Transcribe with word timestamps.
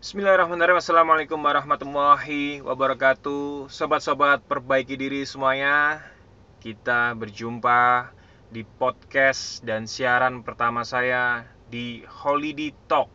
Bismillahirrahmanirrahim. 0.00 0.80
Assalamualaikum 0.80 1.36
warahmatullahi 1.36 2.64
wabarakatuh. 2.64 3.68
Sobat-sobat 3.68 4.40
perbaiki 4.48 4.96
diri 4.96 5.28
semuanya. 5.28 6.00
Kita 6.56 7.12
berjumpa 7.12 8.08
di 8.48 8.64
podcast 8.64 9.60
dan 9.60 9.84
siaran 9.84 10.40
pertama 10.40 10.88
saya 10.88 11.44
di 11.68 12.00
Holiday 12.08 12.72
Talk. 12.88 13.12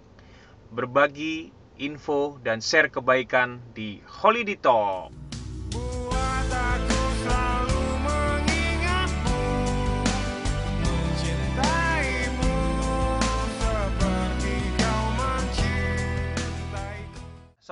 Berbagi 0.70 1.50
info 1.82 2.38
dan 2.46 2.62
share 2.62 2.94
kebaikan 2.94 3.66
di 3.74 3.98
Holiday 4.06 4.54
Talk 4.54 5.25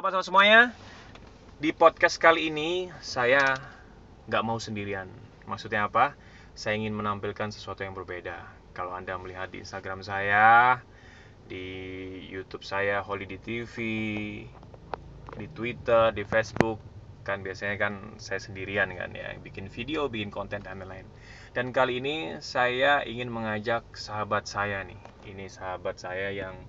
Sobat-sobat 0.03 0.27
semuanya. 0.27 0.61
Di 1.63 1.71
podcast 1.71 2.19
kali 2.19 2.51
ini 2.51 2.91
saya 2.99 3.55
nggak 4.27 4.43
mau 4.43 4.59
sendirian. 4.59 5.07
Maksudnya 5.47 5.87
apa? 5.87 6.19
Saya 6.51 6.75
ingin 6.75 6.91
menampilkan 6.91 7.55
sesuatu 7.55 7.87
yang 7.87 7.95
berbeda. 7.95 8.43
Kalau 8.75 8.91
Anda 8.91 9.15
melihat 9.15 9.55
di 9.55 9.63
Instagram 9.63 10.03
saya 10.03 10.83
Di 11.47 11.63
Youtube 12.27 12.67
saya 12.67 12.99
Holiday 12.99 13.39
TV 13.39 13.75
Di 15.39 15.47
Twitter, 15.55 16.11
di 16.11 16.27
Facebook 16.27 16.83
Kan 17.23 17.39
biasanya 17.39 17.79
kan 17.79 18.19
saya 18.19 18.43
sendirian 18.43 18.91
kan 18.91 19.15
ya 19.15 19.39
Bikin 19.39 19.71
video, 19.71 20.11
bikin 20.11 20.35
konten 20.35 20.67
dan 20.67 20.83
lain-lain. 20.83 21.07
Dan 21.55 21.71
kali 21.71 22.03
ini 22.03 22.43
saya 22.43 23.07
ingin 23.07 23.31
mengajak 23.31 23.87
sahabat 23.95 24.51
saya 24.51 24.83
nih. 24.83 24.99
Ini 25.31 25.47
sahabat 25.47 25.95
saya 25.95 26.27
yang 26.35 26.59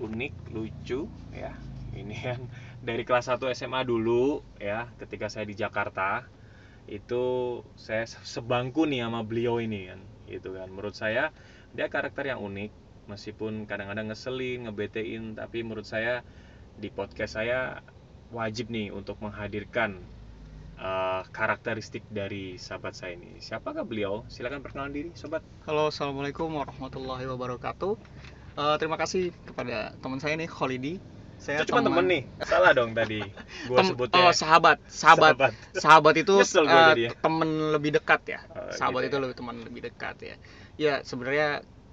unik, 0.00 0.56
lucu 0.56 1.12
ya 1.36 1.52
ini 1.94 2.16
kan 2.18 2.40
dari 2.82 3.06
kelas 3.06 3.30
1 3.30 3.40
SMA 3.54 3.86
dulu 3.86 4.42
ya 4.58 4.90
ketika 4.98 5.30
saya 5.30 5.46
di 5.46 5.56
Jakarta 5.56 6.26
itu 6.84 7.60
saya 7.80 8.04
sebangku 8.04 8.84
nih 8.84 9.08
sama 9.08 9.24
beliau 9.24 9.56
ini 9.62 9.88
kan 9.88 10.00
gitu 10.28 10.56
kan 10.56 10.68
menurut 10.68 10.92
saya 10.92 11.32
dia 11.72 11.88
karakter 11.88 12.28
yang 12.28 12.44
unik 12.44 12.70
meskipun 13.08 13.64
kadang-kadang 13.64 14.12
ngeselin 14.12 14.68
ngebetein 14.68 15.36
tapi 15.36 15.64
menurut 15.64 15.88
saya 15.88 16.24
di 16.76 16.88
podcast 16.92 17.40
saya 17.40 17.80
wajib 18.32 18.68
nih 18.68 18.92
untuk 18.92 19.20
menghadirkan 19.20 20.00
eh, 20.76 21.22
karakteristik 21.32 22.04
dari 22.12 22.60
sahabat 22.60 22.96
saya 22.96 23.16
ini 23.16 23.40
siapakah 23.40 23.84
beliau 23.84 24.24
silakan 24.28 24.60
perkenalan 24.60 24.92
diri 24.92 25.10
sobat 25.16 25.44
Halo, 25.64 25.88
assalamualaikum 25.88 26.52
warahmatullahi 26.52 27.24
wabarakatuh. 27.24 27.96
Eh, 28.54 28.76
terima 28.78 28.94
kasih 28.94 29.34
kepada 29.42 29.98
teman 29.98 30.22
saya 30.22 30.38
nih, 30.38 30.46
Kholidi. 30.46 31.13
Saya 31.44 31.60
itu 31.60 31.70
cuma 31.76 31.84
temen 31.84 32.04
nih 32.08 32.22
salah 32.40 32.70
dong 32.72 32.90
tadi 32.96 33.20
gua 33.68 33.78
Tem- 33.84 33.90
sebutnya 33.92 34.24
Oh, 34.24 34.32
sahabat, 34.32 34.78
sahabat, 34.88 35.34
Sahabat. 35.36 35.52
sahabat 35.76 36.14
itu 36.16 36.34
eh, 36.40 36.94
ya. 37.04 37.10
teman 37.20 37.48
lebih 37.76 37.90
dekat 38.00 38.20
ya. 38.24 38.38
Oh, 38.48 38.70
sahabat 38.72 39.00
gitu 39.04 39.08
itu 39.12 39.16
ya. 39.16 39.22
lebih 39.24 39.36
teman 39.36 39.56
lebih 39.60 39.80
dekat 39.84 40.16
ya. 40.24 40.34
Ya, 40.80 40.94
sebenarnya 41.04 41.48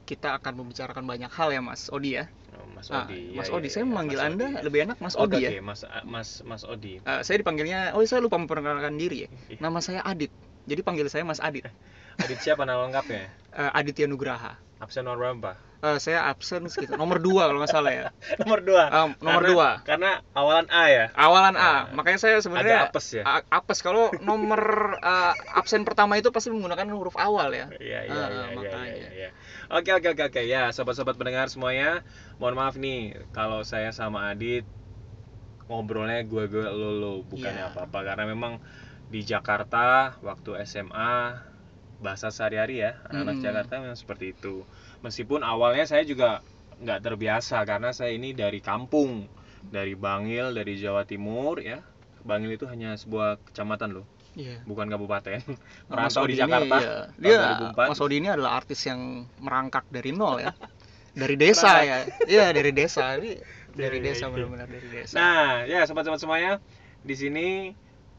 kita 0.08 0.36
akan 0.40 0.54
membicarakan 0.64 1.04
banyak 1.08 1.32
hal 1.32 1.50
ya, 1.56 1.62
Mas 1.64 1.88
Odi 1.92 2.20
ya. 2.20 2.26
Oh, 2.56 2.68
Mas 2.76 2.88
Ah, 2.92 3.08
Odi 3.08 3.20
Mas 3.36 3.48
Ya, 3.48 3.56
Odi, 3.56 3.68
ya, 3.68 3.74
saya 3.76 3.84
ya, 3.84 3.90
memanggil 3.92 4.20
Mas 4.20 4.28
Anda 4.28 4.46
Odi. 4.48 4.66
lebih 4.68 4.80
enak 4.88 4.98
Mas 5.04 5.16
Oh, 5.16 5.24
Odi 5.28 5.38
oke, 5.40 5.46
ya. 5.48 5.52
Mas 5.64 5.82
Mas 6.08 6.30
Mas 6.48 6.64
Odi. 6.68 6.94
Eh, 7.02 7.22
saya 7.24 7.38
dipanggilnya, 7.40 7.80
oh 7.96 8.04
saya 8.08 8.20
lupa 8.24 8.38
memperkenalkan 8.40 8.96
diri 9.00 9.26
ya. 9.26 9.30
Iya. 9.52 9.60
Nama 9.64 9.80
saya 9.84 10.02
Adit. 10.04 10.32
Jadi 10.68 10.82
panggil 10.86 11.08
saya 11.10 11.24
Mas 11.28 11.40
Adit. 11.42 11.66
Adit 12.20 12.40
siapa 12.42 12.68
nama 12.68 12.84
lengkapnya? 12.90 13.30
Eh, 13.52 13.72
Aditya 13.72 14.08
Nugraha. 14.08 14.60
Absen 14.82 15.06
nomor 15.06 15.22
berapa? 15.22 15.54
Eh, 15.82 15.98
saya 15.98 16.30
absen 16.30 16.66
sekitar 16.70 16.94
nomor 16.98 17.18
dua 17.18 17.50
kalau 17.50 17.58
nggak 17.62 17.74
salah 17.74 17.90
ya. 17.90 18.06
Nomor 18.42 18.62
dua. 18.62 18.84
Ah, 18.86 19.10
nomor 19.18 19.42
Karena- 19.42 19.50
dua. 19.50 19.70
Karena 19.82 20.12
awalan 20.38 20.68
A 20.70 20.84
ya. 20.90 21.06
Awalan 21.18 21.56
A, 21.58 21.90
makanya 21.94 22.20
saya 22.22 22.38
sebenarnya 22.38 22.86
agak 22.86 22.94
apes 22.94 23.08
ya? 23.18 23.24
apes 23.50 23.80
kalau 23.82 24.14
nomor 24.22 24.62
uh, 25.02 25.34
absen 25.58 25.82
pertama 25.82 26.22
itu 26.22 26.30
pasti 26.30 26.54
menggunakan 26.54 26.86
huruf 26.94 27.18
awal 27.18 27.50
ya. 27.50 27.66
Iya 27.82 28.00
iya 28.06 28.26
iya 28.30 28.46
iya 28.62 28.82
iya. 28.94 29.10
iya. 29.10 29.30
Oke 29.74 29.90
oke 29.90 30.14
oke 30.14 30.24
oke 30.30 30.42
ya 30.46 30.70
sobat-sobat 30.70 31.18
pendengar 31.18 31.50
semuanya, 31.50 32.06
mohon 32.38 32.54
maaf 32.54 32.78
nih 32.78 33.18
kalau 33.34 33.66
saya 33.66 33.90
sama 33.90 34.30
Adit 34.30 34.66
ngobrolnya 35.66 36.22
gue 36.28 36.46
gue 36.46 36.66
lo 36.68 36.90
lo 36.94 37.12
bukannya 37.24 37.64
Iya. 37.64 37.72
apa-apa 37.72 38.00
karena 38.04 38.26
memang 38.28 38.60
di 39.08 39.24
Jakarta 39.24 40.20
waktu 40.20 40.60
SMA 40.62 41.40
bahasa 42.02 42.34
sehari-hari 42.34 42.82
ya 42.82 42.98
anak-anak 43.08 43.36
Mm-mm. 43.38 43.46
Jakarta 43.46 43.74
memang 43.80 43.96
seperti 43.96 44.34
itu. 44.34 44.66
Meskipun 45.06 45.46
awalnya 45.46 45.86
saya 45.86 46.02
juga 46.04 46.42
nggak 46.82 47.00
terbiasa 47.06 47.62
karena 47.64 47.94
saya 47.94 48.12
ini 48.12 48.34
dari 48.34 48.58
kampung 48.60 49.30
dari 49.62 49.94
Bangil 49.94 50.52
dari 50.52 50.76
Jawa 50.76 51.06
Timur 51.06 51.62
ya. 51.62 51.80
Bangil 52.22 52.54
itu 52.54 52.70
hanya 52.70 52.94
sebuah 52.94 53.42
kecamatan 53.50 53.98
loh, 53.98 54.06
Iya. 54.38 54.62
bukan 54.66 54.86
kabupaten. 54.90 55.42
Merantau 55.90 56.26
di 56.30 56.38
Jakarta. 56.38 56.78
Ini, 57.18 57.26
iya. 57.26 57.38
Dia 57.42 57.74
2004. 57.74 57.90
Mas 57.90 58.02
Odi 58.02 58.16
ini 58.22 58.30
adalah 58.30 58.52
artis 58.58 58.82
yang 58.86 59.26
merangkak 59.42 59.86
dari 59.90 60.14
nol 60.14 60.38
ya. 60.38 60.54
Dari 61.12 61.36
desa 61.36 61.84
ya. 61.84 62.08
Iya, 62.24 62.56
dari 62.56 62.72
desa. 62.72 63.20
Ini 63.20 63.36
dari 63.82 64.00
Iya, 64.00 64.06
desa 64.06 64.24
iya. 64.26 64.32
benar-benar 64.32 64.68
dari 64.72 64.88
desa. 64.88 65.14
Nah, 65.20 65.68
ya 65.68 65.84
sobat-sobat 65.84 66.24
semuanya, 66.24 66.64
di 67.04 67.16
sini 67.20 67.48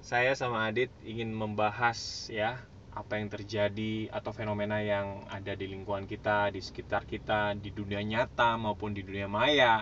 saya 0.03 0.35
sama 0.35 0.69
Adit 0.69 0.91
ingin 1.01 1.33
membahas 1.33 2.29
ya 2.29 2.61
apa 3.01 3.15
yang 3.21 3.29
terjadi 3.35 3.95
atau 4.19 4.33
fenomena 4.39 4.79
yang 4.93 5.07
ada 5.37 5.53
di 5.61 5.67
lingkungan 5.73 6.05
kita, 6.13 6.39
di 6.55 6.61
sekitar 6.69 7.03
kita, 7.13 7.41
di 7.63 7.71
dunia 7.79 8.01
nyata 8.11 8.51
maupun 8.65 8.91
di 8.97 9.03
dunia 9.09 9.29
maya. 9.37 9.75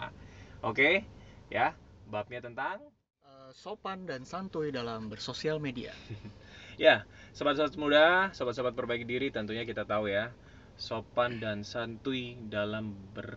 Oke? 0.68 0.90
Ya, 1.50 1.66
babnya 2.12 2.40
tentang 2.46 2.78
Eh, 3.30 3.50
sopan 3.62 3.98
dan 4.10 4.22
santuy 4.30 4.68
dalam 4.78 5.00
bersosial 5.12 5.58
media. 5.66 5.92
ya, 6.84 6.94
sobat-sobat 7.36 7.74
muda, 7.82 8.06
sobat-sobat 8.36 8.74
perbaiki 8.78 9.06
diri 9.12 9.28
tentunya 9.36 9.64
kita 9.70 9.82
tahu 9.92 10.04
ya, 10.16 10.24
sopan 10.86 11.32
dan 11.42 11.58
santuy 11.72 12.22
dalam 12.56 12.84
ber 13.14 13.30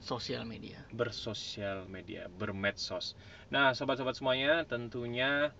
Sosial 0.00 0.44
media. 0.44 0.78
bersosial 1.00 1.78
media, 1.94 2.22
bermedsos. 2.40 3.06
Nah, 3.54 3.66
sobat-sobat 3.78 4.14
semuanya, 4.16 4.64
tentunya 4.72 5.52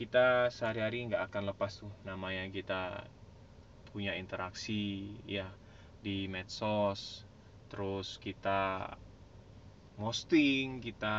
kita 0.00 0.48
sehari-hari 0.48 1.12
nggak 1.12 1.28
akan 1.28 1.52
lepas 1.52 1.84
tuh 1.84 1.92
namanya 2.08 2.48
kita 2.48 3.04
punya 3.92 4.16
interaksi 4.16 5.12
ya 5.28 5.44
di 6.00 6.24
medsos, 6.24 7.28
terus 7.68 8.16
kita 8.16 8.96
posting, 10.00 10.80
kita 10.80 11.16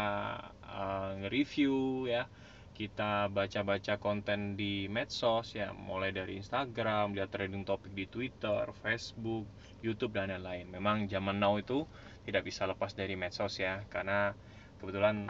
eh, 0.66 1.10
nge-review 1.22 2.10
ya, 2.10 2.26
kita 2.74 3.30
baca-baca 3.30 4.02
konten 4.02 4.58
di 4.58 4.90
medsos 4.90 5.54
ya, 5.54 5.70
mulai 5.78 6.10
dari 6.10 6.42
Instagram, 6.42 7.14
lihat 7.14 7.30
trending 7.30 7.62
topik 7.62 7.94
di 7.94 8.10
Twitter, 8.10 8.66
Facebook, 8.82 9.46
YouTube 9.86 10.18
dan 10.18 10.34
lain-lain. 10.34 10.66
Memang 10.74 11.06
zaman 11.06 11.38
now 11.38 11.62
itu 11.62 11.86
tidak 12.26 12.50
bisa 12.50 12.66
lepas 12.66 12.98
dari 12.98 13.14
medsos 13.14 13.62
ya. 13.62 13.86
Karena 13.86 14.34
kebetulan 14.82 15.30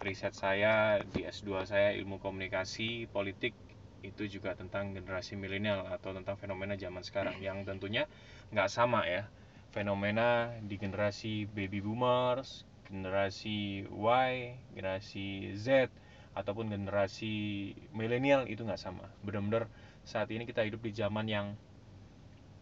riset 0.00 0.34
saya 0.34 1.04
di 1.04 1.22
S2 1.22 1.68
saya 1.68 1.92
ilmu 1.94 2.18
komunikasi 2.18 3.06
politik 3.12 3.52
itu 4.00 4.24
juga 4.26 4.56
tentang 4.56 4.96
generasi 4.96 5.36
milenial 5.36 5.84
atau 5.92 6.16
tentang 6.16 6.34
fenomena 6.40 6.72
zaman 6.74 7.04
sekarang 7.04 7.36
yang 7.44 7.62
tentunya 7.68 8.08
nggak 8.50 8.72
sama 8.72 9.04
ya 9.04 9.28
fenomena 9.70 10.50
di 10.64 10.80
generasi 10.80 11.44
baby 11.52 11.84
boomers 11.84 12.64
generasi 12.88 13.86
Y 13.86 14.30
generasi 14.72 15.54
Z 15.54 15.92
ataupun 16.34 16.72
generasi 16.72 17.70
milenial 17.92 18.48
itu 18.48 18.64
nggak 18.64 18.80
sama 18.80 19.04
benar-benar 19.22 19.68
saat 20.08 20.32
ini 20.32 20.48
kita 20.48 20.64
hidup 20.64 20.80
di 20.80 20.96
zaman 20.96 21.28
yang 21.28 21.46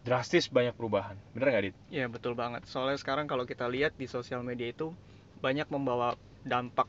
drastis 0.03 0.51
banyak 0.51 0.75
perubahan 0.75 1.15
bener 1.33 1.47
nggak 1.55 1.65
dit? 1.71 1.75
Iya 1.91 2.05
betul 2.11 2.33
banget. 2.35 2.65
Soalnya 2.67 2.97
sekarang 2.99 3.25
kalau 3.27 3.43
kita 3.43 3.67
lihat 3.67 3.95
di 3.95 4.07
sosial 4.07 4.41
media 4.43 4.71
itu 4.71 4.91
banyak 5.39 5.67
membawa 5.71 6.15
dampak 6.43 6.87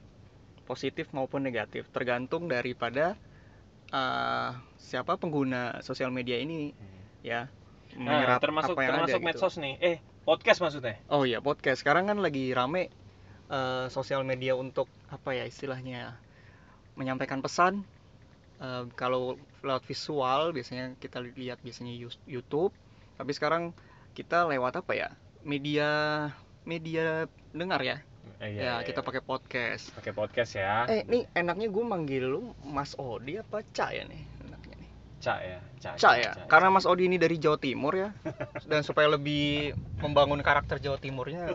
positif 0.65 1.11
maupun 1.13 1.43
negatif, 1.45 1.89
tergantung 1.93 2.47
daripada 2.47 3.15
eh, 3.91 4.51
siapa 4.79 5.17
pengguna 5.21 5.83
sosial 5.85 6.11
media 6.11 6.39
ini 6.41 6.73
ya. 7.21 7.51
Nah, 7.99 8.39
termasuk 8.39 8.79
apa 8.79 8.83
yang 8.87 8.91
ada 8.95 8.99
termasuk 9.03 9.21
gitu. 9.21 9.29
medsos 9.29 9.55
nih. 9.59 9.75
Eh, 9.83 9.97
podcast 10.23 10.63
maksudnya. 10.63 10.97
Oh 11.11 11.27
iya 11.27 11.43
podcast. 11.43 11.83
Sekarang 11.83 12.07
kan 12.07 12.23
lagi 12.23 12.55
rame 12.55 12.91
eh, 13.51 13.87
sosial 13.91 14.23
media 14.23 14.55
untuk 14.55 14.87
apa 15.11 15.35
ya 15.35 15.45
istilahnya 15.45 16.15
menyampaikan 16.95 17.43
pesan. 17.43 17.83
Eh, 18.63 18.85
kalau 18.95 19.41
lewat 19.65 19.85
visual 19.85 20.55
biasanya 20.55 20.95
kita 21.03 21.19
lihat 21.21 21.59
biasanya 21.61 21.93
YouTube. 22.29 22.73
Tapi 23.19 23.33
sekarang 23.35 23.75
kita 24.15 24.47
lewat 24.47 24.81
apa 24.81 24.93
ya? 24.95 25.09
Media 25.43 25.89
media 26.65 27.27
dengar 27.51 27.81
ya. 27.83 27.99
Eh, 28.41 28.57
ya 28.57 28.81
kita 28.81 29.05
pakai 29.05 29.21
podcast. 29.21 29.93
pakai 29.93 30.13
podcast 30.13 30.57
ya. 30.57 30.89
Eh 30.89 31.05
ini 31.05 31.29
enaknya 31.37 31.69
gue 31.69 31.85
manggil 31.85 32.25
lu 32.25 32.43
Mas 32.65 32.97
Odi 32.97 33.37
apa 33.37 33.61
Ca 33.71 33.93
ya 33.93 34.09
nih? 34.09 34.23
Enaknya 34.49 34.77
nih. 34.81 34.91
Cak 35.21 35.39
ya, 35.45 35.59
Cak. 35.77 35.95
Ca 36.01 36.11
ya. 36.17 36.33
Karena 36.49 36.73
Mas 36.73 36.89
Odi 36.89 37.05
ini 37.05 37.21
dari 37.21 37.37
Jawa 37.37 37.61
Timur 37.61 37.93
ya. 37.93 38.17
Dan 38.71 38.81
supaya 38.81 39.13
lebih 39.13 39.77
membangun 40.01 40.41
karakter 40.41 40.81
Jawa 40.81 40.97
Timurnya 40.97 41.53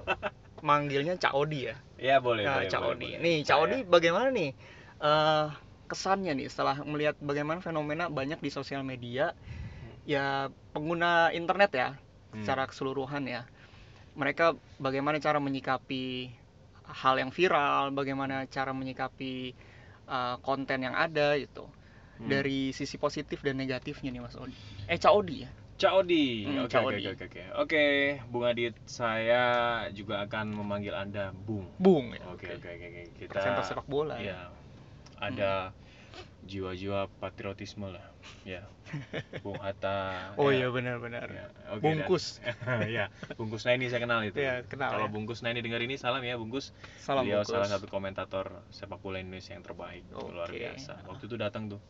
manggilnya 0.61 1.17
Cak 1.17 1.33
Odi 1.33 1.73
ya. 1.73 1.75
Ya 1.97 2.21
boleh, 2.21 2.45
Nah, 2.45 2.61
boleh, 2.61 2.69
Cak 2.69 2.81
boleh, 2.85 2.93
Odi. 2.93 3.09
boleh. 3.09 3.21
Nih, 3.25 3.37
Cak 3.41 3.49
Saya- 3.49 3.63
Odi 3.65 3.77
bagaimana 3.81 4.27
nih 4.29 4.49
eh 4.95 5.45
kesannya 5.85 6.33
nih 6.37 6.47
setelah 6.47 6.81
melihat 6.81 7.17
bagaimana 7.17 7.61
fenomena 7.61 8.09
banyak 8.09 8.37
di 8.37 8.49
sosial 8.49 8.81
media 8.81 9.33
ya 10.05 10.49
pengguna 10.69 11.29
internet 11.29 11.71
ya 11.73 11.89
Hmm. 12.29 12.45
secara 12.45 12.69
keseluruhan 12.69 13.25
ya. 13.25 13.49
Mereka 14.13 14.53
bagaimana 14.77 15.17
cara 15.17 15.41
menyikapi 15.41 16.29
hal 16.91 17.15
yang 17.17 17.31
viral, 17.33 17.89
bagaimana 17.95 18.45
cara 18.49 18.71
menyikapi 18.73 19.53
eh, 20.05 20.35
konten 20.41 20.79
yang 20.85 20.95
ada 20.97 21.37
gitu. 21.37 21.65
Hmm. 22.15 22.31
Dari 22.31 22.71
sisi 22.71 22.95
positif 22.95 23.43
dan 23.43 23.59
negatifnya 23.59 24.07
nih 24.07 24.23
Mas 24.23 24.39
Odi. 24.39 24.55
Eh 24.87 24.95
Cak 24.95 25.11
Odi 25.11 25.43
ya. 25.43 25.49
Cak 25.75 25.91
Odi. 25.91 26.47
Hmm, 26.47 26.63
Oke, 26.63 26.79
oke, 26.79 26.95
oke, 26.95 27.25
oke. 27.27 27.41
Oke, 27.59 27.85
Bung 28.31 28.47
Adit, 28.47 28.71
saya 28.87 29.43
juga 29.91 30.23
akan 30.23 30.55
memanggil 30.63 30.95
Anda 30.95 31.35
Bung. 31.35 31.67
Bung 31.75 32.15
ya. 32.15 32.23
Oke, 32.31 32.47
oke, 32.47 32.63
oke. 32.63 33.01
Kita 33.19 33.35
Presenter 33.35 33.63
sepak 33.67 33.87
bola 33.91 34.15
ya. 34.15 34.23
Iya. 34.31 34.39
Ada 35.19 35.51
jiwa-jiwa 36.45 37.09
patriotisme 37.17 37.89
lah. 37.89 38.05
Ya. 38.45 38.61
Bung 39.43 39.57
Hatta. 39.57 40.33
Oh 40.37 40.53
ya. 40.53 40.65
iya 40.65 40.67
benar-benar. 40.69 41.25
Ya, 41.25 41.49
oke, 41.73 41.81
Bungkus. 41.81 42.37
dan- 42.41 42.85
ya, 43.01 43.05
Bungkus 43.33 43.65
Naini 43.65 43.89
saya 43.89 44.05
kenal 44.05 44.21
itu. 44.21 44.37
Iya, 44.37 44.61
kenal 44.69 44.93
Kalau 44.93 45.07
ya. 45.09 45.11
Bungkus 45.11 45.41
Naini 45.41 45.65
dengar 45.65 45.81
ini 45.81 45.97
salam 45.97 46.21
ya 46.21 46.37
Bungkus. 46.37 46.69
Salam 47.01 47.25
Beliau 47.25 47.41
bungkus. 47.41 47.53
salah 47.57 47.67
satu 47.67 47.89
komentator 47.89 48.61
sepak 48.69 49.01
bola 49.01 49.17
Indonesia 49.17 49.57
yang 49.57 49.65
terbaik, 49.65 50.05
luar 50.13 50.45
Oke. 50.47 50.61
biasa. 50.61 51.01
Waktu 51.09 51.23
itu 51.25 51.35
datang 51.35 51.65
tuh 51.67 51.81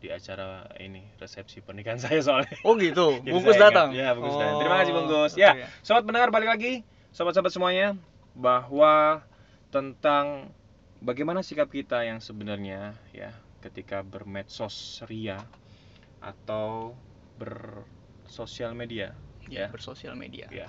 di 0.00 0.08
acara 0.08 0.64
ini 0.80 1.04
resepsi 1.22 1.62
pernikahan 1.62 2.02
saya 2.04 2.18
soalnya. 2.18 2.50
Oh 2.66 2.74
gitu. 2.74 3.22
Bungkus 3.22 3.54
datang. 3.54 3.94
Ya, 3.94 4.10
Bungkus 4.12 4.34
datang. 4.34 4.58
Terima 4.58 4.76
kasih 4.82 4.92
Oh, 4.92 4.96
Bungkus. 5.06 5.32
Ya, 5.38 5.50
sobat 5.86 6.02
pendengar 6.02 6.34
balik 6.34 6.50
lagi, 6.50 6.82
sobat-sobat 7.14 7.54
semuanya, 7.54 7.94
bahwa 8.34 9.22
tentang 9.70 10.50
bagaimana 10.98 11.46
sikap 11.46 11.70
kita 11.70 12.02
yang 12.02 12.18
sebenarnya 12.18 12.98
ya 13.10 13.30
ketika 13.64 14.02
bermedsos 14.04 15.00
ria 15.10 15.38
atau 16.20 16.96
bersosial 17.40 18.72
media. 18.76 19.16
Ya, 19.48 19.66
Ya. 19.66 19.66
bersosial 19.72 20.14
media. 20.16 20.46
Ya, 20.52 20.68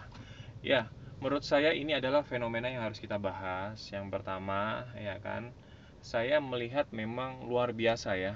ya. 0.63 0.81
Menurut 1.21 1.45
saya 1.45 1.71
ini 1.75 1.93
adalah 1.93 2.25
fenomena 2.25 2.67
yang 2.71 2.81
harus 2.87 2.97
kita 2.97 3.17
bahas. 3.21 3.77
Yang 3.93 4.07
pertama, 4.09 4.89
ya 4.97 5.15
kan, 5.21 5.53
saya 6.01 6.41
melihat 6.41 6.89
memang 6.91 7.45
luar 7.45 7.69
biasa 7.77 8.17
ya, 8.17 8.33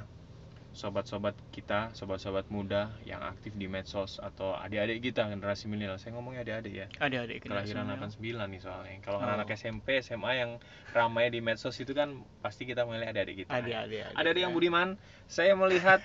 sobat-sobat 0.75 1.31
kita, 1.49 1.95
sobat-sobat 1.95 2.43
muda 2.47 2.91
yang 3.01 3.23
aktif 3.23 3.55
di 3.55 3.63
medsos 3.65 4.19
atau 4.19 4.51
adik-adik 4.53 4.99
kita 5.01 5.23
generasi 5.25 5.65
milenial. 5.65 5.95
Saya 5.95 6.11
ngomongnya 6.11 6.43
adik-adik 6.43 6.73
ya. 6.75 6.87
Ada-ada 6.99 7.31
Kelahiran 7.39 7.87
89 7.87 8.19
nih 8.51 8.59
soalnya. 8.59 8.99
Kalau 8.99 9.17
Oh. 9.17 9.23
anak-anak 9.23 9.55
SMP, 9.55 10.03
SMA 10.03 10.31
yang 10.35 10.51
ramai 10.91 11.31
di 11.31 11.39
medsos 11.39 11.73
itu 11.75 11.91
kan 11.91 12.11
pasti 12.43 12.67
kita 12.67 12.83
melihat 12.83 13.15
adik-adik 13.15 13.35
kita. 13.41 13.55
Ada-ada. 13.55 14.11
Ada-adik 14.13 14.41
yang 14.43 14.51
budiman, 14.51 14.99
saya 15.25 15.55
melihat 15.55 16.03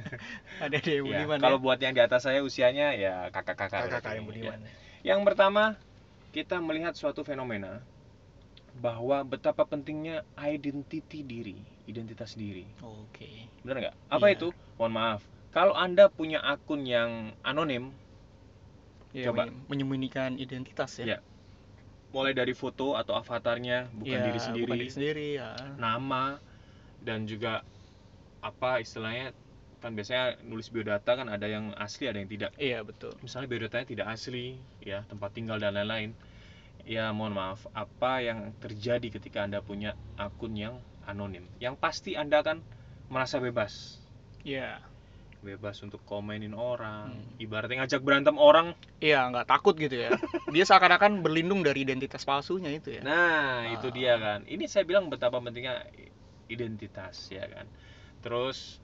Ada 0.64 0.78
yang 0.78 1.04
Ya, 1.04 1.26
budiman. 1.26 1.38
kalau 1.42 1.58
ya. 1.58 1.62
buat 1.62 1.78
yang 1.78 1.92
di 1.92 2.00
atas 2.00 2.22
saya 2.22 2.38
usianya 2.38 2.94
ya 2.94 3.28
kakak-kakak. 3.28 3.82
kakak 3.84 3.98
berarti. 3.98 4.14
yang 4.14 4.26
budiman. 4.30 4.58
Ya. 4.62 4.70
Yang 5.04 5.20
pertama, 5.26 5.64
kita 6.30 6.62
melihat 6.62 6.94
suatu 6.94 7.20
fenomena 7.20 7.82
bahwa 8.74 9.22
betapa 9.22 9.62
pentingnya 9.64 10.22
identity 10.36 11.20
diri, 11.20 11.58
identitas 11.84 12.32
diri. 12.34 12.64
Oke. 12.80 13.48
Benar 13.62 13.76
nggak? 13.88 13.96
Apa 14.08 14.26
Iya. 14.30 14.34
itu? 14.40 14.48
Mohon 14.80 14.92
maaf. 14.92 15.20
Kalau 15.54 15.74
Anda 15.76 16.10
punya 16.10 16.42
akun 16.42 16.82
yang 16.84 17.32
anonim, 17.46 17.94
Ya, 19.14 19.30
Coba. 19.30 19.46
menye- 19.46 19.62
menyembunyikan 19.70 20.34
identitas 20.42 20.98
ya. 20.98 21.06
Ya, 21.06 21.18
mulai 22.10 22.34
dari 22.34 22.50
foto 22.50 22.98
atau 22.98 23.14
avatarnya 23.14 23.86
bukan 23.94 24.10
Ya, 24.10 24.26
diri 24.26 24.40
sendiri, 24.42 24.66
Bukan 24.66 24.82
diri 24.82 24.90
sendiri 24.90 25.28
ya. 25.38 25.54
nama 25.78 26.42
dan 26.98 27.22
juga 27.22 27.62
apa 28.42 28.82
istilahnya 28.82 29.30
kan 29.78 29.94
biasanya 29.94 30.40
nulis 30.42 30.66
biodata 30.66 31.14
kan 31.14 31.30
ada 31.30 31.46
yang 31.46 31.70
asli 31.78 32.10
ada 32.10 32.18
yang 32.18 32.26
tidak. 32.26 32.50
Iya 32.58 32.82
betul. 32.82 33.14
misalnya 33.22 33.46
biodatanya 33.54 33.86
tidak 33.86 34.06
asli, 34.10 34.58
ya 34.82 35.06
tempat 35.06 35.30
tinggal 35.30 35.62
dan 35.62 35.78
lain-lain, 35.78 36.10
ya 36.82 37.12
mohon 37.14 37.38
maaf, 37.38 37.70
apa 37.70 38.18
yang 38.18 38.50
terjadi 38.58 39.14
ketika 39.14 39.46
anda 39.46 39.62
punya 39.62 39.94
akun 40.18 40.58
yang 40.58 40.74
anonim? 41.06 41.44
Yang 41.60 41.74
pasti 41.78 42.16
anda 42.16 42.40
akan 42.40 42.60
merasa 43.08 43.38
bebas, 43.38 44.00
Iya. 44.42 44.80
bebas 45.44 45.76
untuk 45.84 46.00
komenin 46.08 46.56
orang, 46.56 47.12
Hmm. 47.12 47.36
ibaratnya 47.36 47.84
ngajak 47.84 48.00
berantem 48.00 48.40
orang. 48.40 48.72
Iya 48.96 49.28
nggak 49.28 49.44
takut 49.44 49.76
gitu 49.76 49.92
ya. 50.08 50.16
Dia 50.48 50.64
seakan-akan 50.64 51.20
berlindung 51.20 51.60
dari 51.60 51.84
identitas 51.84 52.24
palsunya 52.24 52.72
itu 52.72 52.96
ya. 52.96 53.02
Nah 53.04 53.68
Ah. 53.68 53.74
itu 53.76 53.92
dia 53.92 54.16
kan. 54.16 54.48
Ini 54.48 54.64
saya 54.64 54.88
bilang 54.88 55.12
betapa 55.12 55.44
pentingnya 55.44 55.84
identitas 56.48 57.28
ya 57.28 57.44
kan. 57.44 57.68
Terus 58.24 58.80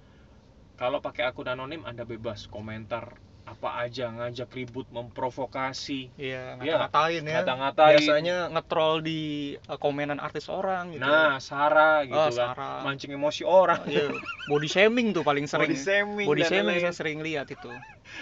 kalau 0.77 1.01
pakai 1.01 1.29
akun 1.29 1.49
anonim 1.49 1.85
anda 1.89 2.05
bebas 2.05 2.45
komentar 2.45 3.17
apa 3.51 3.83
aja 3.83 4.07
ngajak 4.09 4.47
ribut 4.55 4.87
memprovokasi 4.89 6.07
Iya, 6.15 6.55
Iya, 6.57 6.79
ngata-ngatain 6.87 7.23
ya. 7.23 7.35
ngata-ngatain. 7.43 7.95
Biasanya 7.99 8.37
nge-troll 8.55 8.97
di 9.03 9.21
uh, 9.67 9.75
komenan 9.75 10.17
artis 10.17 10.47
orang 10.47 10.95
gitu. 10.95 11.03
Nah, 11.03 11.43
Sarah 11.43 12.07
gitu 12.07 12.15
Oh, 12.15 12.31
kan, 12.31 12.55
Sarah. 12.55 12.79
mancing 12.83 13.11
emosi 13.11 13.43
orang. 13.43 13.83
Iya, 13.85 14.15
body 14.47 14.69
shaming 14.71 15.11
tuh 15.11 15.23
paling 15.23 15.45
sering. 15.45 15.67
Body 15.67 15.77
shaming 15.77 16.27
Body 16.27 16.43
shaming 16.47 16.79
saya 16.79 16.95
sering 16.95 17.19
lihat 17.21 17.51
itu. 17.51 17.71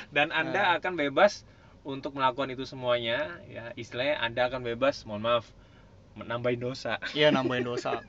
Dan 0.08 0.32
Anda 0.32 0.64
Nah. 0.64 0.80
akan 0.80 0.96
bebas 0.96 1.44
untuk 1.84 2.12
melakukan 2.12 2.48
itu 2.48 2.64
semuanya, 2.64 3.28
ya 3.46 3.72
istilahnya 3.74 4.18
Anda 4.18 4.48
akan 4.48 4.64
bebas, 4.64 5.04
mohon 5.04 5.22
maaf, 5.22 5.44
menambahin 6.14 6.58
dosa. 6.58 6.96
Iya, 7.12 7.28
nambahin 7.30 7.64
dosa. 7.64 8.00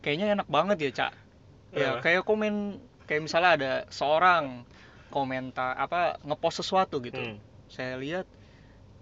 Kayaknya 0.00 0.40
enak 0.40 0.48
banget 0.48 0.76
ya, 0.80 0.90
Cak. 0.96 1.12
Ya, 1.70 2.00
kayak 2.00 2.24
komen 2.24 2.80
kayak 3.06 3.22
misalnya 3.26 3.50
ada 3.54 3.72
seorang 3.88 4.66
komentar 5.10 5.74
apa 5.76 6.16
ngepost 6.24 6.62
sesuatu 6.62 7.02
gitu. 7.02 7.18
Hmm. 7.20 7.36
Saya 7.66 7.98
lihat 7.98 8.26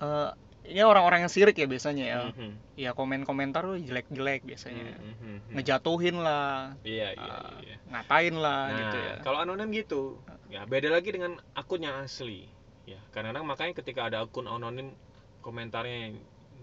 eh 0.00 0.30
ini 0.68 0.84
orang-orang 0.84 1.24
yang 1.24 1.32
sirik 1.32 1.56
ya 1.56 1.64
biasanya 1.64 2.04
ya. 2.04 2.18
Mhm. 2.28 2.50
Ya 2.76 2.90
komen-komentar 2.92 3.64
tuh 3.64 3.80
jelek-jelek 3.80 4.44
biasanya. 4.44 5.00
Mhm. 5.00 5.56
Ngejatuhin 5.56 6.16
lah, 6.20 6.76
Iya, 6.84 7.16
iya, 7.16 7.34
iya. 7.64 7.76
ngatain 7.88 8.36
lah 8.36 8.62
Nah, 8.68 8.78
gitu 8.84 8.96
ya. 9.00 9.14
kalau 9.24 9.38
anonim 9.40 9.68
gitu, 9.72 10.20
ya 10.52 10.68
beda 10.68 10.92
lagi 10.92 11.08
dengan 11.08 11.40
akun 11.56 11.80
yang 11.80 12.04
asli. 12.04 12.44
Ya, 12.84 13.00
kadang-kadang 13.12 13.44
makanya 13.48 13.72
ketika 13.80 14.12
ada 14.12 14.24
akun 14.24 14.44
anonim 14.48 14.92
komentarnya 15.40 16.08
yang 16.08 16.14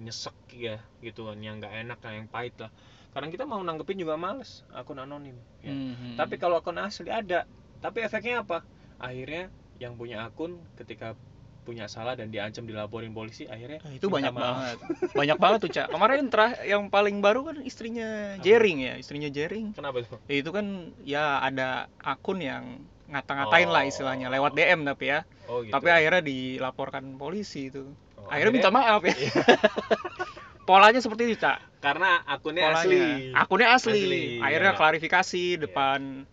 nyesek 0.05 0.35
ya 0.53 0.77
gitu 1.01 1.25
kan, 1.25 1.41
yang 1.41 1.57
nggak 1.57 1.73
enak, 1.73 1.97
yang 2.05 2.29
pahit 2.29 2.53
lah. 2.61 2.69
Kadang 3.15 3.31
kita 3.31 3.47
mau 3.47 3.63
nanggepin 3.63 3.97
juga 3.97 4.19
males 4.19 4.61
akun 4.69 5.01
anonim. 5.01 5.39
Ya. 5.65 5.73
Mhm. 5.73 6.19
Tapi 6.19 6.35
kalau 6.37 6.61
akun 6.61 6.77
asli 6.77 7.09
ada, 7.09 7.49
tapi 7.81 8.05
efeknya 8.05 8.45
apa? 8.45 8.61
Akhirnya 8.97 9.47
yang 9.77 9.93
punya 9.93 10.23
akun 10.23 10.57
ketika 10.75 11.13
punya 11.61 11.85
salah 11.85 12.13
dan 12.13 12.29
diancam 12.29 12.61
dilaporin 12.61 13.09
polisi, 13.09 13.43
akhirnya 13.43 13.81
Nah, 13.81 13.91
itu 13.91 14.05
banyak 14.05 14.29
maaf. 14.29 14.45
banget. 14.45 14.77
Banyak 15.11 15.37
banget 15.37 15.59
tuh, 15.59 15.71
Cak. 15.71 15.87
Kemarin 15.89 16.29
terah 16.29 16.51
yang 16.61 16.87
paling 16.87 17.17
baru 17.19 17.41
kan 17.43 17.57
istrinya 17.59 18.37
Jering 18.39 18.79
ya, 18.79 18.93
istrinya 18.95 19.27
Jering. 19.27 19.73
Kenapa? 19.73 20.05
Ya, 20.27 20.35
itu 20.35 20.49
kan 20.49 20.65
ya 21.01 21.41
ada 21.41 21.89
akun 21.97 22.37
yang 22.39 22.85
ngata-ngatain 23.05 23.65
lah 23.67 23.81
Oh. 23.81 23.89
istilahnya 23.89 24.29
lewat 24.29 24.53
DM 24.53 24.81
tapi 24.83 25.05
ya. 25.07 25.25
Oh 25.45 25.61
gitu. 25.61 25.73
Tapi 25.73 25.89
akhirnya 25.89 26.21
dilaporkan 26.21 27.17
polisi 27.17 27.67
itu. 27.67 27.89
Oh, 28.15 28.29
akhirnya 28.29 28.53
minta 28.53 28.69
maaf 28.69 29.01
ya. 29.01 29.13
Iya. 29.15 29.33
Polanya 30.65 30.97
seperti 30.97 31.29
itu, 31.29 31.37
Cak. 31.39 31.61
karena 31.77 32.25
akunnya 32.25 32.65
Polanya. 32.67 32.81
asli. 32.81 33.01
Akunnya 33.31 33.67
asli. 33.71 34.01
Asli, 34.01 34.23
Akhirnya 34.39 34.71
iya. 34.73 34.77
klarifikasi 34.77 35.43
depan 35.61 36.25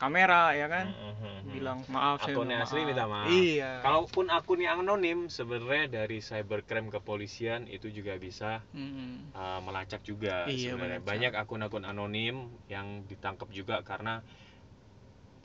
kamera 0.00 0.56
ya 0.56 0.66
kan. 0.66 0.88
Mhm. 0.88 1.52
Bilang 1.52 1.78
maaf 1.92 2.24
saya 2.24 2.32
akunnya 2.32 2.64
asli 2.64 2.88
minta 2.88 3.04
maaf. 3.04 3.28
Iya. 3.28 3.84
Kalaupun 3.84 4.32
akun 4.32 4.64
yang 4.64 4.80
anonim, 4.80 5.28
sebenarnya 5.28 5.92
dari 5.92 6.24
cybercrime 6.24 6.88
kepolisian 6.88 7.68
itu 7.68 7.92
juga 7.92 8.16
bisa 8.16 8.64
Mm-mm. 8.72 9.36
uh, 9.36 9.60
melacak 9.60 10.00
juga 10.00 10.48
Iya, 10.48 10.72
sebenarnya. 10.72 11.04
Banyak 11.04 11.32
akun-akun 11.36 11.84
anonim 11.84 12.48
yang 12.72 13.04
ditangkap 13.04 13.52
juga 13.52 13.84
karena 13.84 14.24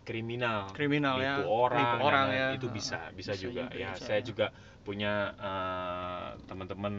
kriminal. 0.06 0.70
Kriminal 0.72 1.18
ya. 1.20 1.42
orang, 1.44 1.82
Nipu 1.82 1.98
orang 2.06 2.28
ya. 2.32 2.48
itu 2.56 2.68
bisa, 2.70 3.10
bisa, 3.12 3.34
Bisa 3.34 3.42
juga. 3.42 3.68
juga, 3.68 3.76
ya, 3.76 3.92
bisa 3.98 4.06
saya 4.06 4.22
ya. 4.22 4.26
juga 4.26 4.48
punya 4.86 5.34
uh, 5.42 6.38
teman-teman 6.46 6.94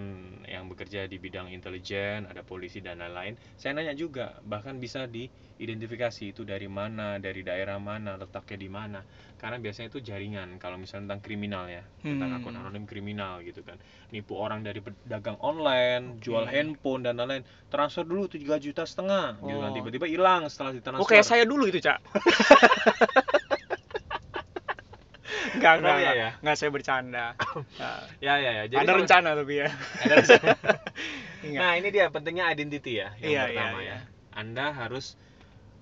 yang 0.50 0.66
bekerja 0.66 1.06
di 1.06 1.22
bidang 1.22 1.54
intelijen, 1.54 2.26
ada 2.26 2.42
polisi 2.42 2.82
dan 2.82 2.98
lain-lain. 2.98 3.38
Saya 3.54 3.78
nanya 3.78 3.94
juga, 3.94 4.34
bahkan 4.42 4.82
bisa 4.82 5.06
diidentifikasi 5.06 6.34
itu 6.34 6.42
dari 6.42 6.66
mana, 6.66 7.22
dari 7.22 7.46
daerah 7.46 7.78
mana, 7.78 8.18
letaknya 8.18 8.58
di 8.58 8.66
mana. 8.66 9.00
Karena 9.38 9.62
biasanya 9.62 9.94
itu 9.94 10.02
jaringan. 10.02 10.58
Kalau 10.58 10.82
misalnya 10.82 11.14
tentang 11.14 11.22
kriminal 11.22 11.70
ya, 11.70 11.86
tentang 12.02 12.34
Hmm. 12.34 12.38
akun 12.42 12.56
anonim 12.58 12.84
kriminal 12.90 13.38
gitu 13.46 13.62
kan. 13.62 13.78
Nipu 14.10 14.34
orang 14.34 14.66
dari 14.66 14.82
pedagang 14.82 15.38
online, 15.38 16.18
jual 16.18 16.42
Oke. 16.42 16.50
handphone 16.50 17.06
dan 17.06 17.22
lain-lain. 17.22 17.46
Transfer 17.70 18.02
dulu 18.02 18.26
3 18.26 18.58
juta 18.58 18.82
setengah, 18.82 19.38
gitu 19.46 19.62
kan 19.62 19.70
Oh. 19.70 19.76
tiba-tiba 19.78 20.10
hilang 20.10 20.50
setelah 20.50 20.74
ditransfer. 20.74 21.04
Oh 21.04 21.06
kayak 21.06 21.22
saya 21.22 21.46
dulu 21.46 21.70
itu 21.70 21.78
cak. 21.78 22.02
Enggak, 25.56 25.74
enggak, 25.80 25.92
Oh, 25.92 25.98
iya, 25.98 26.04
enggak. 26.06 26.14
ya? 26.16 26.30
Enggak, 26.44 26.56
saya 26.56 26.70
bercanda. 26.70 27.26
Nah, 27.80 28.00
Ya 28.18 28.34
ya 28.36 28.50
ya. 28.52 28.64
Jadi 28.68 28.76
ada 28.76 28.84
kalau- 28.86 29.00
rencana 29.00 29.28
tapi 29.32 29.54
ya. 29.56 29.68
Ada 30.00 30.14
rencana. 30.16 30.48
Ingat. 31.46 31.60
Nah, 31.60 31.72
ini 31.74 31.88
dia 31.90 32.04
pentingnya 32.08 32.44
identity 32.48 32.92
ya, 32.96 33.08
yang 33.18 33.30
Iya, 33.30 33.42
pertama 33.46 33.78
iya, 33.78 33.88
ya. 33.88 33.98
Anda 34.32 34.66
harus 34.70 35.14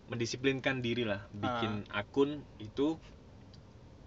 mendisiplinkan 0.04 0.78
diri 0.78 1.02
lah, 1.02 1.24
bikin 1.32 1.88
Ah. 1.88 2.00
akun 2.00 2.30
itu 2.58 3.00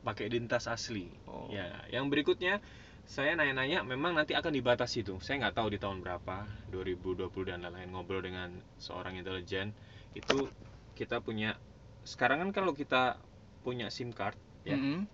pakai 0.01 0.29
identitas 0.29 0.65
asli. 0.65 1.09
Oh. 1.25 1.49
Ya, 1.49 1.67
yang 1.89 2.07
berikutnya 2.07 2.61
saya 3.03 3.33
nanya-nanya 3.33 3.81
memang 3.81 4.13
nanti 4.13 4.31
akan 4.31 4.51
dibatasi 4.51 5.01
tuh. 5.01 5.17
Saya 5.19 5.41
nggak 5.41 5.55
tahu 5.57 5.67
di 5.69 5.79
tahun 5.79 5.99
berapa, 5.99 6.43
2020 6.69 7.27
dan 7.43 7.59
lain-lain 7.59 7.89
ngobrol 7.89 8.19
dengan 8.19 8.51
seorang 8.77 9.15
intelijen 9.15 9.71
itu 10.13 10.47
kita 10.93 11.19
punya 11.19 11.55
sekarang 12.03 12.39
kan 12.39 12.51
kalau 12.53 12.71
kita 12.71 13.19
punya 13.61 13.89
SIM 13.89 14.11
card 14.11 14.37
ya, 14.63 14.75
Mm-mm. 14.75 15.07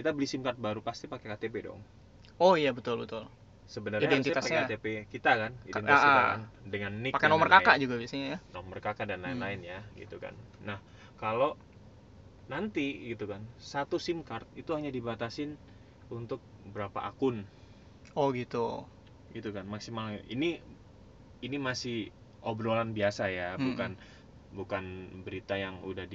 Kita 0.00 0.10
beli 0.16 0.26
SIM 0.30 0.42
card 0.46 0.58
baru 0.66 0.80
pasti 0.88 1.04
pakai 1.12 1.26
KTP 1.36 1.54
dong. 1.68 1.80
Oh 2.40 2.54
iya 2.56 2.70
betul 2.72 2.96
betul. 3.04 3.24
Sebenarnya 3.70 4.10
Identitasnya. 4.10 4.66
pakai 4.66 4.66
KTP 4.66 4.86
kita 5.14 5.30
kan, 5.40 5.52
identitas 5.70 6.02
kita 6.02 6.20
ah. 6.20 6.26
kan 6.34 6.40
dengan 6.66 6.92
nick 7.04 7.14
Pakai 7.14 7.28
nomor 7.30 7.48
kakak 7.54 7.76
juga 7.78 7.94
biasanya 8.02 8.26
ya. 8.34 8.38
nomor 8.56 8.78
kakak 8.82 9.06
dan 9.06 9.22
Hmm. 9.22 9.26
lain-lain 9.30 9.60
ya 9.62 9.78
gitu 9.94 10.16
kan 10.18 10.34
nah 10.66 10.78
kalau 11.22 11.54
nanti 12.50 12.86
gitu 13.14 13.24
kan 13.30 13.42
satu 13.62 13.96
SIM 14.02 14.26
card 14.26 14.46
itu 14.58 14.70
hanya 14.74 14.90
dibatasin 14.90 15.54
untuk 16.10 16.42
berapa 16.74 17.00
akun 17.06 17.46
Oh 18.18 18.32
gitu. 18.34 18.84
gitu 19.30 19.54
kan 19.54 19.64
maksimal 19.70 20.18
ini 20.26 20.58
ini 21.46 21.56
masih 21.68 22.10
obrolan 22.42 22.90
biasa 22.98 23.24
ya 23.30 23.48
Hmm. 23.56 23.66
bukan 23.70 23.90
bukan 24.58 24.84
berita 25.26 25.54
yang 25.64 25.76
udah 25.86 26.06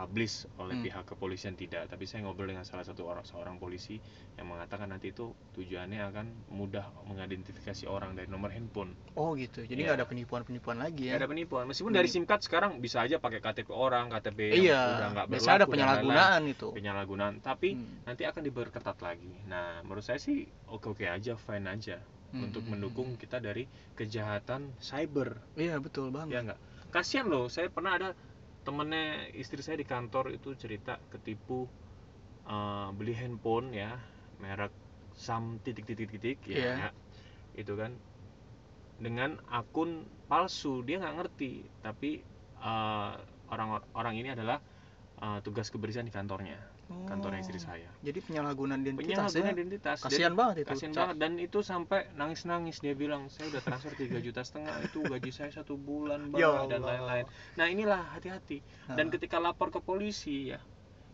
dipublish 0.00 0.48
oleh 0.56 0.72
Hmm. 0.72 0.84
pihak 0.86 1.04
kepolisian 1.04 1.52
tidak 1.54 1.84
tapi 1.86 2.08
saya 2.08 2.24
ngobrol 2.24 2.48
dengan 2.48 2.64
salah 2.64 2.80
satu 2.80 3.04
orang 3.04 3.20
seorang 3.22 3.60
polisi 3.60 4.00
yang 4.34 4.48
mengatakan 4.48 4.88
nanti 4.88 5.12
itu 5.12 5.28
tujuannya 5.52 6.00
akan 6.02 6.26
mudah 6.48 6.88
mengidentifikasi 7.04 7.84
orang 7.84 8.16
dari 8.16 8.26
nomor 8.26 8.48
handphone 8.48 8.96
Oh 9.12 9.36
gitu. 9.36 9.60
Jadi 9.60 9.76
Iya. 9.76 9.92
nggak 9.92 9.98
ada 10.00 10.08
penipuan-penipuan 10.08 10.78
lagi 10.80 11.04
ya. 11.04 11.12
Nggak 11.12 11.20
ada 11.20 11.28
penipuan 11.28 11.64
meskipun 11.68 11.92
Hmm. 11.92 11.98
dari 12.00 12.08
SIM 12.08 12.24
card 12.24 12.40
sekarang 12.40 12.72
bisa 12.78 13.04
aja 13.04 13.20
pakai 13.20 13.38
KTP 13.38 13.68
orang 13.70 14.08
KTP 14.08 14.38
yang 14.48 14.64
iya. 14.64 14.80
udah 14.96 15.08
nggak 15.12 15.26
ada 15.26 15.30
berlaku 15.30 15.44
lain-lain. 15.44 15.68
penyalahgunaan 15.68 16.42
itu. 16.48 16.68
penyalahgunaan 16.72 17.34
tapi 17.40 17.68
Hmm. 17.74 18.00
nanti 18.06 18.22
akan 18.24 18.40
diperketat 18.40 18.96
lagi 18.98 19.32
nah 19.44 19.82
menurut 19.82 20.00
saya 20.00 20.16
sih 20.16 20.42
oke 20.66 20.86
oke 20.88 21.04
aja 21.04 21.36
fine 21.36 21.68
aja 21.68 21.98
Hmm, 22.30 22.46
untuk 22.46 22.62
hmm, 22.62 22.70
mendukung 22.70 23.18
kita 23.18 23.42
dari 23.42 23.66
kejahatan 23.92 24.70
cyber 24.78 25.34
Iya 25.54 25.76
betul 25.76 26.08
banget. 26.08 26.30
ya 26.30 26.40
nggak 26.46 26.60
kasihan 26.88 27.26
loh 27.26 27.46
saya 27.46 27.66
pernah 27.66 27.92
ada 27.92 28.08
temennya 28.66 29.28
istri 29.34 29.60
saya 29.64 29.76
di 29.80 29.86
kantor 29.88 30.32
itu 30.36 30.54
cerita 30.56 31.00
ketipu 31.12 31.68
eh, 32.48 32.88
beli 32.94 33.14
handphone 33.16 33.72
ya 33.74 33.98
merek 34.42 34.72
sam 35.16 35.58
titik 35.64 35.84
titik 35.88 36.08
titik 36.14 36.38
ya 36.46 36.56
Iya. 36.56 36.88
itu 37.58 37.74
kan. 37.76 37.92
Dengan 39.00 39.40
akun 39.48 40.04
palsu 40.28 40.84
dia 40.84 41.00
nggak 41.00 41.16
ngerti. 41.18 41.52
Tapi 41.82 42.10
eh, 42.60 43.12
orang 43.50 43.68
orang 43.96 44.14
ini 44.16 44.28
adalah 44.36 44.60
eh, 45.20 45.38
tugas 45.44 45.68
kebersihan 45.72 46.06
di 46.06 46.14
kantornya 46.14 46.69
kantornya 47.00 47.40
istri 47.40 47.56
Oh, 47.56 47.64
saya 47.64 47.90
Jadi 48.00 48.18
penyalahgunaan 48.20 48.80
identitas 48.80 49.06
penyalahgunaan 49.30 49.46
ya. 49.46 49.56
identitas 49.56 49.98
Kasihan 50.00 50.34
banget 50.34 50.56
itu. 50.60 50.68
kasian 50.68 50.90
Cak. 50.90 51.00
banget 51.00 51.16
dan 51.18 51.32
itu 51.36 51.58
sampai 51.60 52.00
nangis 52.12 52.42
nangis 52.44 52.76
dia 52.78 52.92
bilang 52.92 53.26
saya 53.28 53.46
udah 53.48 53.60
transfer 53.60 53.92
3 53.92 54.18
juta 54.18 54.40
setengah 54.40 54.74
itu 54.82 54.98
gaji 55.00 55.30
saya 55.30 55.50
satu 55.52 55.74
bulan 55.74 56.30
Ya 56.32 56.50
bang 56.50 56.66
dan 56.68 56.80
lain-lain 56.80 57.24
nah 57.54 57.66
inilah 57.66 58.02
hati-hati 58.12 58.58
dan 58.88 59.06
Nah. 59.06 59.12
ketika 59.12 59.36
lapor 59.36 59.68
ke 59.68 59.80
polisi 59.80 60.50
ya 60.50 60.58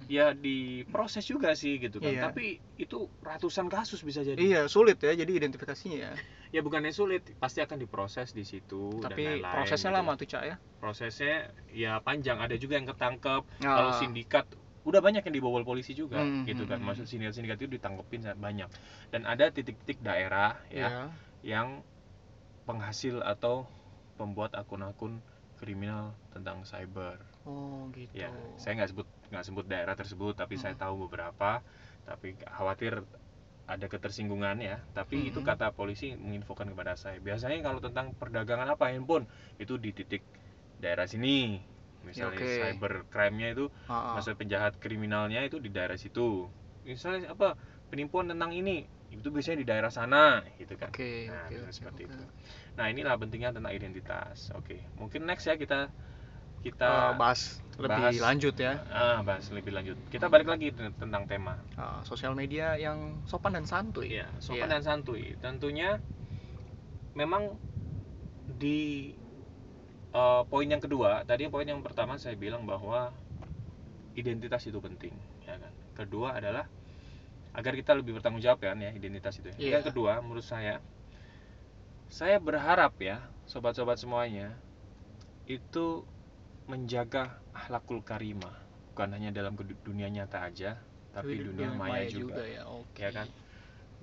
ya 0.05 0.31
diproses 0.31 1.25
juga 1.25 1.53
sih 1.53 1.77
gitu 1.79 1.99
kan 1.99 2.09
Iya. 2.11 2.23
tapi 2.23 2.61
itu 2.77 3.09
ratusan 3.19 3.67
kasus 3.67 4.01
bisa 4.01 4.21
jadi 4.21 4.37
Iya 4.37 4.61
sulit 4.67 4.97
ya 4.99 5.13
jadi 5.15 5.33
identifikasinya 5.35 5.99
ya. 5.99 6.13
ya 6.51 6.61
bukannya 6.61 6.91
sulit 6.91 7.33
pasti 7.35 7.59
akan 7.59 7.77
diproses 7.79 8.31
di 8.31 8.45
situ 8.45 8.93
dan 8.99 9.09
Tapi 9.09 9.41
lain-lain 9.41 9.55
prosesnya 9.55 9.91
gitu. 9.91 9.99
lama 9.99 10.13
tuh 10.15 10.27
cak 10.27 10.43
ya. 10.43 10.57
prosesnya 10.77 11.37
ya 11.67 11.97
panjang 11.99 12.37
ada 12.39 12.53
juga 12.55 12.77
yang 12.77 12.85
ketangkep 12.87 13.43
Ah. 13.59 13.73
kalau 13.73 13.93
sindikat 13.95 14.45
udah 14.87 15.01
banyak 15.03 15.23
yang 15.27 15.35
dibobol 15.35 15.67
polisi 15.67 15.93
juga 15.99 16.23
Hmm, 16.23 16.47
gitu 16.47 16.63
kan 16.71 16.79
hmm, 16.79 16.87
maksud 16.87 17.05
sindikat-sindikat 17.11 17.59
itu 17.59 17.71
ditangkepin 17.77 18.23
sangat 18.23 18.39
banyak 18.39 18.69
dan 19.11 19.23
ada 19.27 19.51
titik-titik 19.51 19.99
daerah 20.01 20.55
ya 20.71 20.89
Iya. 20.89 21.11
yang 21.43 21.69
penghasil 22.67 23.23
atau 23.23 23.67
pembuat 24.19 24.55
akun-akun 24.55 25.21
kriminal 25.61 26.15
tentang 26.35 26.63
cyber 26.67 27.19
Oh 27.47 27.87
gitu. 27.95 28.15
ya 28.17 28.31
saya 28.59 28.73
nggak 28.83 28.91
sebut 28.95 29.07
nggak 29.31 29.45
sebut 29.45 29.65
daerah 29.67 29.95
tersebut 29.99 30.35
tapi 30.39 30.55
saya 30.57 30.75
Hmm. 30.75 30.83
tahu 30.83 30.95
beberapa 31.11 31.61
tapi 32.07 32.39
khawatir 32.47 33.03
ada 33.67 33.87
ketersinggungan 33.91 34.63
ya 34.63 34.79
tapi 34.95 35.31
itu 35.31 35.43
Mhm. 35.43 35.47
kata 35.47 35.75
polisi 35.75 36.15
menginfokan 36.15 36.71
kepada 36.71 36.95
saya 36.95 37.19
biasanya 37.19 37.59
kalau 37.67 37.83
tentang 37.83 38.15
perdagangan 38.15 38.71
apa 38.71 38.95
handphone 38.95 39.27
itu 39.59 39.75
di 39.79 39.91
titik 39.91 40.23
daerah 40.79 41.07
sini 41.11 41.61
misalnya 42.07 42.39
oke. 42.39 42.55
cyber 42.63 42.93
crime-nya 43.13 43.49
itu 43.59 43.67
ah. 43.91 44.15
masa 44.15 44.33
penjahat 44.39 44.79
kriminalnya 44.79 45.43
itu 45.43 45.59
di 45.59 45.69
daerah 45.75 45.99
situ 45.99 46.47
misalnya 46.87 47.35
apa 47.35 47.59
penipuan 47.91 48.31
tentang 48.31 48.55
ini 48.55 48.87
itu 49.11 49.27
biasanya 49.31 49.59
di 49.63 49.67
daerah 49.67 49.91
sana 49.91 50.43
gitu 50.59 50.75
kan 50.79 50.91
Oke, 50.91 51.27
nah 51.31 51.47
bisa 51.51 51.67
oke, 51.67 51.75
seperti 51.75 52.03
oke. 52.07 52.11
itu 52.15 52.23
nah 52.79 52.87
inilah 52.87 53.15
pentingnya 53.19 53.51
tentang 53.55 53.73
identitas 53.75 54.55
oke 54.55 54.77
mungkin 54.99 55.27
next 55.27 55.51
ya 55.51 55.59
kita 55.59 55.91
kita 56.63 57.15
bahas 57.15 57.63
lebih 57.79 57.93
bahas- 58.11 58.23
lanjut 58.23 58.55
ya. 58.59 58.73
ah 58.91 59.21
bahas 59.23 59.47
lebih 59.55 59.71
lanjut 59.71 59.97
kita 60.11 60.27
balik 60.27 60.49
lagi 60.51 60.73
ten- 60.75 60.95
tentang 60.97 61.29
tema 61.31 61.55
Ah, 61.77 62.01
sosial 62.09 62.33
media 62.33 62.75
yang 62.81 63.21
sopan 63.29 63.53
dan 63.53 63.69
santuy. 63.69 64.17
Iya, 64.17 64.27
sopan 64.41 64.67
Iya. 64.67 64.81
dan 64.81 64.83
santuy. 64.83 65.37
Tentunya 65.39 66.01
memang 67.15 67.57
di 68.47 69.13
eh, 70.17 70.43
poin 70.49 70.67
yang 70.67 70.81
kedua, 70.81 71.23
tadi 71.29 71.45
poin 71.53 71.69
yang 71.69 71.85
pertama 71.85 72.17
saya 72.17 72.35
bilang 72.41 72.65
bahwa 72.65 73.13
identitas 74.17 74.65
itu 74.65 74.81
penting, 74.81 75.13
ya 75.45 75.61
kan. 75.61 75.73
Kedua 75.93 76.41
adalah 76.41 76.65
agar 77.57 77.73
kita 77.73 77.97
lebih 77.97 78.21
bertanggung 78.21 78.41
jawab 78.41 78.61
kan 78.61 78.81
ya 78.81 78.93
identitas 78.93 79.37
itu. 79.37 79.49
Iya. 79.61 79.81
Yang 79.81 79.93
kedua, 79.93 80.21
menurut 80.25 80.45
saya 80.45 80.81
saya 82.09 82.41
berharap 82.41 82.97
ya, 83.01 83.21
sobat-sobat 83.45 84.01
semuanya 84.01 84.57
itu 85.45 86.05
menjaga 86.67 87.39
akhlakul 87.55 88.03
karimah, 88.03 88.57
bukan 88.93 89.09
hanya 89.15 89.31
dalam 89.31 89.55
dunia 89.87 90.11
nyata 90.11 90.43
aja, 90.43 90.81
tapi 91.17 91.41
di 91.41 91.49
dunia 91.49 91.73
maya, 91.73 92.05
juga 92.11 92.45
ya. 92.45 92.69
Oke. 92.69 93.01
ya 93.01 93.11
kan 93.15 93.29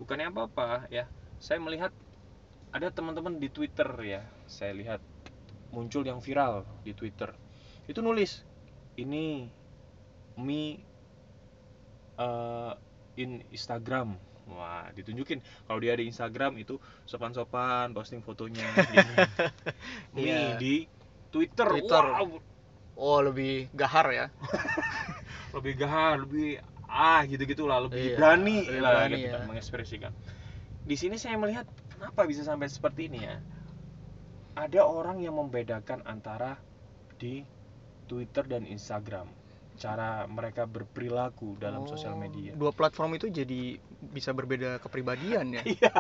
bukannya 0.02 0.34
apa-apa 0.34 0.90
ya 0.90 1.06
saya 1.38 1.62
melihat 1.62 1.94
ada 2.74 2.90
teman-teman 2.90 3.38
di 3.38 3.54
Twitter 3.54 3.86
ya 4.02 4.26
saya 4.50 4.74
lihat 4.74 5.02
muncul 5.74 6.06
yang 6.06 6.22
viral 6.22 6.62
di 6.86 6.94
Twitter 6.94 7.34
itu 7.90 8.00
nulis 8.00 8.46
ini 8.96 9.50
me 10.38 10.78
uh, 12.18 12.74
in 13.18 13.42
Instagram 13.50 14.18
wah 14.44 14.92
ditunjukin 14.92 15.40
kalau 15.66 15.80
dia 15.80 15.96
di 15.96 16.06
Instagram 16.06 16.60
itu 16.60 16.76
sopan-sopan 17.04 17.96
posting 17.96 18.20
fotonya 18.20 18.64
gini. 18.92 19.16
me 20.14 20.22
Iya. 20.22 20.60
di 20.60 20.76
Twitter, 21.32 21.68
Twitter. 21.68 22.06
wow 22.06 22.30
Oh, 22.94 23.18
lebih 23.18 23.74
gahar 23.74 24.06
ya. 24.14 24.26
lebih 25.58 25.74
gahar 25.76 26.22
lebih 26.22 26.62
ah 26.86 27.26
gitu 27.26 27.42
gitulah 27.44 27.82
lebih 27.82 28.14
Iya, 28.14 28.18
berani 28.22 28.58
lebih 28.62 28.78
lah 28.78 28.92
berani 28.94 29.14
gitu 29.16 29.26
ya. 29.26 29.34
kan, 29.34 29.42
mengekspresikan 29.50 30.12
di 30.84 30.94
sini 30.94 31.16
saya 31.18 31.42
melihat 31.42 31.66
kenapa 31.90 32.22
bisa 32.30 32.46
sampai 32.46 32.70
seperti 32.70 33.10
ini 33.10 33.26
ya 33.26 33.42
ada 34.56 34.82
orang 34.82 35.18
yang 35.18 35.36
membedakan 35.36 36.02
antara 36.04 36.58
di 37.16 37.42
Twitter 38.06 38.44
dan 38.44 38.64
Instagram 38.64 39.30
cara 39.74 40.28
mereka 40.28 40.64
berperilaku 40.64 41.58
dalam 41.58 41.84
sosial 41.84 42.14
Oh, 42.14 42.20
media 42.20 42.54
Dua 42.54 42.70
platform 42.70 43.18
itu 43.18 43.28
jadi 43.28 43.82
bisa 44.04 44.30
berbeda 44.30 44.78
kepribadian 44.78 45.50
ya. 45.52 45.64
iya 45.74 45.94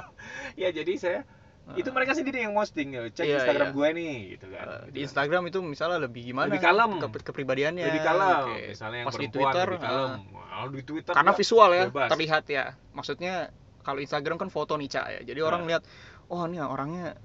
ya 0.55 0.69
jadi 0.71 0.93
saya 0.95 1.21
Ah. 1.63 1.79
itu 1.79 1.87
mereka 1.89 2.11
sendiri 2.11 2.43
yang 2.43 2.51
posting 2.51 2.91
ya, 2.91 3.07
cek 3.07 3.23
Iya, 3.23 3.39
Instagram 3.39 3.65
iya. 3.65 3.71
gue 3.71 3.87
nih 3.95 4.13
gitu 4.35 4.45
kan 4.51 4.65
Gitu 4.67 4.91
di. 4.91 4.99
Instagram 4.99 5.43
itu 5.47 5.59
misalnya 5.63 5.95
lebih 5.97 6.21
gimana? 6.25 6.51
Lebih 6.51 6.59
kalem. 6.61 6.91
ke- 6.99 7.23
kepribadiannya. 7.23 7.87
lebih 7.87 8.03
kalem 8.03 8.43
Oke. 8.43 8.59
misalnya 8.67 8.97
yang 8.99 9.07
Pas 9.07 9.15
di 9.15 9.27
Twitter, 9.31 9.65
lebih 9.69 9.79
kalem 9.81 10.11
ah, 10.11 10.59
Wah, 10.59 10.67
di 10.67 10.83
Twitter 10.83 11.13
karena 11.15 11.31
visual 11.31 11.69
ya 11.71 11.83
bebas. 11.87 12.09
terlihat 12.11 12.43
ya. 12.51 12.63
Maksudnya 12.91 13.33
kalau 13.79 13.99
Instagram 14.01 14.35
kan 14.37 14.49
foto 14.49 14.75
nih 14.75 14.91
cak 14.91 15.05
ya. 15.07 15.19
Jadi 15.23 15.39
orang 15.39 15.63
Nah. 15.63 15.69
lihat, 15.71 15.83
oh 16.27 16.43
ini 16.43 16.59
orangnya 16.59 17.15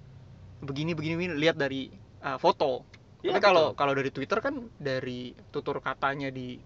begini 0.63 0.93
begini, 0.95 1.15
begini. 1.17 1.35
lihat 1.39 1.57
dari 1.59 1.91
uh, 2.23 2.39
foto. 2.41 2.85
Iya, 3.23 3.35
Tapi 3.35 3.41
kalau 3.43 3.67
kalau 3.75 3.93
dari 3.99 4.11
Twitter 4.15 4.39
kan 4.39 4.71
dari 4.79 5.35
tutur 5.51 5.83
katanya 5.83 6.31
di 6.31 6.59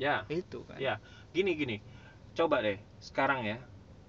ya 0.00 0.24
itu 0.32 0.64
kan. 0.64 0.76
Ya, 0.80 1.00
gini 1.32 1.52
gini. 1.56 1.76
Coba 2.36 2.60
deh 2.64 2.80
sekarang 3.00 3.44
ya. 3.44 3.58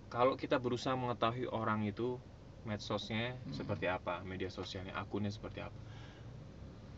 Kalau 0.08 0.40
kita 0.40 0.56
berusaha 0.56 0.96
mengetahui 0.96 1.52
orang 1.52 1.84
itu 1.84 2.16
medsosnya 2.64 3.36
Hmm. 3.36 3.56
seperti 3.56 3.88
apa, 3.88 4.24
media 4.24 4.48
sosialnya, 4.52 4.96
akunnya 4.96 5.32
seperti 5.32 5.64
apa. 5.64 5.80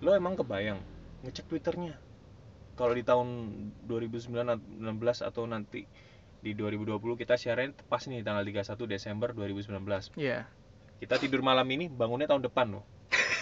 Lo 0.02 0.14
emang 0.14 0.38
kebayang 0.38 0.82
ngecek 1.26 1.50
Twitternya? 1.50 1.98
Kalau 2.78 2.94
di 2.96 3.04
tahun 3.04 3.28
2019 3.90 4.62
atau 5.20 5.44
nanti 5.50 5.84
di 6.40 6.52
2020 6.56 7.20
kita 7.20 7.36
siaran 7.36 7.76
pas 7.92 8.00
nih 8.08 8.24
tanggal 8.24 8.46
31 8.46 8.88
Desember 8.88 9.36
2019. 9.36 10.16
Iya. 10.16 10.48
Kita 11.00 11.16
tidur 11.16 11.40
malam 11.40 11.66
ini 11.72 11.88
bangunnya 11.88 12.28
tahun 12.28 12.44
depan 12.46 12.76
loh. 12.76 12.84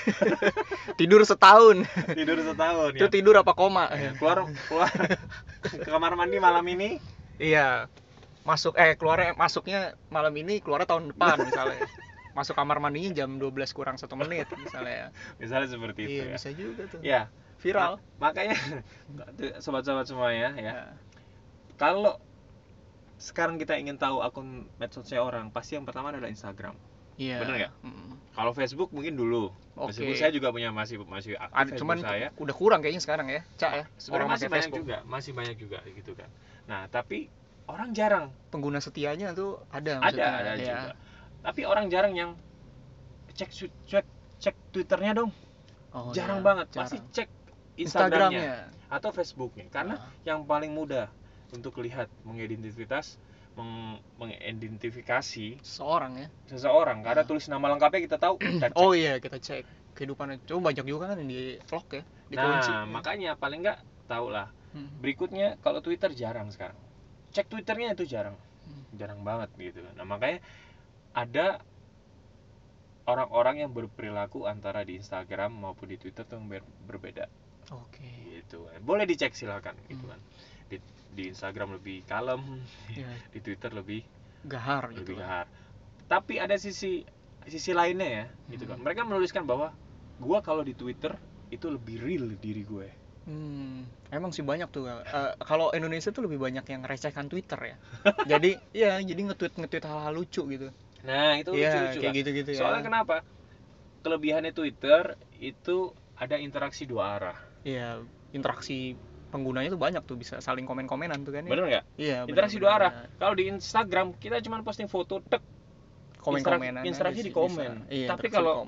Tidur 1.00 1.20
setahun. 1.28 1.84
Tidur 2.16 2.40
setahun 2.40 2.96
itu 2.96 3.08
ya. 3.08 3.12
tidur 3.12 3.36
apa 3.36 3.52
koma? 3.52 3.92
Ya, 3.92 4.16
keluar 4.16 4.48
keluar. 4.72 4.92
Ke 5.60 5.84
kamar 5.84 6.16
mandi 6.16 6.38
malam 6.40 6.64
ini. 6.64 7.02
Iya. 7.36 7.92
Masuk 8.48 8.80
eh 8.80 8.96
keluarnya 8.96 9.36
masuknya 9.36 10.00
malam 10.08 10.32
ini 10.40 10.64
keluarnya 10.64 10.88
tahun 10.88 11.12
depan 11.12 11.44
misalnya. 11.44 11.84
Masuk 12.32 12.56
kamar 12.56 12.80
mandinya 12.80 13.12
jam 13.12 13.36
12 13.36 13.76
kurang 13.76 14.00
satu 14.00 14.16
menit 14.16 14.48
misalnya. 14.56 15.12
Misalnya 15.42 15.68
seperti 15.68 16.00
itu 16.08 16.22
iya 16.24 16.24
ya. 16.24 16.36
bisa 16.40 16.50
juga 16.56 16.84
tuh. 16.88 17.00
Ya 17.04 17.22
viral. 17.60 18.00
Ma- 18.22 18.32
makanya 18.32 18.56
sobat-sobat 19.64 20.08
semuanya 20.08 20.56
ya 20.56 20.72
ya. 20.72 20.76
Kalau 21.76 22.16
sekarang 23.18 23.58
kita 23.58 23.76
ingin 23.76 23.98
tahu 23.98 24.22
akun 24.22 24.70
medsosnya 24.78 25.20
orang 25.20 25.50
pasti 25.50 25.74
yang 25.74 25.84
pertama 25.84 26.14
adalah 26.14 26.30
Instagram 26.30 26.78
iya 27.18 27.38
Bener 27.42 27.54
nggak? 27.60 27.72
Mm. 27.84 28.14
kalau 28.34 28.52
Facebook 28.54 28.90
mungkin 28.90 29.14
dulu 29.14 29.50
Oke. 29.74 29.94
meskipun 29.94 30.16
saya 30.16 30.32
juga 30.32 30.50
punya 30.50 30.70
masih 30.70 31.02
masih 31.02 31.34
aktif 31.36 31.54
ada 31.54 31.72
cuman 31.76 31.98
saya 32.00 32.28
udah 32.34 32.56
kurang 32.56 32.80
kayaknya 32.80 33.02
sekarang 33.02 33.28
ya 33.28 33.42
cak 33.58 33.72
ya 33.74 33.84
sebenarnya 33.98 34.14
orang 34.16 34.30
masih 34.30 34.48
banyak 34.48 34.62
Facebook 34.64 34.80
juga 34.80 34.98
masih 35.06 35.32
banyak 35.34 35.56
juga 35.58 35.78
gitu 35.86 36.12
kan 36.14 36.30
nah 36.66 36.82
tapi 36.88 37.30
orang 37.68 37.90
jarang 37.92 38.26
pengguna 38.48 38.80
setianya 38.80 39.34
tuh 39.34 39.60
ada 39.70 39.98
ada 39.98 40.02
maksudnya 40.02 40.32
ada 40.32 40.52
ya. 40.56 40.66
juga 40.72 40.92
tapi 41.44 41.62
orang 41.64 41.86
jarang 41.88 42.14
yang 42.14 42.32
cek 43.34 43.50
cek 43.86 44.06
cek 44.38 44.56
twitternya 44.72 45.14
dong 45.16 45.32
Oh, 45.90 46.12
jarang 46.12 46.44
iya, 46.44 46.46
banget 46.46 46.68
jarang. 46.70 46.82
pasti 46.84 46.98
cek 47.12 47.30
instagramnya 47.76 48.44
Instagramnya 48.44 48.54
atau 48.88 49.10
facebooknya 49.10 49.66
karena 49.68 49.96
Ah. 49.98 50.12
yang 50.24 50.44
paling 50.44 50.70
mudah 50.70 51.08
untuk 51.50 51.80
lihat 51.80 52.06
mengidentitas 52.22 53.18
meng- 53.58 53.98
mengidentifikasi 54.18 55.58
seorang 55.60 56.14
ya 56.16 56.28
seseorang 56.48 57.02
karena 57.02 57.22
Ah. 57.22 57.28
tulis 57.28 57.46
nama 57.46 57.66
lengkapnya 57.68 58.02
kita 58.04 58.18
tahu 58.18 58.38
kita 58.38 58.70
cek. 58.70 58.78
oh 58.78 58.94
iya 58.94 59.18
kita 59.18 59.38
cek 59.38 59.66
kehidupannya 59.92 60.46
coba 60.46 60.70
banyak 60.70 60.86
juga 60.86 61.10
kan 61.10 61.20
di 61.20 61.58
vlog 61.60 61.88
ya 61.92 62.04
dikunci 62.28 62.70
nah 62.70 62.86
makanya 62.86 63.34
paling 63.34 63.62
nggak 63.62 63.80
tahu 64.06 64.30
lah 64.30 64.54
Hmm. 64.68 64.94
berikutnya 65.00 65.58
kalau 65.58 65.80
twitter 65.80 66.12
jarang 66.12 66.48
sekarang 66.48 66.78
cek 67.32 67.48
twitternya 67.48 67.92
itu 67.92 68.06
jarang 68.06 68.38
Hmm. 68.64 68.84
jarang 68.94 69.20
banget 69.22 69.50
gitu 69.58 69.82
nah 69.90 70.06
makanya 70.06 70.44
ada 71.12 71.64
orang-orang 73.06 73.64
yang 73.64 73.72
berperilaku 73.72 74.46
antara 74.46 74.84
di 74.84 74.96
Instagram 74.96 75.56
maupun 75.56 75.88
di 75.88 75.96
Twitter 75.96 76.22
tuh 76.22 76.38
yang 76.38 76.48
ber- 76.52 76.68
berbeda 76.86 77.26
oke 77.70 78.04
gitu 78.30 78.68
kan. 78.68 78.80
boleh 78.82 79.04
dicek 79.04 79.32
silakan 79.32 79.74
gitu 79.88 80.04
Hmm. 80.04 80.14
kan 80.14 80.22
di, 80.68 80.78
di 81.16 81.24
Instagram 81.32 81.80
lebih 81.80 82.04
kalem 82.06 82.62
ya 82.94 83.10
di 83.34 83.40
Twitter 83.42 83.72
lebih 83.74 84.04
gahar 84.46 84.92
gitu 84.94 85.02
lebih 85.04 85.16
kan. 85.20 85.24
gahar. 85.24 85.46
Tapi 86.08 86.34
ada 86.40 86.56
sisi 86.56 87.04
sisi 87.48 87.72
lainnya 87.72 88.08
ya 88.08 88.26
gitu 88.54 88.68
kan. 88.68 88.78
Hmm. 88.80 88.84
mereka 88.86 89.02
menuliskan 89.08 89.44
bahwa 89.48 89.72
gua 90.20 90.40
kalau 90.44 90.62
di 90.62 90.76
Twitter 90.76 91.16
itu 91.48 91.68
lebih 91.72 92.04
real 92.04 92.28
diri 92.40 92.64
gue. 92.68 92.88
Hmm 93.28 93.88
emang 94.08 94.32
sih 94.32 94.44
banyak 94.44 94.72
tuh 94.72 94.88
Eh, 94.88 95.32
kalau 95.44 95.72
Indonesia 95.76 96.12
tuh 96.16 96.28
lebih 96.28 96.40
banyak 96.40 96.64
yang 96.64 96.82
recehkan 96.88 97.28
Twitter 97.28 97.60
ya. 97.60 97.76
Jadi 98.32 98.56
iya 98.72 99.00
jadi 99.04 99.20
nge-tweet 99.32 99.60
nge-tweet 99.60 99.84
hal-hal 99.84 100.14
lucu 100.16 100.44
gitu. 100.48 100.68
Nah 101.04 101.40
itu 101.40 101.52
iya 101.56 101.72
lucu-lucu 101.72 102.00
kayak 102.04 102.12
kan. 102.12 102.20
gitu-gitu 102.24 102.50
ya. 102.56 102.60
Soalnya 102.60 102.84
kenapa? 102.84 103.16
Kelebihannya 104.04 104.52
Twitter 104.56 105.20
itu 105.44 105.92
ada 106.16 106.36
interaksi 106.40 106.88
dua 106.88 107.20
arah. 107.20 107.38
Iya 107.68 108.04
interaksi 108.32 108.96
penggunanya 109.27 109.69
tuh 109.69 109.77
banyak 109.77 110.03
tuh 110.03 110.15
bisa 110.15 110.39
saling 110.39 110.63
komen-komenan 110.63 111.22
tuh 111.22 111.31
kan 111.31 111.43
ya. 111.43 111.50
Bener 111.50 111.65
nggak? 111.67 111.86
Iya 111.96 112.17
interaksi 112.25 112.55
bener, 112.55 112.63
dua 112.63 112.72
arah. 112.74 112.91
kalau 113.15 113.34
di 113.34 113.43
Instagram 113.48 114.07
kita 114.15 114.39
cuma 114.39 114.60
posting 114.62 114.88
foto 114.88 115.19
tek. 115.22 115.43
Komen-komenan 116.17 116.84
interaksi 116.84 117.22
aja 117.22 117.24
di 117.24 117.31
komen. 117.31 117.72
iya, 117.88 118.07
Tapi 118.10 118.27
kalau- 118.27 118.67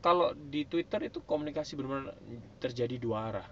kalau 0.00 0.30
di 0.32 0.64
Twitter 0.64 1.00
itu 1.04 1.18
komunikasi 1.20 1.74
benar-benar 1.74 2.14
terjadi 2.58 2.96
dua 2.96 3.18
arah. 3.28 3.48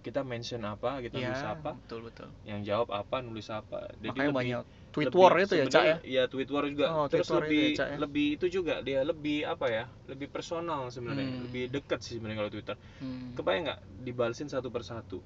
Kita 0.00 0.24
mention 0.24 0.64
apa 0.64 0.96
kita 0.98 1.12
Iya, 1.14 1.28
nulis 1.28 1.44
apa 1.44 1.70
betul 1.76 2.00
betul. 2.08 2.28
yang 2.42 2.64
jawab 2.64 2.88
apa 2.88 3.20
nulis 3.20 3.44
apa. 3.48 3.84
Jadi 3.94 4.08
makanya 4.08 4.24
lebih- 4.24 4.32
banyak 4.32 4.60
tweet 4.90 5.06
lebih- 5.06 5.20
war 5.20 5.34
itu 5.36 5.54
ya 5.54 5.64
cak 5.66 5.84
ya? 5.84 5.96
Iya 6.02 6.22
tweet 6.26 6.48
war 6.48 6.64
juga. 6.64 6.86
Oh, 6.90 7.04
terus 7.04 7.28
war 7.28 7.44
itu 7.44 7.44
lebih 7.44 7.60
ya, 7.60 7.76
Cak, 7.76 7.86
ya. 7.86 7.96
lebih 8.00 8.26
itu 8.32 8.46
juga 8.50 8.74
dia 8.80 9.00
lebih 9.02 9.44
apa 9.44 9.66
ya 9.68 9.84
lebih 10.08 10.26
personal 10.26 10.88
sebenarnya 10.88 11.28
Hmm. 11.28 11.40
lebih 11.44 11.64
dekat 11.70 12.00
sih 12.00 12.16
sebenarnya 12.16 12.38
kalau 12.38 12.50
Twitter. 12.50 12.76
Hmm. 12.96 13.36
kebayang 13.36 13.62
nggak 13.68 13.80
dibalesin 14.00 14.48
satu 14.48 14.68
persatu 14.68 15.20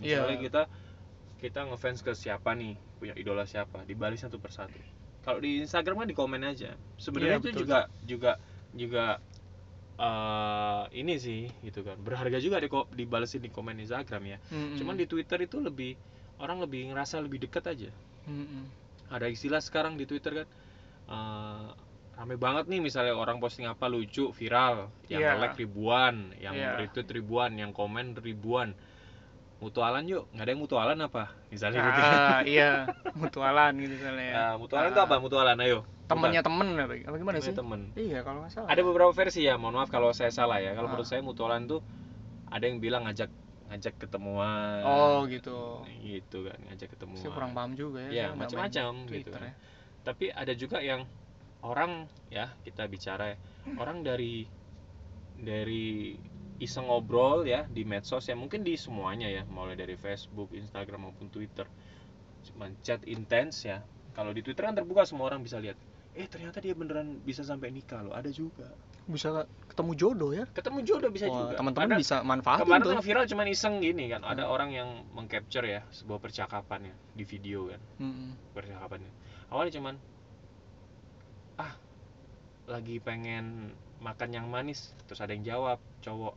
Misalnya 0.00 0.38
kita 0.38 0.62
kita 1.38 1.60
ngefans 1.70 2.02
ke 2.02 2.12
siapa 2.18 2.50
nih 2.58 2.74
punya 2.98 3.14
idola 3.14 3.46
siapa 3.46 3.86
dibalesin 3.86 4.26
satu 4.26 4.42
persatu. 4.42 4.78
Kalau 5.22 5.38
di 5.38 5.62
Instagram 5.62 6.02
kan 6.02 6.08
di 6.10 6.16
komen 6.16 6.42
aja. 6.42 6.74
Sebenarnya 6.98 7.38
Iya, 7.38 7.42
itu 7.42 7.48
betul, 7.54 7.62
juga 7.62 7.78
juga 8.02 8.32
juga 8.74 9.04
eh, 9.98 10.84
ini 10.98 11.14
sih 11.18 11.46
gitu 11.62 11.82
kan. 11.86 11.98
Berharga 11.98 12.38
juga 12.38 12.58
di 12.62 12.68
dibalesin 12.70 13.42
di 13.42 13.50
komen 13.50 13.78
Instagram 13.82 14.22
ya. 14.26 14.38
Mm-mm. 14.50 14.78
cuman 14.78 14.94
di 14.98 15.06
Twitter 15.06 15.38
itu 15.42 15.58
lebih 15.62 15.94
orang 16.38 16.62
lebih 16.62 16.90
ngerasa 16.94 17.18
lebih 17.22 17.42
dekat 17.46 17.64
aja. 17.70 17.90
Mm-mm. 18.28 18.64
ada 19.08 19.24
istilah 19.24 19.64
sekarang 19.64 19.96
di 19.96 20.04
Twitter 20.04 20.44
kan 20.44 20.48
eh, 21.08 21.68
rame 22.18 22.34
banget 22.34 22.66
nih 22.66 22.82
misalnya 22.82 23.14
orang 23.14 23.38
posting 23.38 23.66
apa 23.70 23.86
lucu 23.86 24.34
viral. 24.34 24.90
Yang 25.06 25.22
Iya. 25.22 25.38
like 25.38 25.56
ribuan 25.56 26.14
yang 26.42 26.54
Iya. 26.58 26.82
retweet 26.82 27.08
ribuan 27.14 27.54
yang 27.54 27.70
komen 27.70 28.18
ribuan 28.18 28.74
mutualan 29.58 30.04
yuk. 30.06 30.30
Nggak 30.30 30.44
ada 30.44 30.50
yang 30.50 30.62
mutualan 30.62 30.98
apa? 30.98 31.24
Misalnya 31.50 31.80
gitu. 31.82 32.00
Ah 32.00 32.40
iya. 32.46 32.70
Mutualan 33.20 33.72
gitu 33.76 33.92
misalnya. 33.94 34.24
Ya. 34.24 34.34
Nah, 34.34 34.54
mutualan 34.56 34.88
itu 34.88 35.00
Ah. 35.00 35.06
apa 35.06 35.16
mutualan 35.18 35.56
ayo. 35.60 35.78
Temennya 36.08 36.40
temen 36.40 36.68
apa 36.72 36.94
apa 36.94 37.16
gimana 37.16 37.36
Temennya 37.36 37.42
sih? 37.44 37.52
temen. 37.52 37.80
Iya 37.92 38.18
kalau 38.22 38.38
nggak 38.46 38.52
salah. 38.54 38.68
Ada 38.70 38.80
beberapa 38.80 39.12
versi 39.12 39.40
ya 39.42 39.54
mohon 39.54 39.76
maaf 39.76 39.88
kalau 39.88 40.10
saya 40.10 40.30
salah 40.30 40.56
ya. 40.58 40.72
Kalau 40.72 40.88
Ah. 40.88 40.92
menurut 40.92 41.04
saya 41.04 41.20
mutualan 41.20 41.66
tuh 41.66 41.82
ada 42.48 42.64
yang 42.64 42.78
bilang 42.78 43.04
ngajak 43.04 43.28
ngajak 43.68 43.94
ketemuan. 43.98 44.80
Oh 44.82 45.26
gitu. 45.26 45.84
Gitu 46.00 46.48
kan 46.48 46.58
ngajak 46.64 46.88
ketemuan. 46.94 47.18
Saya 47.18 47.30
kurang 47.30 47.52
paham 47.52 47.74
juga 47.74 48.00
ya. 48.00 48.08
Ya 48.08 48.12
saya 48.12 48.24
nggak 48.24 48.32
main 48.32 48.40
macam-macam 48.46 48.92
gitu 49.10 49.28
kan. 49.30 49.42
ya. 49.42 49.52
Tapi 50.06 50.24
ada 50.32 50.52
juga 50.54 50.78
yang 50.80 51.02
orang 51.60 52.06
ya 52.30 52.54
kita 52.62 52.86
bicara 52.86 53.34
ya, 53.34 53.36
orang 53.76 54.00
dari 54.00 54.46
dari 55.36 56.14
iseng 56.58 56.86
ngobrol 56.86 57.46
ya 57.46 57.64
di 57.66 57.82
medsos 57.82 58.26
ya 58.26 58.34
mungkin 58.34 58.66
di 58.66 58.74
semuanya 58.74 59.30
ya 59.30 59.42
mulai 59.46 59.74
dari 59.74 59.94
Facebook, 59.94 60.50
Instagram 60.50 61.10
maupun 61.10 61.30
Twitter. 61.30 61.66
Cuman 62.44 62.74
chat 62.82 63.02
intens 63.06 63.62
ya. 63.62 63.82
Kalau 64.12 64.34
di 64.34 64.42
Twitter 64.42 64.66
kan 64.66 64.74
terbuka 64.74 65.06
semua 65.06 65.30
orang 65.30 65.42
bisa 65.42 65.62
lihat. 65.62 65.78
Eh 66.18 66.26
ternyata 66.26 66.58
dia 66.58 66.74
beneran 66.74 67.22
bisa 67.22 67.46
sampai 67.46 67.70
nikah 67.70 68.02
loh 68.02 68.10
ada 68.10 68.26
juga. 68.28 68.66
Bisa 69.06 69.46
ketemu 69.70 69.92
jodoh 69.94 70.30
ya? 70.34 70.44
Ketemu 70.50 70.78
jodoh 70.82 71.08
bisa 71.08 71.30
Wah, 71.30 71.46
juga. 71.46 71.54
teman-teman 71.56 71.96
bisa 71.96 72.20
manfaatin 72.20 72.66
kemarin 72.66 72.82
tuh. 72.82 73.00
viral 73.00 73.24
cuman 73.24 73.46
iseng 73.48 73.74
gini 73.78 74.10
kan 74.10 74.20
ada 74.20 74.44
Hmm. 74.44 74.52
orang 74.52 74.70
yang 74.74 74.88
mengcapture 75.14 75.62
ya 75.62 75.86
sebuah 75.94 76.18
percakapan 76.18 76.90
ya 76.90 76.94
di 77.14 77.24
video 77.24 77.70
kan. 77.70 77.80
Mm-mm. 78.02 78.34
percakapannya. 78.52 79.12
Awalnya 79.48 79.72
cuman 79.78 79.94
ah 81.56 81.72
lagi 82.66 82.98
pengen 82.98 83.72
makan 83.98 84.30
yang 84.30 84.46
manis. 84.50 84.92
Terus 85.06 85.22
ada 85.22 85.32
yang 85.32 85.46
jawab 85.46 85.78
cowok 86.02 86.34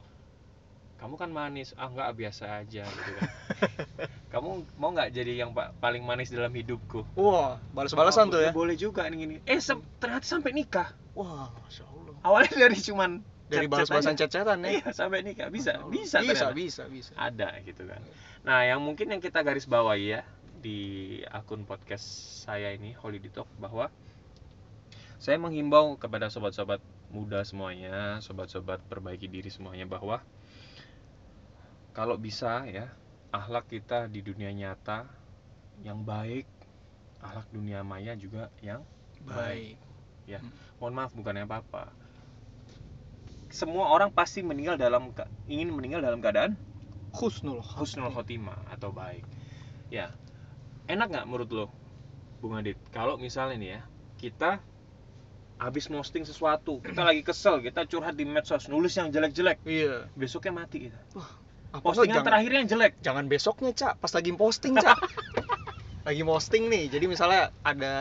kamu 1.01 1.17
kan 1.17 1.29
manis. 1.33 1.73
Ah 1.73 1.89
nggak 1.89 2.13
biasa 2.13 2.61
aja 2.61 2.85
gitu 2.85 3.11
kan. 3.17 3.29
Kamu 4.31 4.63
mau 4.79 4.95
nggak 4.95 5.11
jadi 5.11 5.43
yang 5.43 5.51
pa- 5.51 5.75
paling 5.75 6.05
manis 6.05 6.31
dalam 6.31 6.53
hidupku? 6.53 7.03
Wah 7.19 7.59
balas-balasan 7.75 8.29
Oh, 8.29 8.37
tuh 8.37 8.41
ya. 8.45 8.51
boleh 8.55 8.79
juga 8.79 9.03
nih 9.09 9.17
gini. 9.19 9.35
Eh 9.43 9.59
sem- 9.59 9.83
ternyata 9.99 10.23
sampai 10.23 10.55
nikah. 10.55 10.93
Wah 11.11 11.51
masya 11.65 11.83
allah. 11.83 12.15
Awalnya 12.23 12.55
dari 12.63 12.77
cuman 12.79 13.11
dari 13.51 13.67
balas-balasan 13.67 14.15
chat-chatan 14.15 14.63
ya? 14.63 14.79
Iya 14.79 14.87
sampai 14.95 15.25
nikah. 15.25 15.51
Bisa 15.51 15.83
bisa 15.91 16.23
bisa 16.23 16.47
ternyata. 16.47 16.55
bisa 16.55 16.83
bisa. 16.87 17.11
Ada 17.19 17.59
gitu 17.65 17.83
kan. 17.83 17.99
Nah 18.47 18.63
yang 18.63 18.79
mungkin 18.79 19.11
yang 19.11 19.19
kita 19.19 19.43
garis 19.43 19.67
bawahi 19.67 20.15
ya 20.15 20.21
di 20.61 20.79
akun 21.27 21.65
podcast 21.65 22.05
saya 22.47 22.71
ini 22.71 22.95
Holiday 22.95 23.33
Talk 23.33 23.49
bahwa 23.59 23.91
saya 25.17 25.37
menghimbau 25.37 25.97
kepada 25.97 26.31
sobat-sobat 26.31 26.79
muda 27.11 27.43
semuanya 27.43 28.23
sobat-sobat 28.23 28.79
perbaiki 28.87 29.27
diri 29.27 29.51
semuanya 29.51 29.83
bahwa 29.83 30.23
kalau 31.91 32.15
bisa 32.15 32.63
ya 32.67 32.87
akhlak 33.31 33.67
kita 33.67 34.07
di 34.07 34.23
dunia 34.23 34.51
nyata 34.51 35.07
yang 35.83 36.03
baik 36.03 36.47
akhlak 37.21 37.47
dunia 37.53 37.85
maya 37.85 38.17
juga 38.17 38.49
yang 38.59 38.81
baik. 39.23 39.77
mohon 40.81 40.97
maaf 40.97 41.13
bukannya 41.13 41.45
apa-apa. 41.45 41.93
Semua 43.51 43.91
orang 43.91 44.09
pasti 44.09 44.41
meninggal 44.41 44.79
dalam 44.79 45.11
ingin 45.45 45.69
meninggal 45.69 46.01
dalam 46.01 46.23
keadaan 46.23 46.57
husnul 47.13 47.61
husnul 47.61 48.09
khotimah 48.09 48.57
atau 48.71 48.89
baik. 48.89 49.21
Ya 49.93 50.15
enak 50.89 51.11
nggak 51.11 51.25
menurut 51.27 51.49
lo 51.51 51.65
Bung 52.41 52.57
Adit? 52.57 52.79
Kalau 52.89 53.21
misalnya 53.21 53.57
nih 53.59 53.69
ya 53.77 53.81
kita 54.17 54.51
habis 55.61 55.85
posting 55.85 56.25
sesuatu 56.25 56.81
kita 56.81 57.05
lagi 57.05 57.21
kesel 57.21 57.61
kita 57.61 57.85
curhat 57.85 58.17
di 58.17 58.25
medsos 58.25 58.65
nulis 58.65 58.97
yang 58.97 59.13
jelek-jelek 59.13 59.61
iya. 59.69 60.09
besoknya 60.17 60.65
mati 60.65 60.89
kita 60.89 60.97
apa 61.71 61.79
postingan 61.81 62.19
jangan, 62.19 62.27
terakhirnya 62.27 62.59
yang 62.59 62.69
jelek? 62.69 62.93
Jangan 62.99 63.25
besoknya 63.25 63.71
cak. 63.71 63.93
Pas 63.97 64.11
lagi 64.11 64.31
posting 64.35 64.75
cak. 64.75 64.97
Lagi 66.01 66.25
posting 66.25 66.65
nih. 66.65 66.89
Jadi 66.89 67.05
misalnya 67.05 67.53
ada 67.61 67.93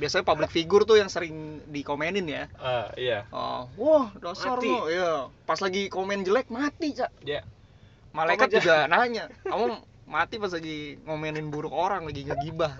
biasanya 0.00 0.24
public 0.24 0.48
figure 0.48 0.88
tuh 0.88 0.96
yang 0.96 1.12
sering 1.12 1.60
dikomenin 1.68 2.24
ya. 2.24 2.48
Ah, 2.56 2.88
iya. 2.96 3.28
Oh, 3.28 3.68
wah 3.76 4.08
dasar 4.16 4.56
Mati. 4.56 4.72
lo 4.72 4.88
ya 4.88 5.28
pas 5.44 5.60
lagi 5.60 5.92
komen 5.92 6.24
jelek 6.24 6.48
mati 6.48 6.96
cak. 6.96 7.12
Ya 7.28 7.44
malaikat 8.16 8.48
Kamu 8.48 8.56
aja- 8.56 8.64
juga 8.64 8.76
nanya 8.88 9.24
kamu 9.44 9.64
mati 10.08 10.40
pas 10.40 10.48
lagi 10.48 10.96
ngomenin 11.04 11.52
buruk 11.52 11.76
orang 11.76 12.08
lagi 12.08 12.24
ngegibah. 12.24 12.72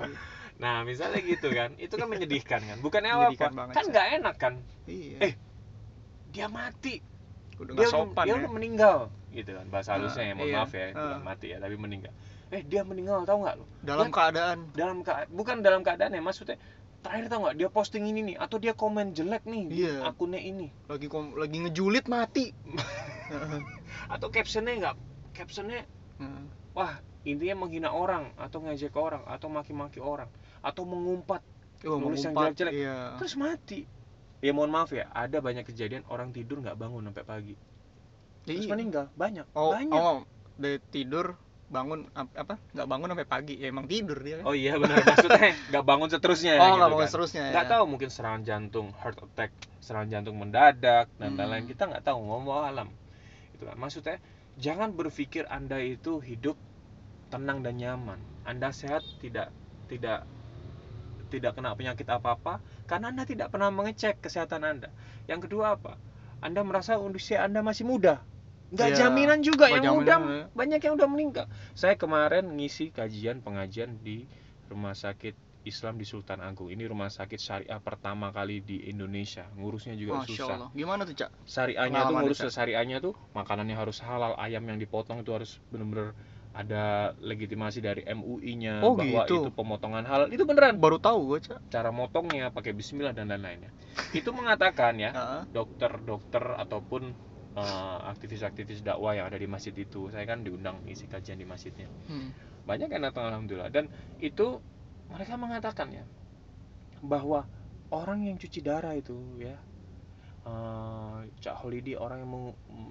Nah 0.57 0.89
misalnya 0.89 1.21
gitu 1.21 1.53
kan. 1.53 1.77
Itu 1.77 2.01
kan 2.01 2.09
menyedihkan 2.09 2.65
kan. 2.65 2.79
Bukannya 2.81 3.13
apa 3.13 3.21
Menyedihkan 3.29 3.53
banget, 3.53 3.75
kan 3.77 3.85
nggak 3.93 4.07
enak 4.25 4.35
kan? 4.41 4.55
Iya. 4.89 5.19
Eh, 5.21 5.33
dia 6.33 6.49
mati. 6.49 7.05
Udah 7.61 7.77
dia 7.77 7.89
sopan 7.93 8.25
dia 8.25 8.35
ya. 8.35 8.41
udah 8.41 8.53
meninggal 8.57 8.99
gitu 9.35 9.51
kan 9.51 9.67
bahasa 9.67 9.89
Ah, 9.89 9.95
halusnya 9.97 10.25
ya 10.25 10.35
mohon 10.35 10.47
iya. 10.47 10.57
maaf 10.59 10.73
ya 10.73 10.87
bukan 10.91 11.03
Ah. 11.15 11.25
mati 11.25 11.47
ya 11.49 11.59
tapi 11.59 11.75
meninggal 11.75 12.13
eh 12.49 12.63
dia 12.63 12.83
meninggal 12.83 13.17
tahu 13.23 13.39
nggak 13.43 13.57
lo 13.57 13.65
dalam 13.81 14.07
Dia- 14.07 14.15
keadaan 14.15 14.59
dalam 14.73 14.97
kea- 15.01 15.29
bukan 15.29 15.57
dalam 15.59 15.81
keadaan 15.81 16.13
ya 16.13 16.21
maksudnya 16.21 16.57
terakhir 17.01 17.25
tau 17.27 17.41
nggak 17.41 17.57
dia 17.57 17.69
posting 17.69 18.05
ini 18.05 18.21
nih 18.25 18.37
atau 18.37 18.57
dia 18.57 18.73
komen 18.73 19.11
jelek 19.11 19.43
nih 19.45 19.63
di 19.67 19.77
Iya. 19.83 20.07
akunnya 20.07 20.39
ini 20.39 20.69
lagi 20.87 21.07
kom- 21.07 21.35
lagi 21.35 21.57
ngejulit 21.59 22.07
mati 22.07 22.53
atau 24.15 24.29
captionnya 24.29 24.73
nggak 24.79 24.97
captionnya 25.33 25.83
Heeh. 26.19 26.43
wah 26.73 26.95
intinya 27.23 27.57
menghina 27.59 27.89
orang 27.89 28.35
atau 28.37 28.61
ngejek 28.61 28.93
orang 28.93 29.23
atau 29.25 29.49
maki-maki 29.49 29.99
orang 29.99 30.29
atau 30.61 30.85
mengumpat 30.85 31.43
Oh, 31.83 31.99
Nulis 31.99 32.23
yang 32.23 32.31
jelek-jelek. 32.33 32.73
iya. 32.77 33.19
terus 33.19 33.35
mati 33.35 33.83
ya 34.39 34.55
mohon 34.55 34.71
maaf 34.71 34.91
ya 34.91 35.11
ada 35.11 35.39
banyak 35.39 35.65
kejadian 35.65 36.07
orang 36.07 36.31
tidur 36.31 36.59
nggak 36.59 36.77
bangun 36.77 37.03
sampai 37.05 37.25
pagi 37.25 37.55
terus 38.47 38.67
Iya. 38.67 38.73
meninggal 38.75 39.05
banyak 39.15 39.47
oh 39.55 39.73
banyak 39.73 40.03
oh 40.03 40.17
dari 40.59 40.79
tidur 40.91 41.27
bangun 41.73 42.05
ap- 42.13 42.37
apa 42.37 42.55
nggak 42.77 42.85
bangun 42.91 43.09
sampai 43.17 43.29
pagi 43.29 43.55
ya 43.57 43.73
emang 43.73 43.89
tidur 43.89 44.19
dia 44.21 44.35
kan 44.41 44.45
Oh 44.45 44.53
iya 44.53 44.77
benar 44.77 45.01
maksudnya 45.09 45.57
nggak 45.73 45.85
bangun 45.89 46.09
seterusnya 46.13 46.53
oh 46.53 46.65
gitu 46.69 46.77
nggak 46.77 46.91
bangun 46.93 47.01
kan. 47.01 47.11
seterusnya 47.11 47.43
Nggak 47.49 47.65
ya. 47.65 47.71
tahu 47.73 47.85
mungkin 47.89 48.09
serangan 48.13 48.43
jantung, 48.45 48.87
heart 49.01 49.19
attack, 49.25 49.51
serangan 49.81 50.09
jantung 50.13 50.37
mendadak 50.37 51.07
dan 51.17 51.31
Hmm. 51.33 51.39
lain-lain 51.41 51.65
kita 51.65 51.83
nggak 51.89 52.05
tahu 52.05 52.19
ngomong 52.21 52.61
alam. 52.69 52.89
Itu 53.57 53.65
kan 53.65 53.77
maksudnya 53.81 54.17
jangan 54.61 54.93
berpikir 54.93 55.49
Anda 55.49 55.81
itu 55.81 56.21
hidup 56.21 56.57
tenang 57.33 57.65
dan 57.65 57.81
nyaman. 57.81 58.21
Anda 58.45 58.69
sehat 58.77 59.03
tidak 59.25 59.49
tidak 59.89 60.29
tidak 61.33 61.57
kena 61.57 61.73
penyakit 61.73 62.05
apa-apa 62.13 62.61
karena 62.85 63.09
Anda 63.09 63.25
tidak 63.25 63.49
pernah 63.49 63.73
mengecek 63.73 64.21
kesehatan 64.21 64.63
Anda. 64.69 64.91
Yang 65.25 65.49
kedua 65.49 65.81
apa? 65.81 65.97
Anda 66.45 66.61
merasa 66.67 67.01
usia 67.01 67.41
Anda 67.47 67.65
masih 67.65 67.89
muda. 67.89 68.21
Nggak 68.73 68.89
Iya, 68.89 68.97
jaminan 69.05 69.39
juga 69.45 69.69
yang 69.69 69.85
muda 70.01 70.17
jaminan, 70.17 70.21
ya. 70.33 70.45
banyak 70.57 70.81
yang 70.81 70.95
udah 70.97 71.09
meninggal. 71.13 71.47
Saya 71.77 71.95
kemarin 71.95 72.57
ngisi 72.57 72.89
kajian 72.89 73.45
pengajian 73.45 74.01
di 74.01 74.25
Rumah 74.73 74.97
Sakit 74.97 75.37
Islam 75.63 75.95
di 75.95 76.03
Sultan 76.03 76.43
Agung. 76.43 76.75
Ini 76.75 76.91
rumah 76.91 77.07
sakit 77.07 77.39
syariah 77.39 77.79
pertama 77.79 78.35
kali 78.35 78.59
di 78.59 78.91
Indonesia. 78.91 79.47
Ngurusnya 79.55 79.95
juga 79.95 80.19
Masya 80.19 80.35
susah. 80.35 80.57
Allah. 80.59 80.71
Gimana 80.75 81.07
tuh, 81.07 81.15
Cak? 81.15 81.31
Syariahnya 81.47 82.01
tuh 82.03 82.15
ngurus 82.19 82.39
Cak. 82.43 82.51
syariahnya 82.51 82.97
tuh 82.99 83.13
makanannya 83.31 83.77
harus 83.79 84.03
halal, 84.03 84.35
ayam 84.43 84.67
yang 84.67 84.83
dipotong 84.83 85.23
itu 85.23 85.31
harus 85.31 85.63
bener-bener 85.71 86.19
ada 86.53 87.15
legitimasi 87.23 87.79
dari 87.79 88.03
MUI-nya 88.05 88.83
Oh, 88.83 88.93
bahwa 88.99 89.23
gitu. 89.23 89.47
itu 89.47 89.55
pemotongan 89.55 90.03
halal. 90.03 90.29
Itu 90.29 90.43
beneran. 90.45 90.83
Baru 90.83 90.99
tahu 90.99 91.31
gue, 91.31 91.47
Cak. 91.47 91.63
Cara 91.71 91.95
motongnya 91.95 92.51
pakai 92.51 92.75
bismillah 92.75 93.15
dan 93.15 93.31
lain-lainnya. 93.31 93.71
Itu 94.11 94.35
mengatakan 94.35 94.99
ya, 94.99 95.15
dokter-dokter 95.47 96.43
ataupun 96.59 97.15
eh, 97.57 97.99
aktivis-aktivis 98.13 98.81
dakwah 98.85 99.17
yang 99.17 99.29
ada 99.29 99.39
di 99.39 99.49
masjid 99.49 99.75
itu. 99.77 100.09
Saya 100.09 100.25
kan 100.25 100.45
diundang 100.45 100.81
isi 100.89 101.05
kajian 101.09 101.39
di 101.39 101.47
masjidnya. 101.47 101.89
Hmm. 102.09 102.33
Banyak 102.65 102.89
yang 102.89 103.03
datang 103.03 103.29
alhamdulillah 103.29 103.71
dan 103.75 103.91
itu 104.23 104.63
mereka 105.11 105.35
mengatakan 105.37 105.93
ya 105.93 106.05
bahwa 107.03 107.45
orang 107.93 108.25
yang 108.25 108.39
cuci 108.39 108.63
darah 108.63 108.95
itu 108.95 109.19
ya 109.43 109.59
eh, 110.47 111.19
Cak 111.43 111.57
Holidi 111.63 111.99
orang 111.99 112.23
yang 112.23 112.31
mau 112.31 112.47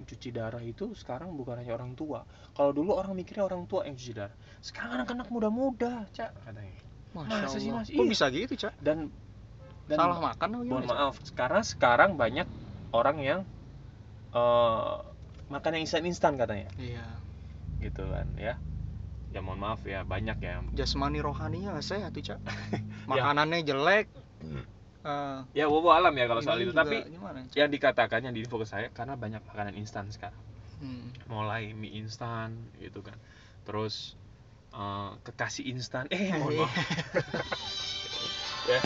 cuci 0.05 0.29
darah 0.35 0.61
itu 0.61 0.91
sekarang 0.93 1.33
bukan 1.33 1.59
hanya 1.63 1.73
orang 1.75 1.95
tua. 1.95 2.23
Kalau 2.53 2.71
dulu 2.75 2.95
orang 2.95 3.15
mikirnya 3.15 3.47
orang 3.47 3.65
tua 3.65 3.87
yang 3.87 3.95
cuci 3.95 4.13
darah. 4.13 4.35
Sekarang 4.59 5.01
anak-anak 5.01 5.27
muda-muda, 5.31 6.05
Cak 6.11 6.31
katanya. 6.45 6.75
Masya 7.11 7.43
Masa 7.43 7.57
sih. 7.59 7.71
Mas? 7.71 7.87
Kok 7.91 8.03
Iya. 8.07 8.11
bisa 8.11 8.25
gitu, 8.31 8.53
Cak? 8.55 8.73
Dan 8.79 9.11
dan 9.91 9.97
Salah 9.99 10.19
makan 10.23 10.49
mohon 10.63 10.87
maaf, 10.87 11.19
sekarang 11.27 11.63
sekarang 11.67 12.11
banyak 12.15 12.47
orang 12.95 13.17
yang 13.19 13.39
eh 14.31 14.93
makan 15.47 15.71
yang 15.75 15.83
instan-instan 15.83 16.39
katanya. 16.39 16.71
Iya. 16.75 17.03
Gitu 17.79 18.03
kan 18.07 18.27
ya. 18.35 18.55
Ya 19.31 19.39
mohon 19.39 19.63
maaf 19.63 19.79
ya, 19.87 20.03
banyak 20.03 20.43
ya 20.43 20.59
Jasmani 20.75 21.23
rohaninya 21.23 21.71
nggak 21.71 21.87
sehat 21.87 22.11
tuh, 22.11 22.23
Cak. 22.23 22.39
Ya. 22.43 22.79
Makanannya 23.07 23.63
jelek. 23.63 24.11
Hmm. 24.43 24.63
eh, 25.07 25.39
Ya 25.55 25.71
wowo 25.71 25.91
alam 25.91 26.11
ya 26.13 26.27
kalau 26.27 26.43
soal 26.43 26.59
itu, 26.59 26.71
juga 26.71 26.83
tapi 26.83 27.07
gimana, 27.07 27.47
Cak? 27.47 27.55
yang 27.55 27.69
dikatakan 27.71 28.19
yang 28.27 28.35
diinfo 28.35 28.59
ke 28.59 28.67
saya 28.67 28.87
karena 28.91 29.15
banyak 29.15 29.39
makanan 29.47 29.75
instan 29.75 30.11
sekarang. 30.11 30.39
Hmm. 30.83 31.15
Mulai 31.31 31.71
mie 31.71 31.95
instan 31.95 32.59
gitu 32.77 32.99
kan. 32.99 33.15
Terus 33.63 34.19
eh, 34.71 35.11
kekasih 35.23 35.63
instan. 35.71 36.11
Eh, 36.11 36.35
mohon 36.35 36.51
Iya. 36.51 36.59
maaf. 36.67 36.75
ya. 38.71 38.79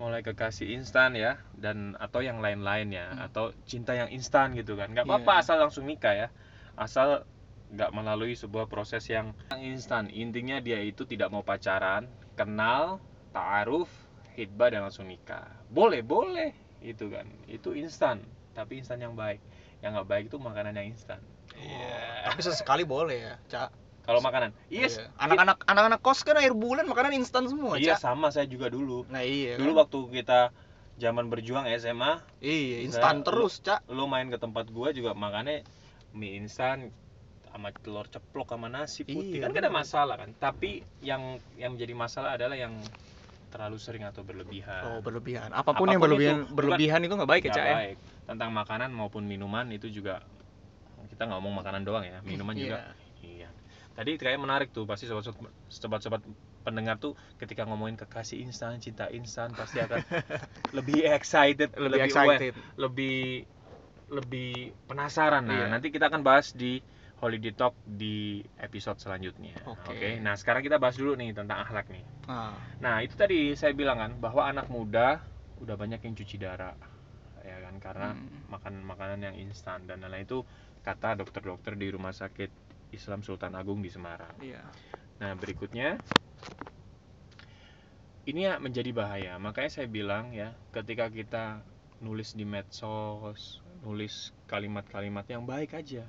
Mulai 0.00 0.24
kekasih 0.24 0.72
instan 0.72 1.12
ya 1.12 1.36
dan 1.52 1.92
atau 2.00 2.24
yang 2.24 2.40
lain-lain 2.40 2.88
ya 2.88 3.12
Hmm. 3.12 3.26
atau 3.28 3.44
cinta 3.68 3.92
yang 3.92 4.08
instan 4.08 4.56
gitu 4.56 4.72
kan. 4.72 4.88
nggak 4.88 5.04
apa-apa 5.04 5.32
Iya. 5.36 5.40
asal 5.44 5.56
langsung 5.60 5.84
nikah 5.84 6.16
ya. 6.16 6.28
Asal 6.72 7.28
nggak 7.68 7.92
melalui 7.92 8.32
sebuah 8.32 8.64
proses 8.64 9.04
yang 9.06 9.36
instan. 9.60 10.08
Intinya 10.08 10.56
dia 10.58 10.80
itu 10.80 11.04
tidak 11.04 11.28
mau 11.28 11.44
pacaran, 11.44 12.08
kenal, 12.32 12.96
ta'aruf, 13.30 13.92
hitbah 14.34 14.72
dan 14.72 14.88
langsung 14.88 15.04
nikah. 15.04 15.44
Boleh, 15.68 16.00
boleh. 16.00 16.56
Itu 16.80 17.12
kan. 17.12 17.28
Itu 17.44 17.76
instan, 17.76 18.24
tapi 18.56 18.80
instan 18.80 19.04
yang 19.04 19.12
baik. 19.12 19.38
Yang 19.84 20.00
nggak 20.00 20.08
baik 20.08 20.24
itu 20.32 20.40
makanan 20.40 20.80
yang 20.80 20.88
instan. 20.88 21.20
Iya. 21.52 22.24
Tapi 22.24 22.40
sesekali 22.40 22.88
boleh 22.88 23.18
ya, 23.20 23.34
Cak. 23.52 23.68
Kalau 24.00 24.20
makanan, 24.20 24.50
yes. 24.66 24.96
Iya. 24.96 25.06
Anak-anak 25.18 25.56
anak-anak 25.64 26.00
kos 26.00 26.24
kan 26.24 26.34
air 26.36 26.50
bulan 26.50 26.82
makanan 26.84 27.14
instan 27.14 27.46
semua, 27.46 27.76
Iya 27.76 27.94
Cak. 27.94 28.10
sama 28.10 28.32
saya 28.32 28.48
juga 28.48 28.66
dulu. 28.66 29.04
Nah, 29.06 29.22
iya. 29.22 29.54
Dulu 29.54 29.70
kan? 29.70 29.78
waktu 29.86 29.98
kita 30.16 30.40
zaman 30.96 31.28
berjuang 31.28 31.68
SMA, 31.76 32.18
Iya, 32.40 32.82
instan 32.82 33.22
terus, 33.22 33.60
Cak. 33.60 33.84
lu 33.86 34.04
main 34.04 34.26
ke 34.26 34.36
tempat 34.36 34.66
gua 34.68 34.90
juga 34.90 35.12
makannya 35.12 35.62
mie 36.10 36.34
instan 36.36 36.90
sama 37.46 37.70
telur 37.72 38.06
ceplok 38.06 38.50
sama 38.50 38.66
nasi 38.66 39.02
putih 39.02 39.38
Iya, 39.38 39.46
kan 39.46 39.54
gak 39.54 39.62
ada 39.62 39.70
masalah 39.70 40.14
kan 40.18 40.30
tapi 40.34 40.82
yang 40.98 41.38
yang 41.54 41.74
menjadi 41.74 41.94
masalah 41.94 42.34
adalah 42.34 42.54
yang 42.54 42.78
terlalu 43.50 43.78
sering 43.78 44.02
atau 44.02 44.22
berlebihan 44.22 44.86
Oh, 44.86 44.98
berlebihan. 44.98 45.50
Apa 45.50 45.74
pun, 45.74 45.74
Apa 45.74 45.78
pun 45.82 45.86
yang 45.88 45.98
berlebihan 46.00 46.36
itu, 46.46 46.54
berlebihan 46.54 47.00
itu 47.02 47.14
nggak 47.14 47.30
baik 47.30 47.42
ya, 47.46 47.54
Cak 47.54 47.64
ya. 47.64 47.74
baik 47.74 47.96
tentang 48.26 48.50
makanan 48.50 48.90
maupun 48.90 49.22
minuman 49.22 49.66
itu 49.70 49.86
juga 49.86 50.22
kita 51.10 51.26
nggak 51.26 51.38
ngomong 51.38 51.54
makanan 51.58 51.82
doang 51.82 52.04
ya 52.06 52.18
minuman 52.22 52.54
juga 52.54 52.78
Iya. 52.78 52.86
iya 52.86 52.99
tadi 54.00 54.16
kayak 54.16 54.40
menarik 54.40 54.68
tuh 54.72 54.88
pasti 54.88 55.04
sobat-sobat 55.76 56.22
pendengar 56.64 56.96
tuh 57.04 57.12
ketika 57.40 57.68
ngomongin 57.68 57.96
kekasih 58.00 58.40
instan 58.44 58.80
cinta 58.80 59.12
instan 59.12 59.52
pasti 59.52 59.76
akan 59.84 60.00
lebih 60.76 61.04
excited 61.16 61.68
Lebih, 61.76 62.00
aware, 62.16 62.40
excited. 62.40 62.54
lebih 62.80 63.18
lebih 64.10 64.52
penasaran 64.88 65.44
nah 65.46 65.68
Iya. 65.68 65.72
nanti 65.76 65.88
kita 65.94 66.10
akan 66.10 66.22
bahas 66.26 66.50
di 66.56 66.80
holiday 67.20 67.52
talk 67.54 67.76
di 67.84 68.40
episode 68.58 68.98
selanjutnya 68.98 69.54
oke 69.68 69.92
Oke. 69.92 70.08
nah 70.24 70.34
sekarang 70.40 70.62
kita 70.66 70.80
bahas 70.82 70.96
dulu 70.98 71.12
nih 71.20 71.30
tentang 71.36 71.60
akhlak 71.60 71.86
nih 71.92 72.04
Nah, 72.30 72.54
Nah, 72.80 73.04
itu 73.04 73.12
tadi 73.12 73.52
saya 73.60 73.76
bilang 73.76 74.00
kan 74.00 74.12
bahwa 74.24 74.48
anak 74.48 74.66
muda 74.72 75.20
udah 75.60 75.76
banyak 75.76 76.00
yang 76.00 76.14
cuci 76.16 76.36
darah. 76.40 76.72
Ya 77.44 77.56
kan 77.64 77.76
karena 77.80 78.08
Hmm. 78.16 78.40
makan 78.48 78.74
makanan 78.84 79.20
yang 79.26 79.36
instan 79.36 79.84
dan 79.88 80.00
lain-lain 80.00 80.24
itu 80.24 80.40
kata 80.80 81.16
dokter-dokter 81.20 81.76
di 81.76 81.92
Rumah 81.92 82.12
Sakit 82.14 82.50
Islam 82.90 83.22
Sultan 83.22 83.54
Agung 83.54 83.80
di 83.80 83.90
Semarang. 83.90 84.34
iya. 84.42 84.66
Nah, 85.20 85.32
berikutnya 85.36 86.00
ini 88.26 88.46
ya 88.46 88.56
menjadi 88.56 88.90
bahaya. 88.94 89.32
Makanya 89.36 89.70
saya 89.70 89.88
bilang 89.90 90.32
ya, 90.34 90.54
ketika 90.74 91.08
kita 91.10 91.44
nulis 92.00 92.32
di 92.32 92.48
medsos, 92.48 93.60
nulis 93.84 94.32
kalimat-kalimat 94.48 95.26
yang 95.28 95.44
baik 95.44 95.76
aja. 95.76 96.08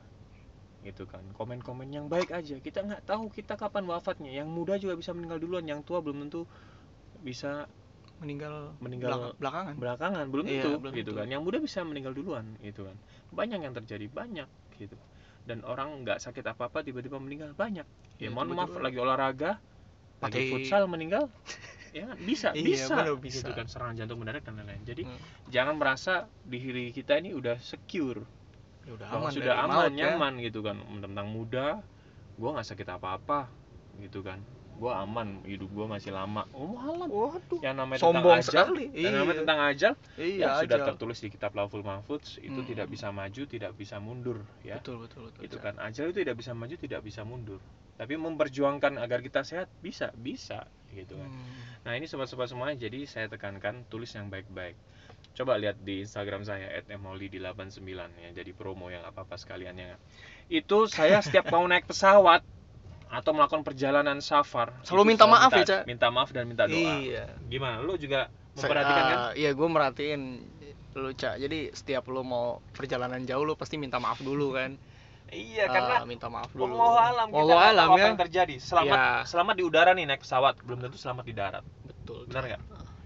Gitu 0.82 1.06
kan. 1.06 1.22
Komen-komen 1.36 1.91
yang 1.94 2.08
baik 2.10 2.34
aja. 2.34 2.58
Kita 2.58 2.82
nggak 2.82 3.06
tahu 3.06 3.30
kita 3.30 3.54
kapan 3.60 3.86
wafatnya. 3.86 4.32
Yang 4.34 4.50
muda 4.50 4.74
juga 4.82 4.98
bisa 4.98 5.12
meninggal 5.13 5.38
duluan, 5.38 5.65
yang 5.67 5.82
tua 5.86 6.02
belum 6.02 6.26
tentu 6.28 6.48
bisa 7.22 7.70
Meninggal 8.22 8.78
Meninggal 8.78 9.10
belak- 9.17 9.38
belakangan. 9.41 9.76
belakangan 9.82 10.26
belum 10.30 10.46
Iya, 10.46 10.54
tentu 10.62 10.70
belum 10.78 10.94
gitu 10.94 11.10
tentu. 11.10 11.20
kan 11.26 11.28
yang 11.34 11.41
muda 11.41 11.58
bisa 11.58 11.82
meninggal 11.82 12.13
duluan 12.13 12.54
gitu 12.62 12.86
kan 12.86 12.94
banyak 13.34 13.65
yang 13.65 13.74
terjadi 13.74 14.06
banyak 14.13 14.50
gitu 14.78 14.94
dan 15.43 15.65
orang 15.65 16.06
nggak 16.06 16.21
sakit 16.21 16.45
apa 16.45 16.69
apa 16.69 16.80
tiba-tiba 16.82 17.17
meninggal 17.17 17.51
banyak 17.54 17.86
ya 18.17 18.27
Iya, 18.27 18.30
mohon 18.30 18.54
maaf 18.54 18.69
tiba-tiba. 18.69 18.86
lagi 18.86 18.97
olahraga 19.01 19.51
lagi 20.21 20.38
Pakai- 20.38 20.49
futsal 20.54 20.84
meninggal 20.86 21.25
ya 21.97 22.08
kan 22.08 22.17
bisa 22.21 22.47
Iya, 22.54 22.63
bisa 22.63 22.93
bener, 22.95 23.15
bisa. 23.19 23.38
gitu 23.41 23.51
kan 23.51 23.65
serangan 23.67 23.95
jantung 23.97 24.19
mendadak 24.21 24.43
dan 24.45 24.54
lain-lain 24.62 24.84
jadi 24.86 25.04
Hmm. 25.04 25.19
jangan 25.49 25.75
merasa 25.75 26.13
diri 26.45 26.93
kita 26.93 27.17
ini 27.19 27.34
udah 27.34 27.58
secure 27.60 28.21
Ya 28.82 28.97
udah 28.97 29.08
aman 29.13 29.30
sudah 29.30 29.54
aman 29.62 29.75
maut 29.77 29.93
ya. 29.93 30.13
nyaman 30.13 30.34
gitu 30.41 30.60
kan 30.62 30.77
tentang 31.01 31.27
muda 31.30 31.82
gua 32.38 32.49
nggak 32.58 32.67
sakit 32.69 32.88
apa-apa 32.89 33.49
gitu 33.99 34.25
kan 34.25 34.41
gue 34.82 34.89
aman 34.89 35.46
hidup 35.46 35.70
gue 35.70 35.86
masih 35.86 36.10
lama 36.10 36.41
oh 36.52 36.74
alam 36.74 37.06
Waduh. 37.06 37.62
yang 37.62 37.78
namanya 37.78 38.02
Sombong 38.02 38.17
tentang 38.34 38.41
ajal 38.41 38.65
sekali. 38.65 38.86
yang 38.91 39.13
namanya 39.13 39.30
Iya. 39.30 39.41
tentang 39.46 39.60
ajal 39.62 39.94
Iya, 40.17 40.26
yang 40.41 40.54
sudah 40.60 40.78
tertulis 40.89 41.17
di 41.22 41.30
kitab 41.30 41.52
Lauful 41.54 41.82
Mahfudz 41.82 42.41
itu 42.41 42.56
Hmm. 42.56 42.65
tidak 42.65 42.88
bisa 42.89 43.08
maju 43.10 43.41
tidak 43.46 43.72
bisa 43.74 43.96
mundur 43.98 44.41
ya 44.62 44.82
Betul, 44.82 45.06
betul, 45.06 45.30
betul. 45.30 45.41
itu 45.46 45.58
kan 45.58 45.78
ajal 45.78 46.10
itu 46.10 46.17
tidak 46.20 46.36
bisa 46.36 46.52
maju 46.52 46.74
tidak 46.76 47.02
bisa 47.02 47.22
mundur 47.22 47.62
tapi 47.94 48.17
memperjuangkan 48.17 48.98
agar 48.98 49.22
kita 49.22 49.41
sehat 49.41 49.70
bisa 49.78 50.10
bisa 50.17 50.65
gitu 50.89 51.13
kan 51.13 51.30
Hmm. 51.30 51.86
nah 51.86 51.94
ini 51.94 52.04
sobat-sobat 52.04 52.50
semuanya 52.50 52.74
jadi 52.76 53.06
saya 53.06 53.30
tekankan 53.30 53.86
tulis 53.86 54.10
yang 54.10 54.28
baik-baik 54.28 54.74
coba 55.32 55.56
lihat 55.56 55.78
di 55.80 56.02
Instagram 56.02 56.41
saya 56.41 56.67
@emoli89 56.89 57.86
ya 58.17 58.30
jadi 58.34 58.52
promo 58.52 58.89
yang 58.89 59.04
apa-apa 59.04 59.38
sekaliannya 59.38 59.96
itu 60.50 60.78
saya 60.88 61.22
setiap 61.22 61.48
mau 61.48 61.63
naik 61.63 61.86
pesawat 61.86 62.41
atau 63.12 63.32
melakukan 63.32 63.62
perjalanan 63.62 64.17
safar 64.17 64.71
Selalu 64.82 65.04
minta 65.12 65.28
maaf 65.28 65.52
ya, 65.52 65.63
Cak? 65.63 65.82
minta 65.84 66.08
maaf 66.08 66.32
dan 66.32 66.47
minta 66.47 66.63
doa 66.63 66.80
Iya. 66.97 67.28
gimana 67.45 67.80
lu 67.80 67.93
juga 67.95 68.32
Saya- 68.56 68.71
memperhatikan 68.71 69.04
kan 69.04 69.17
eh, 69.19 69.32
Iya, 69.38 69.50
gue 69.52 69.67
merhatiin 69.67 70.21
lu 70.91 71.12
cak. 71.13 71.39
Jadi 71.39 71.71
setiap 71.71 72.04
lu 72.08 72.19
mau 72.19 72.60
perjalanan 72.71 73.24
jauh 73.24 73.43
lu 73.43 73.56
pasti 73.56 73.76
minta 73.76 73.95
maaf 73.95 74.19
dulu 74.19 74.52
kan. 74.54 74.76
iya 75.32 75.63
karena 75.63 76.04
minta 76.04 76.28
maaf 76.28 76.52
dulu. 76.52 76.67
Wallahu 76.67 76.97
alam 77.00 77.28
kita 77.28 77.38
Wallahu 77.38 77.56
nggak 77.56 77.71
alam 77.71 77.88
apa 77.88 77.95
ya. 77.95 78.04
yang 78.04 78.19
terjadi 78.19 78.56
selamat 78.60 78.97
Ya. 79.00 79.08
selamat 79.24 79.56
di 79.56 79.63
udara 79.63 79.91
nih 79.91 80.04
naik 80.04 80.19
pesawat 80.19 80.60
belum 80.60 80.80
tentu 80.82 81.00
selamat 81.00 81.24
di 81.24 81.32
darat 81.32 81.63
Betul. 81.86 82.28
benar 82.28 82.43
nggak 82.45 82.62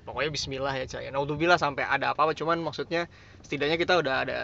Pokoknya 0.06 0.30
Bismillah 0.32 0.74
ya 0.76 0.86
cak. 0.88 1.02
Ya, 1.02 1.10
Naudzubillah 1.10 1.58
sampai 1.58 1.82
ada 1.82 2.13
apa-apa. 2.13 2.34
Cuman 2.34 2.58
maksudnya 2.60 3.10
setidaknya 3.41 3.74
kita 3.76 3.98
udah 3.98 4.22
ada 4.22 4.38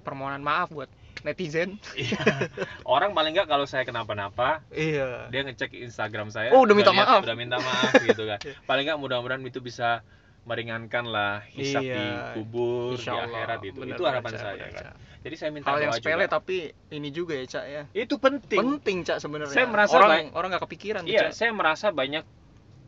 permohonan 0.00 0.40
maaf 0.40 0.68
buat 0.68 0.88
netizen. 1.20 1.76
Iya. 1.92 2.50
orang 2.82 3.10
paling 3.10 3.32
nggak 3.32 3.46
kalau 3.46 3.64
saya 3.64 3.82
kenapa-napa 3.82 4.64
Iya. 4.70 5.28
dia 5.28 5.40
ngecek 5.42 5.76
Instagram 5.80 6.28
saya 6.28 6.50
Oh, 6.50 6.62
udah 6.62 6.72
minta 6.72 6.90
lihat, 6.90 7.06
maaf. 7.06 7.20
udah 7.22 7.34
minta 7.34 7.56
maaf 7.56 7.92
gitu 8.08 8.24
kan 8.24 8.38
paling 8.64 8.84
nggak 8.84 8.98
mudah-mudahan 8.98 9.42
itu 9.42 9.58
bisa 9.58 10.00
meringankan 10.42 11.04
lah 11.04 11.44
hisap 11.50 11.80
di 11.80 11.92
Iya. 11.92 12.32
kubur 12.32 12.94
Insya 12.94 13.12
di 13.12 13.18
akhirat 13.28 13.60
itu 13.62 13.80
itu 13.84 14.02
harapan 14.02 14.30
Cak, 14.30 14.40
saya 14.40 14.66
kan 14.70 14.84
jadi 15.20 15.34
saya 15.36 15.50
minta 15.50 15.68
Hal 15.68 15.78
yang 15.78 15.92
sepele 15.92 16.24
juga. 16.24 16.32
tapi 16.32 16.56
ini 16.88 17.08
juga 17.10 17.32
ya 17.34 17.44
cak 17.46 17.64
ya. 17.66 17.82
itu 17.92 18.14
penting 18.16 18.56
Penting 18.56 18.98
cak 19.04 19.18
sebenarnya. 19.18 19.52
Saya 19.52 19.66
merasa 19.66 19.94
orang 19.94 20.10
baik- 20.10 20.32
orang 20.32 20.48
nggak 20.50 20.64
kepikiran 20.64 21.02
tuh, 21.02 21.12
iya 21.12 21.20
Cak. 21.22 21.32
saya 21.34 21.50
merasa 21.52 21.86
banyak 21.90 22.24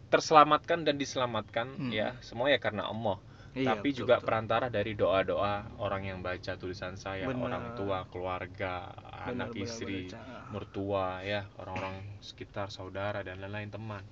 terselamatkan 0.08 0.78
dan 0.82 0.94
diselamatkan 0.94 1.66
Hmm. 1.70 1.90
ya 1.90 2.16
semua 2.20 2.48
ya 2.48 2.56
karena 2.56 2.84
Allah 2.84 3.16
Iya, 3.52 3.76
tapi 3.76 3.92
betul, 3.92 3.98
juga 4.04 4.16
betul. 4.16 4.26
perantara 4.32 4.66
dari 4.72 4.92
doa-doa 4.96 5.76
orang 5.76 6.08
yang 6.08 6.18
baca 6.24 6.56
tulisan 6.56 6.96
saya 6.96 7.28
Benar. 7.28 7.44
orang 7.44 7.64
tua 7.76 7.98
keluarga 8.08 8.88
anak 9.28 9.52
Benar, 9.52 9.60
benar, 9.60 9.64
istri 9.68 9.98
benar, 10.08 10.12
Cak. 10.16 10.24
mertua 10.56 11.06
ya 11.20 11.40
orang-orang 11.60 11.96
sekitar 12.24 12.72
saudara 12.72 13.20
dan 13.20 13.44
lain-lain 13.44 13.68
teman 13.68 14.04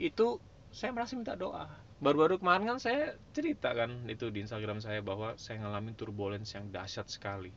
itu 0.00 0.40
saya 0.72 0.88
merasa 0.96 1.12
minta 1.20 1.36
doa 1.36 1.68
baru-baru 2.00 2.40
kemarin 2.40 2.74
kan 2.74 2.78
saya 2.80 3.12
cerita 3.36 3.76
kan 3.76 4.08
itu 4.08 4.32
di 4.32 4.40
Instagram 4.40 4.80
saya 4.80 5.04
bahwa 5.04 5.36
saya 5.36 5.60
ngalamin 5.60 5.92
turbulence 5.92 6.56
yang 6.56 6.72
dahsyat 6.72 7.12
sekali 7.12 7.52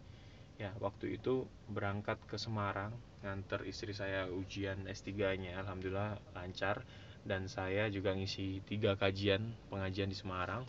ya 0.60 0.76
waktu 0.84 1.16
itu 1.16 1.48
berangkat 1.72 2.20
ke 2.28 2.36
Semarang 2.36 2.92
nganter 3.24 3.64
istri 3.64 3.96
saya 3.96 4.28
ujian 4.28 4.84
S3-nya 4.84 5.64
alhamdulillah 5.64 6.20
lancar 6.36 6.84
dan 7.24 7.48
saya 7.48 7.88
juga 7.88 8.12
ngisi 8.14 8.62
tiga 8.68 9.00
kajian 9.00 9.56
pengajian 9.72 10.12
di 10.12 10.18
Semarang 10.20 10.68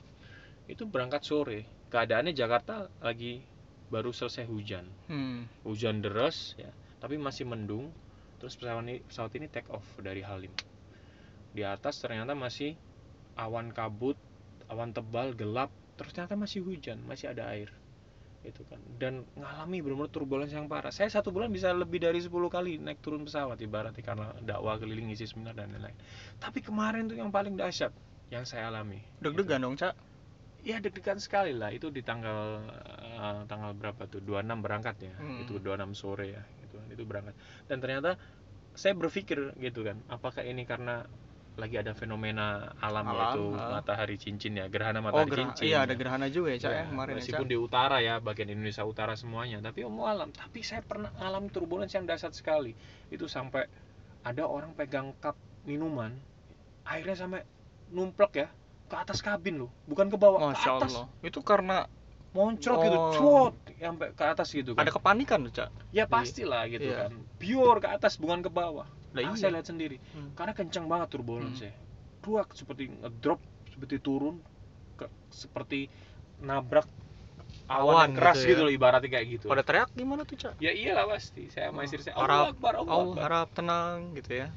itu 0.67 0.87
berangkat 0.87 1.23
sore. 1.23 1.67
Keadaannya 1.91 2.35
Jakarta 2.35 2.91
lagi 2.99 3.43
baru 3.87 4.11
selesai 4.11 4.47
hujan. 4.51 4.87
Hmm. 5.07 5.47
hujan 5.63 6.03
deras 6.03 6.59
ya. 6.59 6.71
Tapi 6.99 7.17
masih 7.19 7.47
mendung. 7.47 7.95
Terus 8.43 8.59
pesawat 8.59 8.85
ini 8.85 9.01
pesawat 9.07 9.33
ini 9.39 9.47
take 9.49 9.71
off 9.73 9.87
dari 10.03 10.21
Halim. 10.21 10.53
Di 11.57 11.65
atas 11.65 12.03
ternyata 12.03 12.37
masih 12.37 12.77
awan 13.39 13.73
kabut 13.73 14.19
awan 14.69 14.91
tebal 14.91 15.33
gelap. 15.33 15.71
Terus 15.97 16.13
ternyata 16.13 16.37
masih 16.37 16.67
hujan 16.67 17.01
masih 17.07 17.31
ada 17.33 17.47
air. 17.49 17.71
Itu 18.43 18.67
kan. 18.67 18.79
Dan 18.99 19.27
ngalami 19.39 19.83
benar-benar 19.83 20.11
turbulence 20.13 20.55
yang 20.55 20.67
parah. 20.67 20.91
Saya 20.91 21.09
satu 21.09 21.31
bulan 21.31 21.51
bisa 21.51 21.71
lebih 21.73 22.03
dari 22.03 22.19
10 22.19 22.31
kali 22.31 22.79
naik 22.79 23.03
turun 23.03 23.27
pesawat 23.27 23.59
ibaratnya 23.63 24.03
karena 24.03 24.35
dakwah 24.43 24.79
keliling 24.79 25.11
isi 25.15 25.27
seminar 25.27 25.55
dan 25.55 25.71
lain-lain. 25.75 25.97
Tapi 26.39 26.63
kemarin 26.63 27.11
tuh 27.11 27.19
yang 27.19 27.31
paling 27.31 27.59
dahsyat 27.59 27.91
yang 28.31 28.43
saya 28.47 28.71
alami. 28.71 29.03
Deg-degan 29.23 29.63
dong 29.63 29.79
cak. 29.79 30.06
Ya 30.67 30.83
deg-degan 30.83 31.23
sekali 31.23 31.55
lah. 31.55 31.71
Itu 31.71 31.95
di 31.95 32.03
tanggal 32.03 32.67
eh, 33.15 33.41
tanggal 33.47 33.71
berapa 33.79 34.03
tuh? 34.11 34.19
26 34.19 34.59
berangkat 34.59 34.97
ya? 34.99 35.15
Hmm. 35.15 35.47
itu 35.47 35.63
26 35.63 35.95
sore 35.95 36.35
ya 36.35 36.43
gitu 36.67 36.77
itu 36.91 37.03
berangkat. 37.07 37.35
Dan 37.71 37.79
ternyata 37.79 38.19
saya 38.75 38.93
berpikir 38.93 39.55
gitu 39.57 39.87
kan 39.87 40.03
apakah 40.11 40.43
ini 40.43 40.67
karena 40.67 41.07
lagi 41.57 41.81
ada 41.81 41.97
fenomena 41.97 42.77
alam, 42.85 43.09
Alam, 43.09 43.17
yaitu 43.17 43.45
ah. 43.57 43.81
matahari 43.81 44.21
cincin 44.21 44.61
ya? 44.61 44.69
Gerhana 44.69 45.01
Oh 45.01 45.09
matahari 45.09 45.31
gerah- 45.33 45.57
cincin 45.57 45.65
iya 45.65 45.79
ya. 45.81 45.87
ada 45.89 45.95
gerhana 45.97 46.27
juga 46.29 46.53
ya 46.53 46.59
cak 46.61 46.69
ya, 46.69 46.77
Ya, 46.77 46.85
kemarin 46.93 47.13
ya 47.13 47.17
meskipun 47.17 47.47
cak. 47.49 47.53
di 47.53 47.57
utara 47.57 47.97
ya 48.05 48.15
bagian 48.21 48.49
Indonesia 48.53 48.85
utara 48.85 49.15
semuanya. 49.17 49.65
Tapi 49.65 49.81
om 49.89 49.97
alam 50.05 50.29
tapi 50.37 50.61
saya 50.61 50.85
pernah 50.85 51.09
alami 51.17 51.49
turbulence 51.49 51.97
yang 51.97 52.05
dahsyat 52.05 52.37
sekali. 52.37 52.77
Itu 53.09 53.25
sampai 53.25 53.65
ada 54.21 54.45
orang 54.45 54.77
pegang 54.77 55.17
cup 55.17 55.39
minuman 55.65 56.13
airnya 56.85 57.17
sampai 57.17 57.41
numplek 57.89 58.33
ya 58.37 58.49
ke 58.87 58.97
atas 58.97 59.19
kabin 59.19 59.59
loh 59.59 59.71
bukan 59.85 60.07
ke 60.07 60.17
bawah 60.17 60.39
ke 60.41 60.49
Masya 60.53 60.71
atas 60.77 60.93
Allah. 60.93 61.07
Itu 61.21 61.41
karena 61.41 61.87
moncrot 62.31 62.79
gitu 62.79 62.97
Oh. 62.97 63.11
cuot 63.13 63.55
sampai 63.75 64.09
ke 64.13 64.25
atas 64.25 64.49
gitu 64.51 64.71
kan 64.73 64.83
ada 64.83 64.93
kepanikan 64.93 65.39
tuh 65.43 65.53
cak. 65.55 65.69
ya 65.91 66.05
pastilah 66.05 66.65
gitu 66.67 66.85
Iya. 66.87 66.97
kan 67.03 67.13
pure 67.37 67.79
ke 67.79 67.89
atas 67.89 68.17
bukan 68.17 68.41
ke 68.41 68.49
bawah 68.49 68.85
Lah 69.11 69.21
Ah, 69.23 69.27
iya. 69.27 69.35
saya 69.35 69.51
lihat 69.53 69.65
sendiri 69.65 69.97
Hmm. 70.13 70.33
karena 70.35 70.53
kencang 70.53 70.85
banget 70.85 71.09
turbulence 71.11 71.61
ya 71.61 71.73
Duak 72.21 72.53
seperti 72.53 72.91
ngedrop 72.91 73.41
seperti 73.67 73.97
turun 73.99 74.43
ke, 74.95 75.07
seperti 75.31 75.89
nabrak 76.39 76.85
awan, 77.67 77.81
Awan 77.89 78.05
yang 78.05 78.15
keras 78.15 78.37
gitu 78.37 78.45
ya. 78.45 78.51
gitu, 78.51 78.61
loh 78.63 78.73
ibaratnya 78.75 79.09
kayak 79.09 79.27
gitu 79.31 79.47
Pada 79.47 79.63
teriak 79.63 79.89
gimana 79.93 80.23
tuh 80.23 80.37
cak? 80.37 80.53
ya 80.59 80.71
iyalah 80.71 81.09
pasti 81.09 81.49
saya 81.49 81.71
sama 81.71 81.81
istri 81.83 82.01
saya 82.01 82.15
Harap- 82.15 82.29
Allah 82.29 82.53
Akbar 82.53 82.73
Allah 82.77 82.97
Akbar 83.03 83.23
harap 83.25 83.49
tenang 83.51 83.99
gitu 84.15 84.31
ya. 84.37 84.49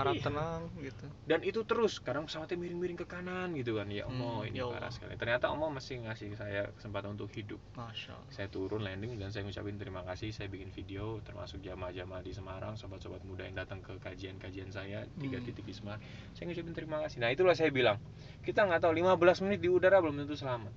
Harap 0.00 0.14
Iya. 0.14 0.24
tenang 0.24 0.60
gitu. 0.78 1.06
dan 1.24 1.40
itu 1.40 1.60
terus 1.62 1.92
kadang 1.98 2.24
pesawatnya 2.24 2.56
miring-miring 2.56 2.96
ke 2.96 3.04
kanan 3.04 3.52
gitu 3.52 3.76
kan 3.76 3.86
ya 3.86 4.04
Allah 4.04 4.36
Hmm, 4.38 4.48
ini 4.48 4.56
ya 4.56 4.66
parah 4.66 4.88
sekali 4.88 5.12
ternyata 5.14 5.46
Allah 5.46 5.68
masih 5.68 6.00
ngasih 6.00 6.32
saya 6.34 6.72
kesempatan 6.72 7.14
untuk 7.14 7.28
hidup 7.30 7.60
Masya 7.72 8.10
Allah. 8.10 8.28
saya 8.28 8.46
turun 8.46 8.80
landing 8.80 9.14
dan 9.14 9.28
saya 9.28 9.44
ngucapin 9.44 9.76
terima 9.76 10.00
kasih 10.02 10.30
saya 10.30 10.46
bikin 10.46 10.68
video 10.70 11.20
termasuk 11.20 11.60
jamaah-jamaah 11.60 12.20
di 12.20 12.32
Semarang 12.32 12.74
sobat-sobat 12.74 13.20
muda 13.22 13.44
yang 13.44 13.54
datang 13.54 13.78
ke 13.78 13.92
kajian-kajian 13.96 14.68
saya 14.68 15.04
tiga 15.14 15.36
Hmm. 15.36 15.46
titik 15.46 15.62
di 15.62 15.72
Semarang 15.72 16.00
saya 16.32 16.44
ngucapin 16.46 16.72
terima 16.72 16.98
kasih 17.00 17.18
nah 17.18 17.28
itulah 17.28 17.52
saya 17.52 17.68
bilang 17.68 18.00
kita 18.40 18.62
nggak 18.62 18.80
tahu 18.80 18.92
15 18.94 19.14
menit 19.42 19.60
di 19.60 19.68
udara 19.68 19.98
belum 19.98 20.16
tentu 20.18 20.34
selamat 20.34 20.72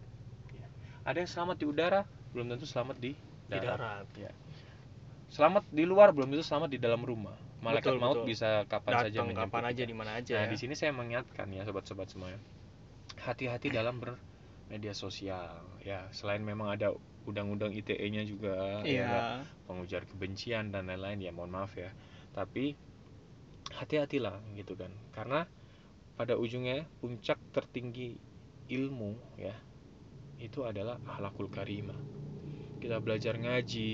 Ya. 0.51 0.67
ada 1.03 1.17
yang 1.17 1.27
selamat 1.27 1.55
di 1.55 1.65
udara 1.65 2.01
belum 2.29 2.49
tentu 2.49 2.65
selamat 2.65 2.97
di 2.97 3.15
Di 3.43 3.51
darat, 3.53 3.77
darat. 3.77 4.07
Ya. 4.15 4.31
selamat 5.27 5.63
di 5.67 5.83
luar 5.83 6.09
belum 6.09 6.29
tentu 6.29 6.41
selamat 6.41 6.69
di 6.69 6.77
dalam 6.77 7.01
rumah 7.01 7.33
malaikat 7.63 7.95
Betul, 7.95 8.03
maut 8.03 8.15
betul. 8.19 8.27
bisa 8.27 8.49
kapan 8.67 8.91
saja 8.93 9.07
Datang 9.09 9.27
menjemput 9.31 9.49
kapan 9.55 9.63
aja 9.71 9.83
di 9.87 9.95
mana 9.95 10.11
aja 10.19 10.33
Nah, 10.35 10.45
ya. 10.45 10.51
di 10.51 10.57
sini 10.59 10.73
saya 10.75 10.91
mengingatkan 10.91 11.47
ya 11.49 11.63
sobat-sobat 11.63 12.07
semuanya. 12.11 12.39
Hati-hati 13.23 13.71
dalam 13.71 14.03
bermedia 14.03 14.91
sosial. 14.91 15.63
Ya, 15.81 16.11
selain 16.11 16.43
memang 16.43 16.75
ada 16.75 16.91
undang-undang 17.23 17.71
ITE-nya 17.71 18.27
juga, 18.27 18.83
ya, 18.83 19.07
ada 19.07 19.07
Iya. 19.07 19.23
pengujar 19.63 20.03
kebencian 20.03 20.75
dan 20.75 20.91
lain-lain 20.91 21.23
ya, 21.23 21.31
mohon 21.31 21.55
maaf 21.55 21.71
ya. 21.79 21.95
Tapi 22.35 22.75
hati-hatilah 23.71 24.43
gitu 24.53 24.75
kan. 24.75 24.91
Karena 25.15 25.47
pada 26.13 26.35
ujungnya 26.37 26.85
puncak 27.01 27.39
tertinggi 27.55 28.19
ilmu 28.69 29.17
ya 29.35 29.55
itu 30.37 30.61
adalah 30.67 30.99
akhlakul 31.07 31.47
karimah. 31.47 31.97
Kita 32.77 32.99
belajar 32.99 33.39
ngaji, 33.39 33.91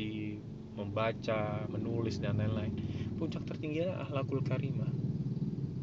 membaca, 0.74 1.70
menulis 1.70 2.18
dan 2.18 2.42
lain-lain. 2.42 2.74
Puncak 3.20 3.44
tertinggi 3.44 3.84
adalah 3.84 4.08
akhlakul 4.08 4.40
karimah. 4.42 4.88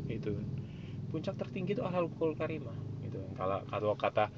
Itu 0.08 0.32
kan. 0.32 0.46
Puncak 1.12 1.36
tertinggi 1.36 1.76
itu 1.76 1.84
akhlakul 1.84 2.32
karimah 2.32 2.74
gitu 3.04 3.20
kan. 3.20 3.32
Kalau 3.36 3.58
kalau 3.68 3.94
kata 3.94 4.32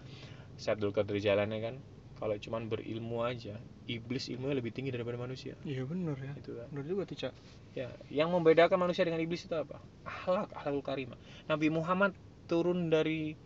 Abdul 0.58 0.90
Qadir 0.90 1.22
Jalani 1.22 1.62
kan 1.62 1.74
kalau 2.18 2.34
cuman 2.34 2.66
berilmu 2.66 3.22
aja, 3.22 3.54
iblis 3.86 4.26
ilmunya 4.26 4.58
lebih 4.58 4.74
tinggi 4.74 4.90
daripada 4.90 5.14
manusia. 5.14 5.54
Iya 5.62 5.86
bener 5.86 6.18
ya. 6.18 6.34
Itu 6.34 6.58
kan. 6.58 6.66
Bener 6.74 6.84
juga 6.90 7.06
tuh 7.06 7.14
cak. 7.14 7.34
Ya, 7.78 7.94
yang 8.10 8.34
membedakan 8.34 8.74
manusia 8.74 9.06
dengan 9.06 9.22
iblis 9.22 9.46
itu 9.46 9.54
apa? 9.54 9.78
Akhlak, 10.02 10.50
akhlakul 10.50 10.82
karimah. 10.82 11.14
Nabi 11.46 11.70
Muhammad 11.70 12.18
turun 12.50 12.90
dari 12.90 13.38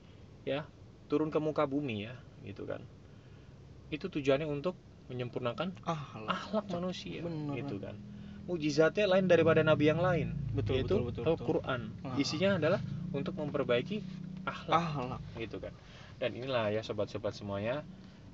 ya, 0.49 0.65
turun 1.12 1.29
ke 1.29 1.37
muka 1.37 1.69
bumi 1.69 2.09
ya, 2.09 2.17
gitu 2.49 2.65
kan. 2.65 2.81
Itu 3.93 4.09
tujuannya 4.09 4.49
untuk 4.49 4.73
menyempurnakan 5.12 5.77
Ah, 5.85 6.09
alah. 6.17 6.33
akhlak 6.33 6.73
manusia, 6.73 7.21
Bener. 7.21 7.61
gitu 7.61 7.77
kan. 7.77 8.01
Mujizatnya 8.42 9.07
lain 9.07 9.26
daripada 9.26 9.62
nabi 9.62 9.87
yang 9.87 9.98
lain, 9.98 10.35
Betul, 10.50 10.72
yaitu 10.76 10.98
betul, 10.98 11.07
betul, 11.07 11.22
betul. 11.22 11.35
Al-Qur'an. 11.38 11.81
Ah. 12.02 12.16
Isinya 12.16 12.59
adalah 12.59 12.81
untuk 13.11 13.35
memperbaiki 13.35 14.02
akhlak, 14.42 14.74
alah. 14.74 15.20
gitu 15.37 15.62
kan. 15.62 15.70
Dan 16.18 16.35
inilah 16.35 16.70
ya 16.70 16.83
sobat-sobat 16.83 17.33
semuanya 17.33 17.87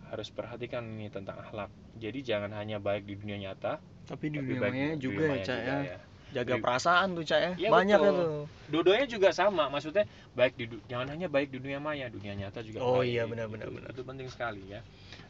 harus 0.09 0.29
perhatikan 0.29 0.81
ini 0.89 1.09
tentang 1.09 1.37
akhlak. 1.37 1.69
Jadi 1.95 2.25
jangan 2.25 2.57
hanya 2.57 2.81
baik 2.81 3.05
di 3.05 3.15
dunia 3.15 3.37
nyata, 3.39 3.77
Tapi 4.05 4.33
di 4.33 4.41
tapi 4.41 4.49
dunia 4.51 4.61
maya 4.65 4.87
di 4.89 4.99
juga 4.99 5.13
dunia 5.15 5.21
ya 5.21 5.29
maya 5.29 5.45
cak 5.45 5.59
juga 5.59 5.69
ya. 5.69 5.79
ya. 5.85 5.99
jaga 6.29 6.55
Di- 6.57 6.61
perasaan 6.61 7.09
tuh 7.13 7.25
cak 7.25 7.41
ya 7.41 7.53
Iya, 7.57 7.69
banyak 7.69 7.99
ya 7.99 8.05
betul. 8.05 8.17
tuh 8.17 8.45
dua-duanya 8.69 9.07
juga 9.07 9.29
sama 9.33 9.65
maksudnya 9.69 10.05
baik 10.33 10.57
di 10.57 10.65
jangan 10.85 11.09
hanya 11.09 11.25
baik 11.25 11.49
di 11.49 11.57
dunia 11.57 11.77
maya 11.77 12.09
dunia 12.09 12.33
nyata 12.33 12.61
juga 12.61 12.81
Oh 12.81 13.01
baik. 13.01 13.13
iya, 13.13 13.25
benar, 13.25 13.49
benar, 13.49 13.69
itu, 13.69 13.77
benar. 13.77 13.91
itu 13.93 14.03
penting 14.03 14.29
sekali 14.29 14.61
ya 14.67 14.81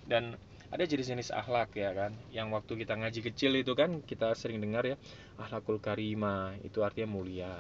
dan 0.06 0.34
ada 0.68 0.85
jenis-jenis 0.85 1.33
akhlak 1.33 1.72
ya 1.76 1.90
kan 1.96 2.12
yang 2.28 2.52
waktu 2.52 2.76
kita 2.85 2.92
ngaji 3.00 3.20
kecil 3.33 3.57
itu 3.57 3.72
kan 3.72 4.04
kita 4.04 4.37
sering 4.37 4.61
dengar 4.61 4.85
ya 4.85 4.96
akhlakul 5.40 5.81
karimah 5.81 6.52
itu 6.61 6.85
artinya 6.85 7.09
mulia. 7.09 7.54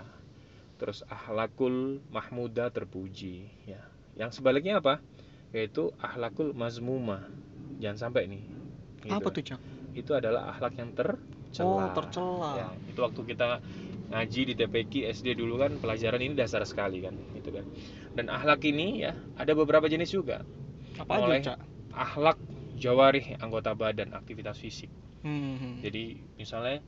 Terus 0.78 1.02
akhlakul 1.10 1.98
mahmuda 2.14 2.70
terpuji 2.70 3.48
ya. 3.66 3.82
Yang 4.14 4.38
sebaliknya 4.38 4.78
apa? 4.78 5.02
Yaitu 5.50 5.90
akhlakul 5.98 6.52
mazmumah 6.52 7.24
jangan 7.80 8.10
sampai 8.10 8.28
nih. 8.28 8.44
Gitu. 9.02 9.14
apa 9.14 9.28
tuh 9.30 9.42
cak? 9.46 9.60
Itu 9.94 10.12
adalah 10.14 10.50
akhlak 10.52 10.74
yang 10.76 10.90
tercela 10.92 11.64
oh 11.64 11.88
tercela 11.94 12.50
Ya, 12.54 12.66
itu 12.90 12.98
waktu 13.00 13.20
kita 13.24 13.62
ngaji 14.08 14.40
di 14.52 14.54
TPQ 14.56 14.92
SD 15.12 15.38
dulu 15.38 15.60
kan 15.60 15.76
pelajaran 15.78 16.20
ini 16.20 16.34
dasar 16.34 16.64
sekali 16.66 17.04
kan, 17.04 17.14
gitu 17.36 17.54
kan. 17.54 17.64
Dan 18.16 18.26
akhlak 18.32 18.60
ini 18.66 19.06
ya 19.06 19.14
ada 19.38 19.52
beberapa 19.54 19.86
jenis 19.86 20.10
juga. 20.12 20.42
apa 20.98 21.14
mulai- 21.14 21.38
aja 21.38 21.54
cak? 21.54 21.58
Akhlak 21.94 22.38
jawarih 22.78 23.36
anggota 23.36 23.72
badan, 23.72 24.10
aktivitas 24.12 24.56
fisik. 24.56 24.88
Hmm. 25.20 25.78
Jadi 25.78 26.16
misalnya 26.34 26.78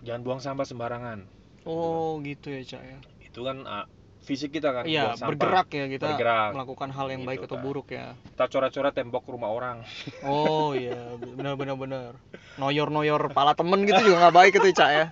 jangan 0.00 0.20
buang 0.22 0.38
sampah 0.38 0.62
sembarangan. 0.62 1.24
oh 1.64 2.20
gitu 2.20 2.52
ya 2.52 2.60
cak 2.62 2.82
ya 2.82 2.98
Itu 3.22 3.40
kan 3.40 3.64
ah, 3.64 3.88
fisik 4.20 4.52
kita 4.52 4.68
kan 4.70 4.84
iya 4.84 5.08
buang 5.08 5.16
sampah. 5.16 5.30
bergerak 5.32 5.68
ya 5.70 5.84
kita 5.88 6.06
Bergerak. 6.10 6.50
melakukan 6.52 6.88
hal 6.90 7.06
yang 7.08 7.22
Gitu, 7.22 7.28
baik 7.30 7.40
atau 7.42 7.56
Kak. 7.56 7.64
buruk 7.64 7.88
ya 7.88 8.06
Kita 8.26 8.44
coret-coret 8.46 8.92
tembok 8.92 9.24
rumah 9.26 9.48
orang. 9.48 9.80
oh 10.28 10.72
iya 10.72 11.16
benar 11.18 11.56
benar 11.56 11.74
benar 11.74 12.12
noyor 12.54 12.88
noyor 12.88 13.32
pala 13.32 13.52
temen 13.52 13.80
gitu 13.82 13.96
juga 14.04 14.22
nggak 14.22 14.36
baik 14.36 14.52
itu 14.54 14.70
cak 14.70 14.90
ya 14.92 15.06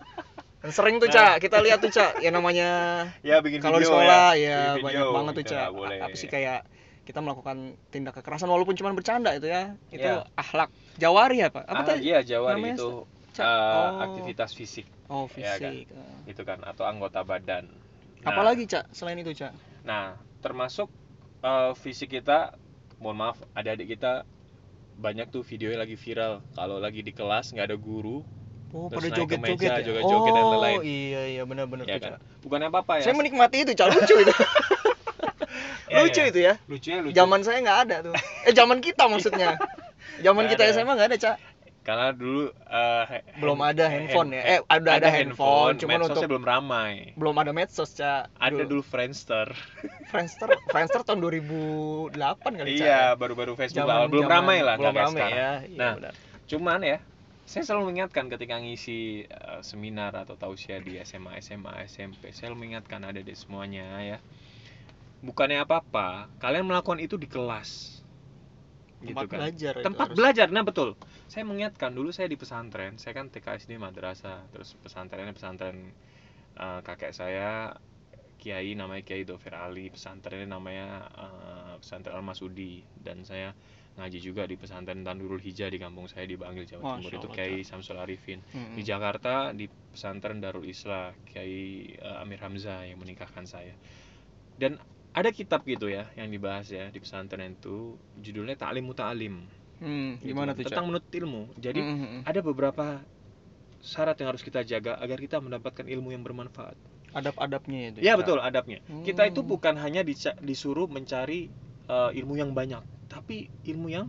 sering 0.68 0.96
tuh 0.96 1.08
Nah. 1.08 1.14
cak 1.32 1.42
kita 1.42 1.56
lihat 1.58 1.78
tuh 1.80 1.90
cak 1.90 2.20
ya 2.20 2.30
namanya 2.30 2.70
Ya 3.20 3.40
kalau 3.58 3.80
di 3.80 3.84
sekolah 3.84 4.36
ya. 4.36 4.76
ya, 4.76 4.76
banyak 4.76 4.92
video, 5.00 5.10
banget 5.10 5.32
tuh 5.34 5.44
cak 5.48 5.66
apa 5.98 6.14
sih 6.14 6.28
kayak 6.28 6.60
kita 7.02 7.18
melakukan 7.18 7.56
tindak 7.88 8.14
kekerasan 8.14 8.46
walaupun 8.46 8.72
cuma 8.72 8.90
bercanda 8.90 9.32
itu 9.32 9.46
ya 9.46 9.74
itu 9.90 10.02
Iya. 10.02 10.22
akhlak 10.32 10.70
jawari 10.96 11.42
apa 11.42 11.62
apa 11.62 11.82
Ah, 11.82 11.86
tadi 11.88 12.00
iya 12.04 12.22
jawari 12.22 12.62
namanya 12.62 12.78
itu 12.78 12.90
eh, 13.34 13.42
Oh. 13.42 13.98
aktivitas 14.00 14.50
fisik 14.52 14.86
oh 15.08 15.26
Ya, 15.34 15.56
kan? 15.56 15.72
fisik 15.72 15.86
Ah. 15.90 16.18
gitu 16.24 16.42
kan 16.42 16.62
atau 16.62 16.84
anggota 16.84 17.20
badan. 17.22 17.66
Nah, 18.22 18.28
apalagi 18.28 18.64
cak 18.64 18.86
selain 18.90 19.18
itu 19.18 19.34
cak 19.34 19.50
Nah, 19.82 20.14
termasuk 20.38 20.86
eh, 21.40 21.72
fisik 21.74 22.12
kita, 22.12 22.54
mohon 22.96 23.18
maaf, 23.18 23.34
adik-adik 23.52 23.98
kita 23.98 24.22
banyak 24.94 25.26
tuh 25.26 25.42
video 25.42 25.68
yang 25.68 25.82
lagi 25.82 25.96
viral. 25.96 26.38
Kalau 26.52 26.78
lagi 26.78 27.00
di 27.00 27.10
kelas 27.10 27.50
nggak 27.50 27.66
ada 27.66 27.74
guru, 27.74 28.22
oh 28.70 28.86
Terus 28.86 29.02
pada 29.02 29.10
ke 29.10 29.18
joget 29.18 29.38
joget 29.42 29.68
ya 29.68 29.82
joget-joget 29.82 30.30
dan 30.30 30.38
oh 30.38 30.50
lain-lain. 30.54 30.78
iya 30.86 31.22
iya 31.28 31.42
benar 31.42 31.66
benar 31.66 31.82
ya 31.84 31.98
kan? 31.98 32.22
Bukannya 32.40 32.70
apa-apa 32.70 33.02
ya? 33.02 33.04
saya 33.04 33.14
menikmati 33.16 33.66
itu 33.66 33.72
cak 33.74 33.90
lucu 33.90 34.14
itu 34.20 34.30
Ya, 35.92 36.00
lucu 36.00 36.18
ya. 36.18 36.26
itu 36.26 36.40
ya 36.40 36.54
Lucunya 36.64 36.98
lucu. 37.00 37.12
zaman 37.12 37.40
saya 37.40 37.58
nggak 37.60 37.78
ada 37.84 37.96
tuh 38.02 38.14
eh 38.16 38.52
zaman 38.52 38.78
kita 38.78 39.04
maksudnya 39.06 39.60
zaman 40.24 40.42
Nggak 40.42 40.52
kita 40.54 40.62
ada. 40.64 40.72
SMA 40.74 40.92
nggak 40.94 41.10
ada 41.10 41.20
cak 41.20 41.36
Karena 41.82 42.14
dulu 42.14 42.46
eh, 42.46 43.04
he- 43.10 43.24
belum 43.36 43.58
hand- 43.58 43.74
ada 43.74 43.84
handphone 43.88 44.28
ya 44.30 44.42
eh 44.46 44.58
ada 44.64 44.90
ada, 44.94 45.08
handphone, 45.10 45.74
cuman 45.76 45.98
medsosnya 45.98 46.14
untuk 46.16 46.30
belum 46.30 46.44
ramai. 46.46 46.92
belum 47.12 47.34
ada 47.36 47.50
medsos 47.50 47.90
cak 47.92 48.30
Ada 48.32 48.62
dulu 48.62 48.80
Friendster. 48.80 49.50
Friendster 50.10 50.46
Friendster 50.68 51.02
tahun 51.02 51.18
2008 51.20 52.14
kali 52.54 52.70
cak 52.72 52.78
iya, 52.78 52.86
ya? 52.86 53.02
baru-baru 53.12 53.52
Facebook 53.54 53.82
Zaman- 53.82 53.98
awal. 53.98 54.08
belum 54.08 54.24
zaman- 54.24 54.34
ramai 54.38 54.58
lah, 54.60 54.74
belum 54.76 54.94
ramai 54.94 55.10
sekarang. 55.20 55.34
ya 55.34 55.52
iya 55.66 55.76
Nah, 55.76 55.92
benar. 55.98 56.14
Cuman 56.44 56.80
ya, 56.82 56.98
saya 57.42 57.62
selalu 57.64 57.82
mengingatkan 57.88 58.24
ketika 58.28 58.54
ngisi 58.56 59.00
eh, 59.24 59.60
seminar 59.60 60.14
atau 60.14 60.36
tausiah 60.36 60.78
di 60.78 61.02
SMA, 61.02 61.34
SMA, 61.40 61.82
SMP, 61.84 62.30
saya 62.30 62.46
selalu 62.46 62.56
mengingatkan 62.60 63.02
ada 63.02 63.18
di 63.18 63.34
semuanya 63.34 63.98
ya. 63.98 64.18
Bukannya 65.22 65.62
apa-apa, 65.62 66.28
kalian 66.42 66.66
melakukan 66.68 66.98
itu 67.00 67.14
di 67.16 67.28
kelas. 67.30 68.02
tempat 69.02 69.26
gitu 69.26 69.26
kan. 69.34 69.38
belajar 69.38 69.74
itu 69.82 69.86
Tempat 69.86 70.08
harus. 70.08 70.18
belajar, 70.18 70.46
nah 70.54 70.62
betul. 70.62 70.94
Saya 71.26 71.42
mengingatkan 71.48 71.90
dulu 71.90 72.10
saya 72.14 72.28
di 72.30 72.38
pesantren, 72.38 72.98
saya 73.02 73.12
kan 73.18 73.26
TKSD 73.34 73.74
madrasah, 73.80 74.46
terus 74.54 74.78
pesantrennya 74.78 75.34
pesantren 75.34 75.90
eh, 76.58 76.80
kakek 76.86 77.12
saya 77.14 77.74
Kiai 78.38 78.74
namanya 78.74 79.02
Kiai 79.06 79.22
Dofir 79.26 79.54
Ali, 79.54 79.90
pesantrennya 79.90 80.46
namanya 80.50 80.88
eh, 81.18 81.74
pesantren 81.82 82.14
Al 82.14 82.22
Masudi 82.26 82.82
dan 82.98 83.22
saya 83.26 83.54
ngaji 83.98 84.18
juga 84.24 84.42
di 84.48 84.56
pesantren 84.56 85.04
Tanurul 85.04 85.42
Hijah 85.42 85.68
di 85.68 85.78
kampung 85.82 86.06
saya 86.08 86.24
di 86.24 86.34
Bangil 86.40 86.64
Jawa 86.64 86.96
Timur 86.96 87.12
itu 87.12 87.28
Kiai 87.28 87.62
Samsul 87.66 87.98
Arifin. 88.00 88.40
Mm-mm. 88.54 88.74
Di 88.78 88.82
Jakarta 88.82 89.50
di 89.52 89.66
pesantren 89.68 90.38
Darul 90.38 90.64
Islah 90.66 91.10
Kiai 91.26 91.90
eh, 91.98 92.22
Amir 92.22 92.38
Hamzah 92.40 92.86
yang 92.86 92.98
menikahkan 93.02 93.44
saya. 93.46 93.74
Dan 94.56 94.78
ada 95.12 95.28
kitab 95.30 95.60
gitu 95.64 95.86
ya 95.88 96.08
yang 96.16 96.28
dibahas 96.32 96.72
ya 96.72 96.88
di 96.88 96.98
pesantren 96.98 97.52
itu 97.52 97.96
judulnya 98.18 98.56
Ta'lim 98.56 98.84
Muta'alim. 98.88 99.34
Hmm, 99.82 100.16
Gitu 100.22 100.30
gimana 100.32 100.54
kan, 100.54 100.62
tuh 100.62 100.64
Tentang 100.70 100.86
menuntut 100.88 101.12
ilmu. 101.12 101.42
Jadi 101.58 101.80
Mm, 101.82 101.90
mm, 101.92 102.08
mm. 102.08 102.20
ada 102.24 102.40
beberapa 102.40 102.86
syarat 103.82 104.16
yang 104.22 104.30
harus 104.30 104.40
kita 104.40 104.62
jaga 104.62 104.94
agar 104.96 105.18
kita 105.18 105.42
mendapatkan 105.42 105.84
ilmu 105.84 106.14
yang 106.14 106.22
bermanfaat. 106.22 106.76
adab-adabnya 107.12 107.92
itu 107.92 107.98
Ya 108.00 108.16
Cak. 108.16 108.24
betul 108.24 108.38
adabnya. 108.40 108.80
Kita 109.04 109.28
itu 109.28 109.44
Hmm. 109.44 109.50
bukan 109.52 109.76
hanya 109.76 110.00
disuruh 110.40 110.88
mencari 110.88 111.52
eh, 111.84 112.10
ilmu 112.16 112.40
yang 112.40 112.56
banyak, 112.56 112.80
tapi 113.04 113.52
ilmu 113.68 113.92
yang 113.92 114.08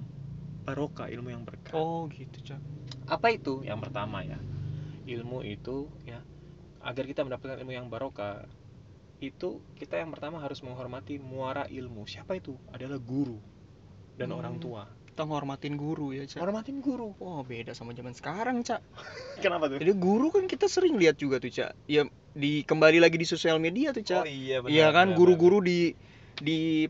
barokah, 0.64 1.12
ilmu 1.12 1.28
yang 1.28 1.44
berkah. 1.44 1.76
oh 1.76 2.08
gitu 2.08 2.40
cak 2.40 2.62
Apa 3.10 3.36
itu? 3.36 3.60
Yang 3.60 3.92
pertama 3.92 4.24
ya, 4.24 4.40
ilmu 5.04 5.44
itu 5.44 5.92
ya 6.08 6.24
agar 6.80 7.04
kita 7.04 7.28
mendapatkan 7.28 7.60
ilmu 7.60 7.74
yang 7.76 7.92
barokah 7.92 8.48
itu 9.24 9.64
kita 9.74 9.96
yang 9.96 10.12
pertama 10.12 10.40
harus 10.40 10.60
menghormati 10.60 11.16
muara 11.16 11.64
ilmu. 11.66 12.04
Siapa 12.04 12.36
itu? 12.36 12.58
Adalah 12.70 13.00
guru 13.00 13.40
dan 14.14 14.30
Hmm. 14.30 14.40
orang 14.40 14.58
tua. 14.58 14.84
kita 15.14 15.30
ngormatin 15.30 15.78
guru 15.78 16.10
ya 16.10 16.26
cak 16.26 16.42
Hormatin 16.42 16.82
guru. 16.82 17.14
oh 17.22 17.46
beda 17.46 17.78
sama 17.78 17.94
zaman 17.94 18.18
sekarang 18.18 18.66
cak 18.66 18.82
Kenapa 19.46 19.70
tuh? 19.70 19.78
jadi 19.78 19.94
guru 19.94 20.34
kan 20.34 20.50
kita 20.50 20.66
sering 20.66 20.98
lihat 20.98 21.22
juga 21.22 21.38
tuh 21.38 21.54
cak 21.54 21.70
ya 21.86 22.02
di 22.34 22.66
kembali 22.66 22.98
lagi 22.98 23.22
di 23.22 23.28
sosial 23.30 23.62
media 23.62 23.94
tuh 23.94 24.02
cak 24.02 24.26
iya 24.26 24.58
iya 24.66 24.90
kan 24.90 25.14
guru-guru 25.14 25.62
di 25.62 25.94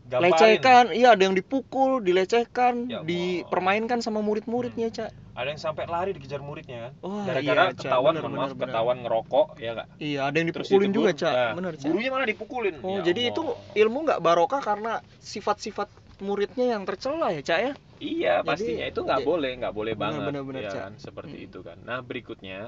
dilecehkan 0.08 0.84
iya 0.96 1.12
ada 1.12 1.20
yang 1.20 1.36
dipukul 1.36 2.00
dilecehkan 2.00 2.88
Ya 2.88 3.04
dipermainkan 3.04 4.00
sama 4.00 4.24
murid-muridnya 4.24 4.88
cak 4.88 5.12
Ada 5.34 5.48
yang 5.50 5.58
sampai 5.58 5.84
lari 5.90 6.14
dikejar 6.14 6.38
muridnya 6.38 6.78
kan? 6.88 6.92
Wah, 7.02 7.26
Gara-gara 7.26 7.62
iya, 7.66 7.74
ketahuan, 7.74 8.14
Bener, 8.14 8.22
bener, 8.22 8.38
maaf, 8.38 8.50
bener. 8.54 8.62
ketahuan 8.70 8.96
ngerokok, 9.02 9.46
ya 9.58 9.70
nggak? 9.74 9.88
iya 9.98 10.20
ada 10.30 10.36
yang 10.38 10.48
Terus 10.54 10.66
dipukulin 10.70 10.90
juga 10.94 11.10
cak 11.14 11.32
nah, 11.34 11.52
bener 11.58 11.72
cak 11.74 11.86
Gurunya 11.90 12.10
malah 12.14 12.26
dipukulin. 12.30 12.74
oh 12.82 12.88
Ya 12.94 13.00
jadi 13.02 13.20
Allah. 13.20 13.30
itu 13.34 13.42
ilmu 13.82 13.98
nggak 14.06 14.20
barokah 14.22 14.60
karena 14.62 14.92
sifat-sifat 15.18 15.88
muridnya 16.22 16.66
yang 16.78 16.82
tercela 16.86 17.34
ya 17.34 17.42
cak 17.42 17.60
ya 17.62 17.72
Iya, 18.02 18.34
Jadi, 18.42 18.48
pastinya 18.50 18.84
itu 18.90 19.00
nggak 19.00 19.20
ya- 19.22 19.26
boleh, 19.26 19.50
nggak 19.58 19.74
boleh 19.74 19.94
Bener, 19.94 20.02
banget, 20.04 20.26
bener, 20.34 20.42
bener, 20.44 20.62
ya 20.66 20.70
Cak. 20.70 20.82
kan? 20.82 20.92
Seperti 20.98 21.36
Hmm. 21.40 21.46
itu 21.46 21.58
kan. 21.64 21.78
Nah 21.88 21.98
berikutnya 22.04 22.60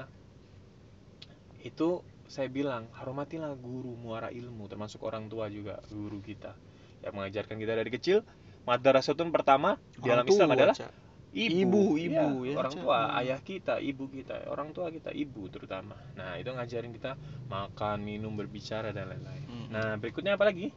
itu 1.61 2.01
saya 2.27 2.47
bilang 2.51 2.87
hormatilah 2.95 3.53
guru 3.59 3.95
muara 3.95 4.31
ilmu, 4.31 4.67
termasuk 4.67 5.03
orang 5.03 5.27
tua 5.31 5.47
juga 5.51 5.79
guru 5.91 6.19
kita 6.23 6.55
yang 7.03 7.13
mengajarkan 7.15 7.55
kita 7.59 7.73
dari 7.75 7.91
kecil. 7.91 8.23
Madrasatun 8.67 9.31
pertama 9.31 9.79
di 9.95 10.11
Orang 10.11 10.25
alam 10.25 10.27
Islam 10.27 10.49
adalah 10.51 10.75
Cak. 10.75 10.91
Ibu, 11.37 11.53
Ibu, 11.53 11.81
Iya, 11.95 12.25
ibu, 12.25 12.29
ya, 12.49 12.55
orang 12.57 12.73
Cak. 12.73 12.81
tua, 12.81 12.99
ayah 13.21 13.39
kita, 13.39 13.75
ibu 13.77 14.09
kita, 14.09 14.35
orang 14.49 14.73
tua 14.73 14.89
kita, 14.89 15.13
ibu 15.13 15.45
terutama. 15.47 15.93
Nah 16.17 16.35
itu 16.35 16.49
ngajarin 16.49 16.89
kita 16.89 17.13
makan, 17.45 18.01
minum, 18.01 18.33
berbicara 18.33 18.89
dan 18.89 19.13
lain-lain. 19.13 19.43
Hmm. 19.45 19.67
Nah 19.69 19.87
berikutnya 19.95 20.33
apa 20.33 20.49
lagi? 20.49 20.73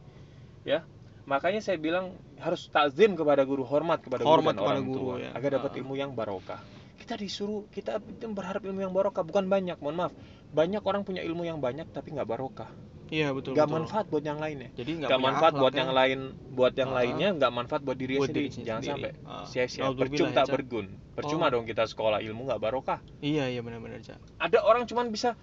Ya, 0.61 0.85
makanya 1.25 1.57
saya 1.59 1.81
bilang 1.81 2.13
harus 2.37 2.69
takzim 2.69 3.17
kepada 3.17 3.41
guru, 3.41 3.65
hormat 3.65 4.05
kepada 4.05 4.21
Hormat 4.21 4.53
guru 4.53 4.61
dan 4.61 4.61
kepada 4.61 4.69
orang 4.69 4.85
guru, 4.85 5.01
tua, 5.01 5.15
ya. 5.17 5.29
agar 5.33 5.49
dapat 5.57 5.71
Ah. 5.73 5.79
ilmu 5.81 5.93
yang 5.97 6.11
barokah. 6.13 6.61
Kita 7.01 7.17
disuruh, 7.17 7.65
kita 7.73 7.97
berharap 8.29 8.61
ilmu 8.61 8.77
yang 8.79 8.93
barokah, 8.93 9.25
bukan 9.25 9.49
banyak, 9.49 9.81
mohon 9.81 9.97
maaf. 9.97 10.13
Banyak 10.53 10.85
orang 10.85 11.01
punya 11.01 11.25
ilmu 11.25 11.41
yang 11.41 11.57
banyak 11.57 11.89
tapi 11.89 12.13
nggak 12.13 12.29
barokah, 12.29 12.69
iya 13.11 13.27
betul 13.29 13.51
nggak 13.51 13.67
betul. 13.67 13.77
manfaat 13.77 14.05
buat 14.07 14.23
yang 14.23 14.39
lainnya. 14.39 14.69
jadi 14.71 14.91
Nggak 14.97 15.11
punya 15.11 15.21
manfaat 15.21 15.51
akhlak 15.51 15.61
buat 15.61 15.73
ya. 15.73 15.79
yang 15.79 15.91
lain, 15.91 16.19
buat 16.49 16.73
yang 16.73 16.89
Ah. 16.89 16.95
lainnya 16.97 17.29
nggak 17.33 17.51
manfaat 17.51 17.81
buat 17.81 17.97
diri 17.99 18.15
Buat 18.15 18.27
sendiri. 18.27 18.47
diri 18.49 18.63
Jangan 18.63 18.81
sendiri. 18.81 19.11
sampai 19.11 19.11
Ah. 19.27 19.45
sia-sia, 19.45 19.83
percuma 19.91 20.25
ya, 20.25 20.33
tak 20.33 20.45
Cak. 20.47 20.53
bergun. 20.55 20.85
Percuma 21.11 21.45
Oh. 21.45 21.51
dong 21.51 21.65
kita 21.65 21.83
sekolah 21.85 22.19
ilmu 22.19 22.41
nggak 22.47 22.61
barokah. 22.61 22.99
iya 23.19 23.45
iya 23.45 23.59
benar-benar 23.59 23.99
cak 23.99 24.15
Ada 24.39 24.57
orang 24.61 24.87
cuman 24.87 25.11
bisa 25.11 25.35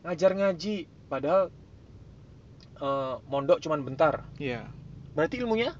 ngajar 0.00 0.32
ngaji, 0.32 0.76
padahal 1.06 1.52
eh, 2.74 3.14
mondok 3.26 3.60
cuman 3.60 3.84
bentar. 3.84 4.24
iya 4.36 4.64
Berarti 5.12 5.36
ilmunya 5.36 5.76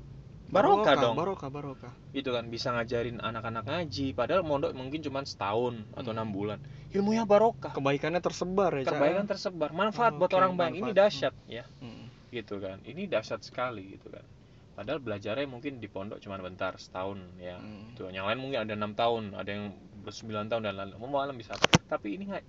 barokah 0.51 0.94
dong. 0.98 1.14
barokah 1.14 1.48
barokah. 1.51 1.92
Itu 2.11 2.34
kan 2.34 2.51
bisa 2.51 2.74
ngajarin 2.74 3.22
anak-anak 3.22 3.64
ngaji. 3.64 4.12
Padahal 4.12 4.42
mondok 4.42 4.74
mungkin 4.74 5.01
cuma 5.01 5.22
setahun 5.22 5.86
atau 5.94 6.11
Hmm. 6.11 6.18
enam 6.18 6.28
bulan. 6.34 6.59
Ilmunya 6.90 7.22
barokah. 7.22 7.70
Kebaikannya 7.70 8.18
tersebar 8.18 8.74
ya 8.82 8.90
kebaikan 8.90 9.26
tersebar. 9.30 9.70
Manfaat 9.70 10.18
buat 10.18 10.30
Oke, 10.30 10.38
orang 10.38 10.59
banyak. 10.59 10.82
Ini 10.82 10.90
dahsyat 10.90 11.34
ya. 11.46 11.64
Hmm. 11.78 12.11
gitu 12.30 12.62
kan. 12.62 12.78
Ini 12.86 13.11
dahsyat 13.11 13.42
sekali 13.42 13.98
gitu 13.98 14.11
kan. 14.11 14.22
Padahal 14.78 15.03
belajarnya 15.03 15.51
mungkin 15.51 15.82
di 15.82 15.90
pondok 15.90 16.22
cuma 16.22 16.38
bentar 16.38 16.78
setahun 16.78 17.18
ya. 17.38 17.59
Hmm. 17.59 17.94
Tuh, 17.98 18.11
yang 18.11 18.26
lain 18.26 18.38
mungkin 18.38 18.62
ada 18.62 18.74
enam 18.74 18.94
tahun 18.94 19.34
ada 19.34 19.51
yang 19.51 19.74
bersembilan 20.07 20.46
tahun 20.46 20.62
dan 20.66 20.74
lain-lain. 20.78 20.98
Mau 20.98 21.18
alam 21.18 21.34
bisa. 21.34 21.59
Tapi 21.90 22.14
ini 22.18 22.30
nggak 22.30 22.44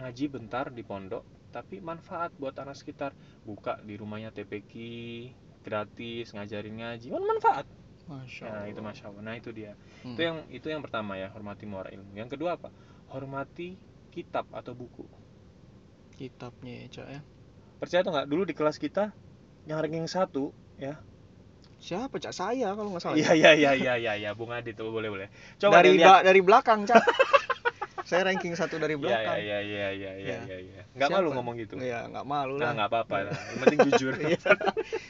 ngaji 0.00 0.24
bentar 0.30 0.70
di 0.70 0.82
pondok 0.86 1.24
tapi 1.50 1.82
manfaat 1.82 2.30
buat 2.38 2.54
anak 2.56 2.78
sekitar. 2.78 3.10
Buka 3.44 3.78
di 3.82 3.98
rumahnya 3.98 4.30
TPQ 4.30 4.72
gratis 5.60 6.32
ngajarin 6.32 6.80
ngaji 6.80 7.06
manfaat. 7.12 7.66
Masya 8.10 8.44
nah 8.44 8.52
Allah. 8.64 8.72
itu 8.72 8.80
masya 8.82 9.04
Allah. 9.12 9.22
Nah 9.22 9.34
itu 9.38 9.50
dia. 9.54 9.78
Hmm. 10.02 10.16
itu 10.16 10.20
yang 10.24 10.36
itu 10.50 10.66
yang 10.66 10.82
pertama 10.82 11.14
ya 11.14 11.30
hormati 11.30 11.64
muara 11.68 11.92
ilmu. 11.94 12.10
Yang 12.16 12.34
kedua 12.34 12.58
apa? 12.58 12.74
Hormati 13.12 13.78
kitab 14.10 14.48
atau 14.50 14.74
buku. 14.74 15.06
Kitabnya 16.18 16.84
ya 16.84 16.86
cak 16.90 17.06
ya? 17.08 17.20
Percaya 17.78 18.00
atau 18.02 18.12
nggak 18.12 18.28
dulu 18.28 18.42
di 18.44 18.54
kelas 18.56 18.76
kita 18.76 19.14
yang 19.64 19.78
ranking 19.80 20.10
satu 20.10 20.50
ya. 20.76 20.98
Siapa 21.80 22.20
cak? 22.20 22.34
Saya 22.34 22.74
kalau 22.76 22.92
nggak 22.92 23.02
salah 23.02 23.16
iya 23.16 23.32
iya 23.32 23.52
iya 23.56 23.72
iya 23.72 23.94
iya 23.96 24.12
ya 24.18 24.30
Bung 24.36 24.52
Adit 24.52 24.76
tuh 24.76 24.90
boleh 24.92 25.08
boleh. 25.08 25.28
Coba 25.56 25.80
dari 25.80 25.96
ba- 25.96 26.20
dari 26.20 26.40
belakang 26.44 26.84
cak 26.84 27.00
saya 28.10 28.26
ranking 28.26 28.50
satu 28.52 28.74
dari 28.76 28.94
iya 28.96 29.00
belakang. 29.00 29.36
iya 29.38 29.58
iya 29.62 29.88
iya 29.92 30.10
iya 30.12 30.28
Ya. 30.28 30.38
iya 30.44 30.58
iya. 30.60 30.82
Nggak 30.90 31.06
Siapa? 31.06 31.22
malu 31.22 31.28
ngomong 31.32 31.54
gitu? 31.56 31.74
Ya 31.78 32.04
nggak 32.04 32.26
malu 32.26 32.54
nah 32.56 32.66
lah. 32.66 32.72
nggak 32.74 32.88
apa-apa 32.90 33.16
lah. 33.22 33.34
Yang 33.46 33.58
penting 33.62 33.78
jujur. 33.88 34.12
Iya. 34.18 34.38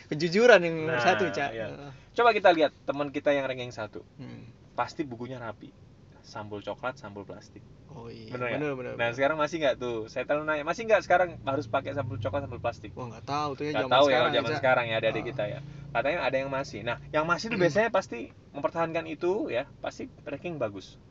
kejujuran 0.06 0.60
yang 0.60 0.76
nomor 0.78 0.92
Nah, 0.92 1.02
satu 1.02 1.24
cak 1.26 1.50
iya. 1.50 1.66
coba 2.12 2.30
kita 2.30 2.50
lihat 2.50 2.72
teman 2.84 3.08
kita 3.08 3.30
yang 3.30 3.44
ranking 3.44 3.70
satu. 3.70 4.04
Hmm. 4.16 4.44
pasti 4.72 5.00
bukunya 5.02 5.36
rapi. 5.36 5.72
Sampul 6.20 6.60
coklat 6.60 6.94
sampul 6.94 7.24
plastik. 7.24 7.60
Oh 7.90 8.06
iya. 8.06 8.30
Bener 8.30 8.54
bener 8.54 8.72
bener, 8.72 8.92
nah 8.94 9.08
bener. 9.08 9.12
sekarang 9.12 9.36
masih 9.36 9.56
nggak 9.58 9.76
tuh? 9.76 10.06
Saya 10.06 10.22
tahu 10.22 10.40
nanya 10.42 10.62
masih 10.62 10.84
nggak 10.84 11.02
sekarang 11.02 11.36
harus 11.42 11.66
pakai 11.66 11.90
sampul 11.90 12.16
coklat 12.16 12.44
sampul 12.44 12.56
plastik? 12.58 12.94
Wah 12.94 13.08
nggak 13.08 13.24
tahu 13.24 13.50
tuh 13.56 13.64
ya 13.66 13.72
nggak 13.72 13.82
zaman 13.82 13.92
tahu 13.92 14.04
ya 14.04 14.06
sekarang 14.06 14.22
kalau 14.22 14.36
zaman 14.38 14.52
sekarang 14.56 14.84
ya 14.86 14.96
ada 14.96 15.08
adik 15.08 15.20
Ah. 15.20 15.26
kita 15.26 15.44
ya. 15.48 15.60
Katanya 15.90 16.18
ada 16.22 16.36
yang 16.38 16.50
masih. 16.50 16.80
Nah 16.80 16.96
yang 17.08 17.24
masih 17.24 17.46
itu 17.50 17.56
biasanya 17.66 17.88
pasti 17.90 18.18
mempertahankan 18.52 19.04
itu 19.04 19.32
ya 19.48 19.64
pasti 19.80 20.06
ranking 20.22 20.56
bagus. 20.56 20.94
Iya. 20.94 21.09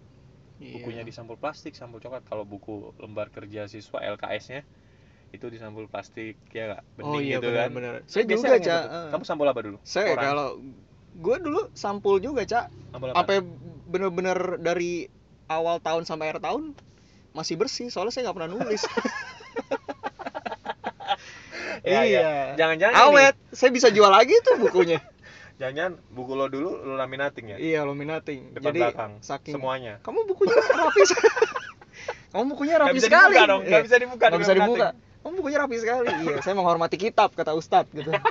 Bukunya 0.60 1.08
di 1.08 1.14
sampul 1.16 1.40
plastik 1.40 1.74
sampul 1.74 2.04
coklat. 2.04 2.28
Kalau 2.28 2.44
buku 2.44 2.92
lembar 3.00 3.32
kerja 3.32 3.66
siswa 3.72 4.04
LKS 4.04 4.46
nya 4.52 4.62
itu 5.30 5.46
di 5.48 5.58
sampul 5.62 5.86
plastik 5.88 6.36
ya 6.52 6.76
nggak? 6.76 6.84
Bening 7.00 7.14
oh 7.16 7.20
iya 7.22 7.38
gitu 7.38 7.48
bener 7.48 7.60
kan? 7.62 7.70
bener 7.72 7.94
saya 8.10 8.24
Biasanya 8.26 8.50
juga 8.60 8.68
cak 8.68 8.82
gitu. 8.84 8.98
eh. 8.98 9.10
kamu 9.14 9.24
sampul 9.26 9.46
apa 9.48 9.60
dulu? 9.64 9.78
Saya 9.86 10.06
Koran? 10.12 10.24
kalau 10.26 10.48
gue 11.10 11.36
dulu 11.42 11.62
sampul 11.78 12.16
juga 12.20 12.42
cak 12.44 12.66
apa? 13.16 13.32
Bener-bener 13.90 14.38
dari 14.62 15.08
awal 15.50 15.82
tahun 15.82 16.04
sampai 16.06 16.30
akhir 16.34 16.42
tahun 16.46 16.74
masih 17.34 17.56
bersih 17.62 17.88
soalnya 17.94 18.14
saya 18.14 18.30
nggak 18.30 18.38
pernah 18.38 18.52
nulis. 18.52 18.84
Ya, 21.80 22.04
ya. 22.04 22.06
iya. 22.06 22.32
Jangan-jangan 22.60 22.92
ini, 22.96 23.04
awet. 23.08 23.36
Saya 23.56 23.72
bisa 23.72 23.88
jual 23.88 24.12
lagi 24.12 24.36
tuh 24.44 24.60
bukunya 24.60 25.00
jangan 25.60 26.00
buku 26.08 26.34
lo 26.34 26.48
dulu 26.48 26.72
lo 26.80 26.96
laminating 26.96 27.52
ya? 27.52 27.58
Iya 27.58 27.84
laminating. 27.84 28.52
Depan 28.52 28.64
jadi 28.66 28.80
belakang 28.82 29.12
saking 29.20 29.54
semuanya. 29.54 30.00
Kamu 30.00 30.24
bukunya 30.24 30.56
rapi 30.56 31.02
kamu 32.32 32.44
bukunya 32.48 32.76
rapi 32.78 32.96
bisa 32.96 33.08
sekali. 33.08 33.34
dibuka 33.34 33.44
dong 33.46 33.62
Iya, 33.64 33.80
bisa 33.82 33.98
dibuka 33.98 34.26
di 34.26 34.38
bisa 34.38 34.54
dibuka. 34.54 34.88
kamu 35.20 35.34
bukunya 35.36 35.58
rapi 35.60 35.76
sekali. 35.78 36.08
Iya 36.24 36.36
saya 36.40 36.56
menghormati 36.56 36.96
kitab 36.96 37.30
kata 37.34 37.52
ustadz 37.54 37.92
gitu. 37.92 38.10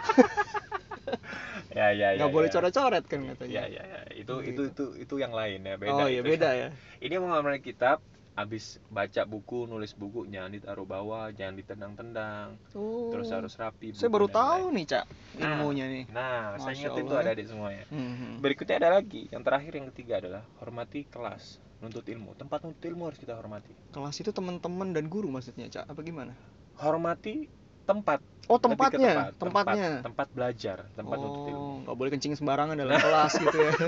Ya 1.68 1.94
ya 1.94 2.10
ya 2.10 2.18
nggak 2.18 2.32
boleh 2.32 2.48
ya. 2.48 2.54
coret-coret 2.54 3.04
kan 3.06 3.18
ya 3.22 3.32
katanya. 3.32 3.52
Ya 3.54 3.64
ya 3.70 3.84
itu 4.12 4.34
Gitu. 4.40 4.50
itu 4.50 4.62
itu 4.66 4.84
itu 4.98 5.14
yang 5.14 5.30
lain 5.30 5.62
ya 5.62 5.76
beda 5.76 5.94
oh 5.94 6.08
iya 6.08 6.22
beda 6.22 6.50
ya. 6.50 6.68
Ini 6.98 7.14
ngomongin 7.16 7.62
kitab 7.62 8.02
habis 8.38 8.78
baca 8.86 9.26
buku 9.26 9.66
nulis 9.66 9.90
buku 9.98 10.22
jangan 10.30 10.54
ditaruh 10.54 10.86
bawah 10.86 11.26
jangan 11.34 11.58
ditendang-tendang. 11.58 12.54
Oh. 12.70 13.10
Terus 13.10 13.34
harus 13.34 13.50
rapi 13.58 13.90
saya 13.90 14.06
baru 14.06 14.30
tahu 14.30 14.70
lain-lain. 14.70 14.78
nih 14.78 14.84
cak 14.94 15.04
Nah. 15.38 15.58
ilmunya 15.58 15.84
nih. 15.90 16.04
nah 16.14 16.54
saya 16.54 16.70
Masya 16.70 16.78
ingetin 16.86 17.02
tuh 17.02 17.10
Allah, 17.10 17.18
ya. 17.18 17.26
adik-adik 17.26 17.46
semuanya. 17.50 17.84
Mhm. 17.90 18.30
berikutnya 18.38 18.76
ada 18.78 18.90
lagi 18.94 19.22
yang 19.34 19.42
terakhir 19.42 19.72
yang 19.74 19.86
ketiga 19.90 20.14
adalah 20.22 20.42
hormati 20.62 21.02
kelas 21.10 21.58
nuntut 21.82 22.06
ilmu. 22.06 22.30
Tempat 22.38 22.58
nuntut 22.62 22.84
ilmu 22.86 23.02
harus 23.10 23.18
kita 23.18 23.34
hormati. 23.34 23.74
Kelas 23.90 24.14
itu 24.14 24.30
teman-teman 24.30 24.94
dan 24.94 25.10
guru 25.10 25.26
maksudnya 25.34 25.66
cak 25.66 25.90
apa 25.90 26.00
gimana? 26.06 26.30
Hormati 26.78 27.50
tempat. 27.90 28.22
Oh 28.46 28.62
tempatnya 28.62 29.34
tempat, 29.34 29.34
tempatnya. 29.34 29.90
tempat, 29.98 30.06
tempat 30.06 30.26
belajar 30.30 30.78
tempat 30.94 31.16
nuntut 31.18 31.42
ilmu. 31.50 31.58
oh 31.58 31.74
nggak 31.82 31.96
boleh 31.98 32.10
kencing 32.14 32.34
sembarangan 32.38 32.78
dalam 32.78 32.94
kelas 32.94 33.32
gitu 33.34 33.58
ya. 33.58 33.72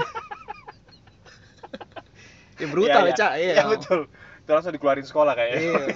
Ya 2.61 2.69
brutal 2.69 3.09
Iya, 3.09 3.13
ya 3.13 3.17
cak 3.17 3.33
iya. 3.41 3.53
Iya, 3.57 3.63
betul 3.73 4.01
itu 4.51 4.59
langsung 4.59 4.75
dikeluarin 4.75 5.07
sekolah 5.07 5.39
kayaknya. 5.39 5.63
Iya. 5.63 5.87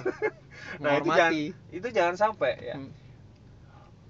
Nah, 0.75 0.99
itu 0.99 1.07
menghormati. 1.07 1.43
itu 1.71 1.87
jangan 1.91 2.15
sampai 2.15 2.55
ya. 2.59 2.75
Hmm. 2.79 2.91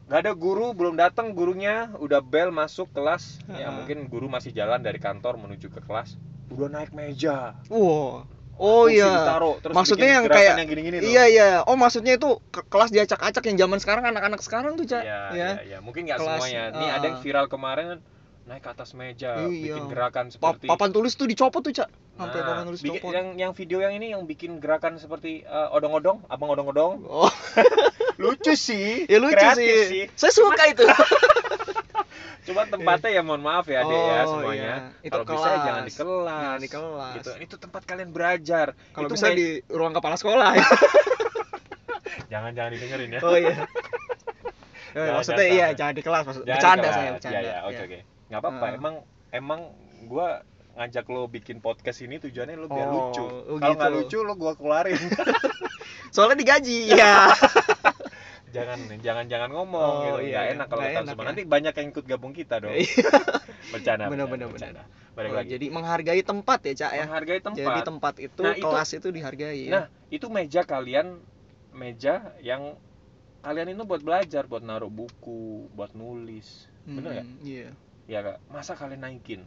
nggak 0.05 0.19
ada 0.21 0.33
guru 0.37 0.73
belum 0.77 0.93
datang 0.97 1.33
gurunya 1.33 1.89
udah 1.97 2.21
bel 2.21 2.53
masuk 2.53 2.93
kelas. 2.93 3.41
Ya 3.49 3.69
Ah. 3.69 3.73
mungkin 3.73 4.05
guru 4.05 4.29
masih 4.29 4.53
jalan 4.53 4.81
dari 4.81 5.01
kantor 5.01 5.41
menuju 5.41 5.73
ke 5.73 5.81
kelas. 5.81 6.17
Udah 6.53 6.69
naik 6.69 6.93
meja. 6.93 7.57
Wow 7.69 8.29
oh 8.55 8.87
kursi 8.87 9.03
iya. 9.03 9.11
ditaruh, 9.11 9.55
terus 9.59 9.75
Maksudnya 9.75 10.09
yang 10.15 10.25
kayak- 10.31 10.57
yang 10.63 10.69
gini-gini 10.69 10.97
tuh. 11.03 11.07
iya 11.11 11.23
iya. 11.27 11.49
Oh 11.67 11.75
maksudnya 11.75 12.15
itu 12.15 12.39
ke 12.51 12.63
kelas 12.71 12.89
diacak-acak 12.91 13.43
yang 13.51 13.67
zaman 13.67 13.79
sekarang 13.83 14.03
anak-anak 14.07 14.39
sekarang 14.39 14.79
tuh 14.79 14.87
cak? 14.87 15.03
Iya, 15.03 15.11
ya? 15.11 15.35
iya, 15.35 15.49
iya. 15.67 15.77
mungkin 15.83 16.07
nggak 16.07 16.19
semuanya. 16.23 16.71
Nih 16.71 16.87
ah. 16.87 16.95
ada 16.95 17.05
yang 17.11 17.17
viral 17.19 17.45
kemarin 17.51 17.99
naik 18.45 18.61
ke 18.61 18.69
atas 18.69 18.93
meja 18.93 19.41
Iya. 19.41 19.73
bikin 19.73 19.85
gerakan 19.87 20.25
Pa- 20.27 20.33
seperti 20.53 20.65
papan 20.67 20.89
tulis 20.91 21.13
tuh 21.13 21.25
dicopot 21.25 21.59
tuh 21.59 21.73
cak 21.73 21.89
sampai 22.15 22.37
Nah, 22.37 22.45
papan 22.47 22.63
tulis 22.65 22.79
bikin- 22.79 23.01
copot 23.01 23.11
yang 23.11 23.27
yang 23.35 23.51
video 23.51 23.77
yang 23.79 23.91
ini 23.91 24.07
yang 24.11 24.23
bikin 24.23 24.57
gerakan 24.57 24.95
seperti 24.95 25.41
eh, 25.41 25.67
odong-odong 25.71 26.21
abang 26.25 26.49
odong-odong 26.49 27.01
oh 27.03 27.31
lucu 28.21 28.53
sih 28.55 29.03
ya 29.03 29.17
lucu 29.17 29.33
kreatif 29.33 29.77
sih. 29.87 30.03
saya 30.13 30.31
suka 30.31 30.63
itu 30.67 30.85
Cuma 32.45 32.61
tempatnya 32.63 33.09
ya 33.09 33.21
mohon 33.21 33.41
maaf 33.41 33.65
ya 33.65 33.81
adik 33.81 33.89
ya 33.97 34.21
Oh, 34.21 34.37
semuanya. 34.37 34.53
iya. 34.53 34.75
Itu 35.01 35.17
Kalau 35.17 35.25
bisa 35.25 35.47
ya 35.47 35.57
jangan 35.65 35.81
di 35.81 35.93
kelas. 35.95 36.29
Jangan 36.37 36.59
di 36.61 36.69
kelas. 36.69 37.13
Gitu. 37.17 37.31
Itu 37.41 37.55
tempat 37.57 37.81
kalian 37.83 38.09
belajar. 38.11 38.67
kalau 38.91 39.07
Itu 39.07 39.13
bisa 39.15 39.27
di 39.31 39.47
ruang 39.67 39.91
kepala 39.91 40.13
sekolah 40.13 40.53
ya 40.53 40.67
jangan 42.31 42.53
jangan 42.53 42.71
didengerin 42.71 43.09
ya. 43.11 43.19
oh 43.19 43.33
iya 43.33 43.65
Ya, 44.93 45.11
maksudnya 45.11 45.41
jangan 45.41 45.51
iya 45.51 45.67
jangan 45.73 45.93
di 45.93 46.03
kelas 46.03 46.23
maksud 46.23 46.43
Jangan 46.43 46.53
di 46.53 46.55
bercanda 46.55 46.87
saya 46.87 47.09
bercanda 47.11 47.33
Iya, 47.35 47.41
iya, 47.41 47.57
oke 47.59 47.73
Iya. 47.73 47.81
oke. 47.83 47.99
Enggak 48.27 48.41
apa-apa. 48.41 48.65
Ah. 48.65 48.71
Emang 48.73 48.95
emang 49.29 49.61
gua 50.05 50.41
ngajak 50.75 51.05
lo 51.07 51.25
bikin 51.25 51.59
podcast 51.59 51.99
ini 51.99 52.17
tujuannya 52.17 52.55
lo 52.55 52.67
biar 52.67 52.87
Oh, 52.87 52.93
lucu. 53.09 53.23
oh 53.23 53.57
Kalau 53.57 53.75
nggak 53.75 53.89
gitu. 53.89 53.99
lucu 54.01 54.17
lo 54.21 54.33
gua 54.35 54.53
keluarin. 54.53 54.99
soalnya 56.13 56.35
digaji 56.37 56.87
iya 56.91 57.27
jangan 58.47 58.79
jangan 58.99 59.25
jangan 59.27 59.49
ngomong 59.51 59.91
Oh, 59.93 60.03
gitu. 60.15 60.19
iya, 60.23 60.31
Nggak 60.31 60.43
iya. 60.43 60.53
enak 60.55 60.65
kalau 60.65 60.79
Nggak 60.79 60.91
kita 60.93 61.01
semua. 61.05 61.19
ya. 61.19 61.27
Nanti 61.27 61.41
banyak 61.45 61.73
yang 61.75 61.87
ikut 61.91 62.05
gabung 62.05 62.31
kita 62.31 62.55
dong. 62.57 62.71
Iya. 62.71 63.07
bercanda. 63.73 64.03
Bener, 64.07 64.25
bercanda. 64.27 64.83
Balik 65.11 65.29
Oh, 65.29 65.35
lagi. 65.37 65.49
jadi 65.49 65.65
menghargai 65.69 66.21
tempat 66.21 66.59
ya 66.61 66.73
cak 66.77 66.91
ya 66.93 67.03
Menghargai 67.05 67.39
tempat. 67.41 67.57
jadi 67.57 67.79
tempat 67.83 68.13
itu 68.21 68.41
Nah, 68.41 68.53
itu- 68.53 68.63
kelas 68.63 68.89
itu 68.93 69.07
dihargai 69.11 69.59
ya 69.61 69.71
Nah, 69.71 69.83
itu 70.09 70.25
meja 70.27 70.61
kalian 70.63 71.19
meja 71.71 72.13
yang 72.39 72.75
kalian 73.41 73.67
itu 73.69 73.83
buat 73.83 73.99
belajar, 73.99 74.43
buat 74.43 74.59
naruh 74.59 74.89
buku, 74.89 75.67
buat 75.71 75.91
nulis. 75.91 76.67
Bener 76.83 77.11
ya? 77.13 77.23
Hmm, 77.23 77.35
iya 77.41 77.69
Ya 78.05 78.19
kak, 78.21 78.37
masa 78.47 78.73
kalian 78.73 79.01
naikin? 79.01 79.41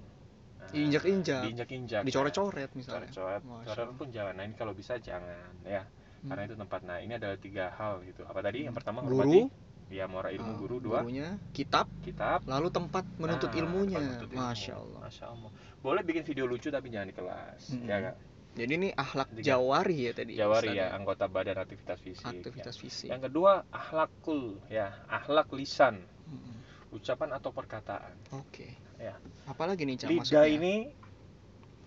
Nah, 0.59 0.69
Diinjak-injak. 0.69 1.43
Diinjak-injak. 1.47 2.03
dicoret-coret 2.03 2.71
misalnya 2.75 3.07
Coret-coret. 3.09 3.43
Coret 3.65 3.89
pun 3.95 4.09
jangan. 4.11 4.35
Nah, 4.35 4.45
ini 4.45 4.55
kalau 4.55 4.73
bisa 4.73 4.99
jangan 4.99 5.31
ya. 5.63 5.87
Hmm. 6.19 6.29
Karena 6.29 6.43
itu 6.45 6.57
tempat. 6.57 6.81
Nah, 6.83 6.99
ini 6.99 7.13
adalah 7.15 7.39
tiga 7.39 7.71
hal 7.71 8.03
gitu. 8.03 8.23
Apa 8.23 8.43
tadi? 8.43 8.67
Yang 8.67 8.75
pertama 8.75 9.01
Guru. 9.01 9.47
ya 9.89 10.05
mora 10.05 10.29
ilmu 10.29 10.53
Ah, 10.53 10.59
guru 10.61 10.77
dua 10.79 11.01
gurunya 11.01 11.41
kitab 11.49 11.89
kitab 12.05 12.45
lalu 12.45 12.69
tempat 12.69 13.09
menuntut 13.17 13.49
Nah, 13.49 13.57
ilmunya 13.57 13.97
tempat 13.97 14.05
menuntut 14.05 14.29
ilmu. 14.29 14.45
masya 14.45 14.75
allah 14.77 15.01
Masya 15.01 15.25
Allah. 15.27 15.51
Boleh 15.81 16.03
bikin 16.05 16.23
video 16.23 16.45
lucu 16.45 16.69
tapi 16.69 16.93
jangan 16.93 17.09
di 17.09 17.17
kelas. 17.17 17.63
Mm-mm. 17.73 17.89
Ya 17.89 17.97
kak. 18.05 18.17
jadi 18.53 18.73
ini 18.75 18.89
akhlak 18.93 19.29
Tiga. 19.33 19.45
jawari 19.49 19.97
ya 19.97 20.13
tadi 20.13 20.33
Jawari 20.37 20.69
Ustaz 20.69 20.77
ya, 20.77 20.87
anggota 20.93 21.25
badan 21.25 21.57
aktivitas 21.57 21.99
fisik. 22.05 22.21
ya. 22.21 22.29
aktivitas 22.29 22.75
fisik 22.77 23.09
Yang 23.09 23.23
kedua 23.25 23.53
ahlakul 23.73 24.43
ya, 24.69 24.87
ahlak 25.09 25.49
lisan, 25.57 26.05
Mm-mm. 26.29 26.58
Ucapan 26.91 27.30
atau 27.32 27.51
perkataan. 27.51 28.14
oke 28.32 28.68
Ya. 28.99 29.14
apalagi 29.45 29.84
nih 29.84 29.95
cak 29.97 30.09
Lidah 30.09 30.18
maksudnya 30.18 30.47
ini 30.49 30.74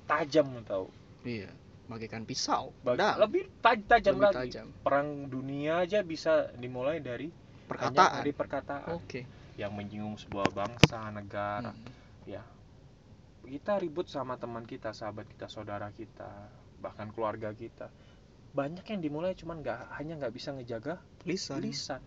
tajam 0.05 0.47
tahu. 0.63 0.87
iya 1.23 1.51
bagaikan 1.85 2.23
pisau 2.23 2.71
Bag- 2.81 2.95
Pedang. 2.95 3.15
lebih 3.19 3.43
taj- 3.59 3.83
tajam 3.85 4.15
Lebih 4.15 4.25
lagi. 4.25 4.37
tajam 4.47 4.67
Perang 4.79 5.07
dunia 5.27 5.81
aja 5.81 5.99
bisa 6.01 6.31
dimulai 6.55 6.99
dari 6.99 7.27
perkataan 7.67 8.19
dari 8.19 8.31
perkataan 8.31 8.87
oke 8.93 9.21
yang 9.53 9.75
menyinggung 9.75 10.15
sebuah 10.17 10.47
bangsa, 10.49 11.11
negara. 11.11 11.69
Hmm. 11.69 11.85
Ya. 12.25 12.41
Kita 13.41 13.75
ribut 13.75 14.07
sama 14.07 14.35
teman 14.35 14.63
kita, 14.63 14.89
sahabat 14.89 15.27
kita, 15.27 15.45
saudara 15.45 15.91
kita, 15.91 16.29
bahkan 16.79 17.11
keluarga 17.11 17.51
kita. 17.51 17.91
Banyak 18.51 18.81
yang 18.85 19.01
dimulai 19.01 19.33
cuman 19.33 19.59
nggak 19.59 19.79
hanya 19.93 20.17
nggak 20.17 20.33
bisa 20.33 20.49
ngejaga 20.51 20.97
lisan 21.25 21.59
lisan, 21.59 22.01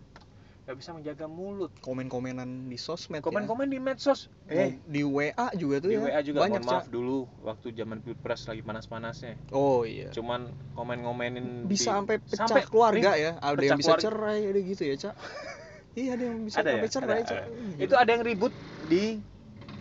nggak 0.65 0.75
bisa 0.75 0.91
menjaga 0.91 1.25
mulut. 1.27 1.69
komen-komenan 1.77 2.65
di 2.65 2.73
sosmed 2.75 3.21
ya. 3.21 3.23
Komen-komen 3.23 3.69
di 3.69 3.77
medsos. 3.77 4.33
Mau 4.43 4.57
Eh, 4.57 4.81
di 4.83 5.01
WA 5.01 5.29
juga 5.53 5.77
tuh 5.77 5.89
di 5.89 5.95
ya 5.95 6.01
WA 6.03 6.19
juga 6.19 6.37
banyak 6.39 6.57
mohon 6.59 6.73
maaf 6.75 6.85
dulu 6.87 7.17
waktu 7.39 7.67
zaman 7.71 7.97
pilpres 7.99 8.45
lagi 8.45 8.61
panas-panasnya 8.61 9.37
oh 9.51 9.81
iya 9.83 10.09
cuman 10.09 10.45
komen-komenin 10.73 11.65
bisa 11.65 11.93
di- 11.93 11.95
sampai 11.95 12.15
pecah 12.19 12.37
sampai 12.43 12.61
keluarga 12.63 13.13
ya 13.13 13.31
ada 13.35 13.53
pecah 13.53 13.65
yang 13.67 13.77
bisa 13.77 13.89
keluarga. 13.91 14.05
cerai 14.07 14.39
ada 14.43 14.59
gitu 14.59 14.83
ya 14.83 14.95
cak 14.99 15.15
iya 15.97 16.09
ada 16.11 16.23
yang 16.23 16.39
bisa 16.43 16.55
Ada 16.55 16.65
ya? 16.65 16.73
sampai 16.73 16.89
cerai 16.91 17.09
Ada, 17.15 17.21
cak 17.23 17.37
ada. 17.37 17.45
Iya. 17.45 17.81
itu 17.81 17.93
ada 17.95 18.09
yang 18.11 18.23
ribut 18.23 18.53
di 18.83 19.03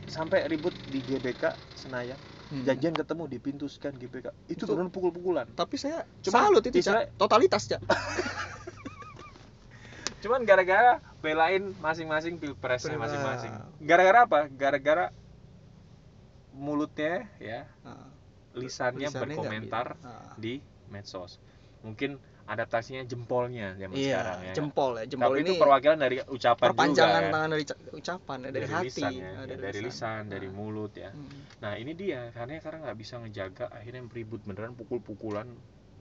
sampai 0.07 0.39
ribut 0.47 0.75
di 0.83 0.99
GBK 1.03 1.43
Senayan 1.75 2.21
Hmm. 2.45 2.61
janjian 2.63 2.93
ketemu 2.95 3.25
di 3.27 3.39
pintu 3.39 3.65
scan 3.67 3.93
GBK 3.95 4.29
itu 4.47 4.63
Itu- 4.63 4.69
benar 4.71 4.89
pukul-pukulan 4.89 5.49
Tapi 5.51 5.77
saya 5.77 6.05
Cuma 6.21 6.45
salut 6.45 6.61
itu, 6.63 6.77
Cak. 6.79 7.17
Totalitas, 7.17 7.65
Cak. 7.67 7.81
cuman 10.25 10.41
gara-gara 10.43 10.93
belain 11.21 11.77
masing-masing 11.79 12.35
pilpresnya 12.35 12.91
Pilpres. 12.91 13.05
masing-masing 13.05 13.53
gara-gara 13.79 14.19
apa 14.25 14.41
gara-gara 14.49 15.07
mulutnya 16.51 17.29
ya 17.37 17.67
Nah, 17.83 18.09
lisannya, 18.55 19.11
berkomentar. 19.11 19.99
Nah. 19.99 20.33
di 20.37 20.63
medsos 20.87 21.43
mungkin 21.83 22.17
adaptasinya 22.45 23.03
jempolnya 23.03 23.73
zaman 23.75 23.93
Iya, 23.95 24.05
sekarang 24.15 24.39
ya 24.43 24.53
jempol 24.55 24.91
ya. 24.95 25.05
Jempol 25.07 25.27
tapi 25.27 25.41
ini 25.41 25.49
itu 25.49 25.55
perwakilan 25.59 25.99
dari 25.99 26.17
ucapan 26.23 26.65
perpanjangan 26.67 26.93
juga 26.95 27.25
ya. 27.25 27.33
tangan 27.33 27.51
dari 27.51 27.65
ca- 27.65 27.81
ucapan 27.91 28.37
ya, 28.39 28.51
dari, 28.51 28.67
hati, 28.67 28.85
lisan 28.87 29.11
ya, 29.11 29.25
Ah, 29.27 29.33
ya, 29.43 29.57
dari 29.59 29.79
lisan 29.81 30.23
dari 30.27 30.47
Nah. 30.47 30.55
mulut 30.55 30.93
ya 30.95 31.11
Hmm. 31.11 31.41
nah 31.59 31.73
ini 31.75 31.93
dia 31.93 32.21
karena 32.31 32.53
karena 32.59 32.79
nggak 32.83 32.99
bisa 32.99 33.15
ngejaga 33.19 33.65
akhirnya 33.71 34.03
ribut 34.07 34.41
beneran 34.43 34.73
pukul-pukulan 34.73 35.49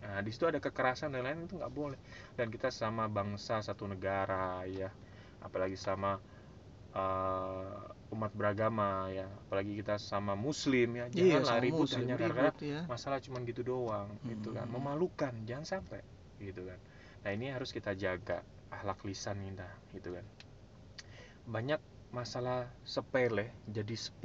nah 0.04 0.20
di 0.20 0.30
situ 0.36 0.46
ada 0.46 0.60
kekerasan 0.60 1.16
dan 1.16 1.24
lain 1.24 1.48
itu 1.48 1.56
nggak 1.56 1.74
boleh. 1.74 2.00
Dan 2.36 2.52
kita 2.52 2.70
sama 2.70 3.08
bangsa 3.08 3.64
satu 3.64 3.88
negara 3.88 4.62
ya. 4.68 4.92
Apalagi 5.40 5.80
sama 5.80 6.20
eh, 6.94 8.14
umat 8.14 8.32
beragama 8.36 9.10
ya. 9.10 9.26
Apalagi 9.48 9.80
kita 9.80 9.96
sama 9.98 10.36
muslim 10.36 11.00
ya. 11.00 11.06
Iya, 11.10 11.40
janganlah 11.40 11.56
sama 11.56 11.64
ribut 11.64 11.88
muslim, 11.88 12.00
hanya 12.04 12.16
karena 12.20 12.52
ya. 12.60 12.82
masalah 12.86 13.18
cuman 13.24 13.42
gitu 13.48 13.62
doang 13.64 14.08
gitu 14.28 14.54
kan. 14.54 14.68
Hmm. 14.68 14.76
memalukan 14.76 15.34
jangan 15.48 15.66
sampai 15.66 16.02
gitu 16.44 16.68
kan. 16.68 16.80
Nah 17.24 17.32
ini 17.32 17.50
harus 17.56 17.72
kita 17.72 17.96
jaga 17.96 18.44
akhlak 18.70 19.00
lisan 19.08 19.40
kita 19.42 19.70
gitu 19.96 20.14
kan. 20.20 20.26
Banyak 21.48 21.80
masalah 22.14 22.70
sepele 22.86 23.50
jadi 23.66 23.96
10 23.98 24.22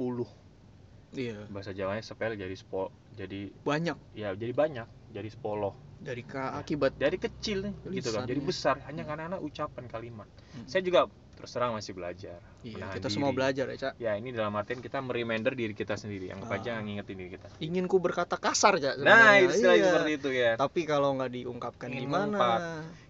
Iya, 1.09 1.49
bahasa 1.49 1.73
Jawanya 1.73 2.05
sepele 2.05 2.37
jadi 2.37 2.53
spo 2.53 2.93
jadi 3.17 3.49
banyak. 3.65 3.97
ya 4.13 4.29
jadi 4.37 4.53
banyak 4.53 4.85
jadi 5.09 5.27
sepoloh 5.27 5.73
dari 5.95 6.23
ka- 6.23 6.55
akibat 6.55 6.95
dari 6.95 7.17
kecil 7.17 7.65
nih 7.65 7.73
gitu 7.93 8.09
kan 8.09 8.23
Lisan, 8.23 8.29
jadi 8.29 8.39
ya. 8.39 8.45
besar 8.45 8.75
hanya 8.83 9.03
karena 9.03 9.23
anak 9.27 9.41
ucapan 9.41 9.85
kalimat 9.85 10.27
Hmm. 10.49 10.65
saya 10.65 10.81
juga 10.81 11.05
terus 11.31 11.49
terang 11.49 11.71
masih 11.71 11.93
belajar 11.93 12.39
Iya, 12.59 12.75
menahan 12.77 12.95
kita 12.95 13.07
semua 13.07 13.29
diri. 13.29 13.37
belajar 13.37 13.65
ya, 13.65 13.77
Cak. 13.79 13.93
ya 13.97 14.11
ini 14.13 14.29
dalam 14.29 14.51
artian 14.53 14.77
kita 14.77 14.99
mereminder 14.99 15.53
diri 15.53 15.71
kita 15.71 15.93
sendiri 15.93 16.27
yang 16.27 16.39
Ah. 16.41 16.51
aja 16.51 16.77
ngingetin 16.77 17.15
diri 17.15 17.31
kita 17.31 17.47
Ingin 17.59 17.85
ku 17.85 17.97
berkata 17.97 18.35
kasar, 18.35 18.75
Cak. 18.77 18.95
nah 18.97 19.37
istilah 19.37 19.73
Iya. 19.73 19.85
seperti 19.85 20.11
itu 20.15 20.29
ya 20.31 20.51
Tapi 20.55 20.81
kalau 20.83 21.15
nggak 21.15 21.31
diungkapkan 21.33 21.87
Ingin 21.89 22.01
gimana? 22.01 22.25
mengumpat. 22.29 22.59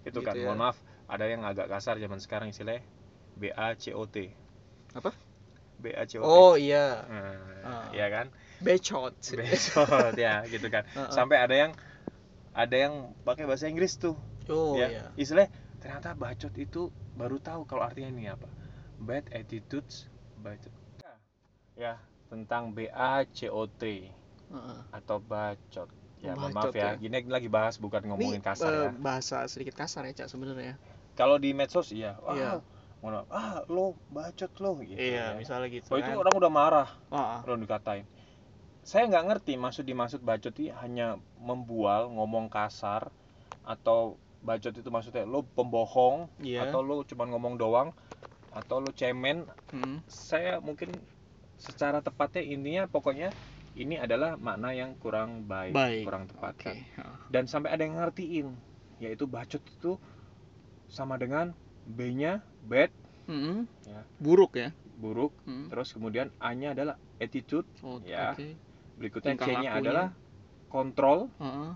itu 0.02 0.10
gitu 0.12 0.20
kan 0.22 0.34
ya. 0.34 0.46
mohon 0.46 0.60
maaf 0.60 0.78
ada 1.06 1.26
yang 1.26 1.42
agak 1.44 1.68
kasar 1.68 1.98
zaman 1.98 2.18
sekarang 2.18 2.48
istilahnya 2.48 2.86
BACOT 3.36 4.16
Apa? 4.92 5.12
BACOT 5.78 6.22
Oh 6.22 6.54
iya, 6.54 7.02
nah, 7.04 7.34
Ah. 7.64 7.88
ya 7.92 8.08
kan 8.10 8.28
becot. 8.60 9.16
besok 9.16 9.88
ya 10.18 10.44
gitu 10.46 10.68
kan 10.68 10.84
Heeh. 10.86 11.12
sampai 11.18 11.40
ada 11.40 11.56
yang 11.58 11.72
ada 12.54 12.76
yang 12.76 13.14
pakai 13.24 13.46
bahasa 13.46 13.70
Inggris 13.70 13.96
tuh 13.96 14.18
Oh 14.50 14.74
ya 14.74 14.90
iya. 14.90 15.06
istilahnya 15.14 15.54
ternyata 15.78 16.18
bacot 16.18 16.54
itu 16.58 16.90
baru 17.14 17.38
tahu 17.38 17.64
kalau 17.70 17.86
artinya 17.86 18.10
ini 18.10 18.26
apa 18.28 18.50
bad 18.98 19.30
attitudes 19.32 20.10
bacot 20.42 20.74
ya 21.78 21.96
tentang 22.28 22.74
BACOT 22.76 23.82
Heeh. 24.50 24.80
atau 24.92 25.18
bacot 25.22 25.90
ya 26.20 26.34
Bacot 26.36 26.52
maaf 26.52 26.74
ya 26.76 26.94
ya. 26.94 27.00
gini 27.00 27.24
lagi 27.26 27.48
bahas 27.48 27.80
bukan 27.80 28.04
ngomongin 28.04 28.42
Ini, 28.42 28.44
kasar 28.44 28.70
eh, 28.74 28.80
ya 28.86 28.92
bahasa 29.00 29.46
sedikit 29.48 29.78
kasar 29.80 30.04
ya, 30.04 30.26
Cak 30.26 30.28
sebenarnya. 30.28 30.76
kalau 31.16 31.40
di 31.40 31.56
medsos 31.56 31.94
iya 31.96 32.20
wah 32.20 32.36
Iya. 32.36 32.52
mohon 33.00 33.24
maaf 33.24 33.28
ah 33.32 33.64
lo 33.72 33.96
bacot 34.12 34.52
lo 34.60 34.82
gitu 34.84 35.00
ya. 35.00 35.38
misalnya 35.40 35.72
gitu. 35.72 35.88
oh 35.88 35.98
itu 36.02 36.12
kan. 36.12 36.20
orang 36.20 36.34
udah 36.36 36.52
marah 36.52 36.90
Ah, 37.14 37.40
ah. 37.40 37.42
lo 37.48 37.56
dikatain 37.56 38.04
saya 38.82 39.06
nggak 39.06 39.26
ngerti 39.28 39.54
maksud 39.56 39.84
dimaksud 39.84 40.22
bacot 40.22 40.56
itu 40.56 40.72
hanya 40.74 41.20
membual 41.38 42.10
ngomong 42.10 42.48
kasar 42.48 43.12
atau 43.62 44.16
bacot 44.40 44.72
itu 44.72 44.88
maksudnya 44.88 45.28
lo 45.28 45.44
pembohong 45.46 46.32
Iya. 46.40 46.66
atau 46.66 46.80
lo 46.82 47.04
cuma 47.04 47.28
ngomong 47.28 47.60
doang 47.60 47.92
atau 48.50 48.80
lo 48.80 48.90
cemen 48.90 49.46
Hmm. 49.70 50.02
saya 50.08 50.58
mungkin 50.58 50.98
secara 51.54 52.00
tepatnya 52.00 52.42
intinya 52.42 52.84
pokoknya 52.88 53.30
ini 53.78 53.96
adalah 53.96 54.34
makna 54.36 54.74
yang 54.74 54.98
kurang 54.98 55.46
baik, 55.46 55.78
Baik. 55.78 56.04
kurang 56.08 56.26
tepat 56.26 56.54
Oke. 56.58 56.64
kan. 56.66 56.78
dan 57.30 57.44
sampai 57.46 57.70
ada 57.70 57.84
yang 57.86 58.02
ngertiin 58.02 58.48
yaitu 58.98 59.30
bacot 59.30 59.62
itu 59.62 60.02
sama 60.90 61.16
dengan 61.16 61.54
B-nya 61.86 62.42
bad 62.60 62.90
Mm-mm. 63.30 63.70
Ya. 63.86 64.02
Buruk 64.18 64.58
ya. 64.58 64.74
buruk 64.98 65.36
Hmm. 65.46 65.70
terus 65.70 65.94
kemudian 65.94 66.34
A-nya 66.42 66.74
adalah 66.74 66.98
attitude 67.22 67.68
Oh, 67.86 68.02
Ya. 68.02 68.34
Oke. 68.34 68.58
Berikutnya 69.00 69.34
C-nya 69.36 69.72
adalah 69.74 70.08
kontrol 70.68 71.32
Heeh. 71.40 71.72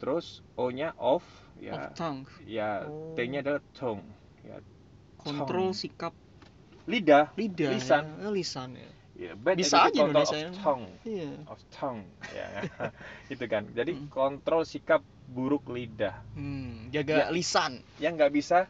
terus 0.00 0.40
O-nya 0.56 0.96
off 0.96 1.22
Of 1.54 1.62
ya 1.62 1.72
tongue. 1.94 2.26
ya 2.42 2.82
Oh. 2.84 3.14
T-nya 3.14 3.40
adalah 3.40 3.62
tongue 3.72 4.04
ya 4.42 4.58
Kontrol 5.14 5.70
Tongue. 5.70 5.78
sikap 5.78 6.12
lidah 6.84 7.32
lidah. 7.34 7.70
Lisan. 7.72 8.04
Ya. 8.18 8.28
Lisan 8.28 8.70
ya. 8.76 8.90
ya 9.14 9.32
bad 9.32 9.56
Bisa 9.56 9.86
aja 9.86 9.94
Indonesia. 9.94 10.36
of 10.42 10.58
tongue 10.58 10.90
Iya. 11.06 11.30
of 11.46 11.60
tongue 11.70 12.04
ya 12.28 12.46
itu 13.32 13.44
kan 13.46 13.62
jadi 13.70 13.92
Mm. 13.94 14.10
kontrol 14.10 14.66
sikap 14.66 15.00
buruk 15.24 15.70
lidah 15.70 16.12
Hmm, 16.34 16.90
jaga 16.90 17.24
Ya. 17.24 17.26
lisan. 17.30 17.80
yang 17.96 18.18
nggak 18.18 18.32
bisa 18.32 18.66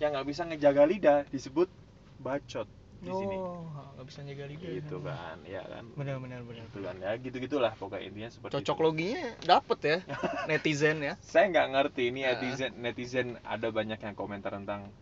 yang 0.00 0.10
nggak 0.10 0.26
bisa 0.26 0.42
ngejaga 0.42 0.82
lidah 0.82 1.18
disebut 1.28 1.68
bacot 2.16 2.66
di 3.00 3.10
sini 3.10 3.32
Oh, 3.34 3.64
nggak 3.96 4.06
bisa 4.06 4.20
jaga 4.22 4.44
lidah. 4.44 4.70
gitu 4.76 4.96
kan 5.00 5.36
ya 5.42 5.62
kan 5.62 5.84
Benar 5.92 6.16
benar 6.18 6.40
benar. 6.42 6.64
gitu 6.64 6.78
kan 6.80 6.96
ya 6.96 7.10
gitu 7.16 7.36
gitulah 7.38 7.72
pokoknya 7.72 8.04
intinya 8.06 8.30
seperti 8.30 8.52
Cocok 8.56 8.76
itu. 8.76 8.84
loginya 8.84 9.24
dapet 9.40 9.78
ya 9.80 9.98
netizen 10.48 10.96
ya. 11.00 11.14
saya 11.18 11.48
nggak 11.48 11.68
ngerti 11.70 12.02
ini 12.06 12.20
Ah. 12.22 12.34
netizen 12.34 12.70
netizen 12.76 13.26
ada 13.42 13.68
banyak 13.68 13.96
yang 13.96 14.12
komentar 14.12 14.52
tentang 14.52 14.92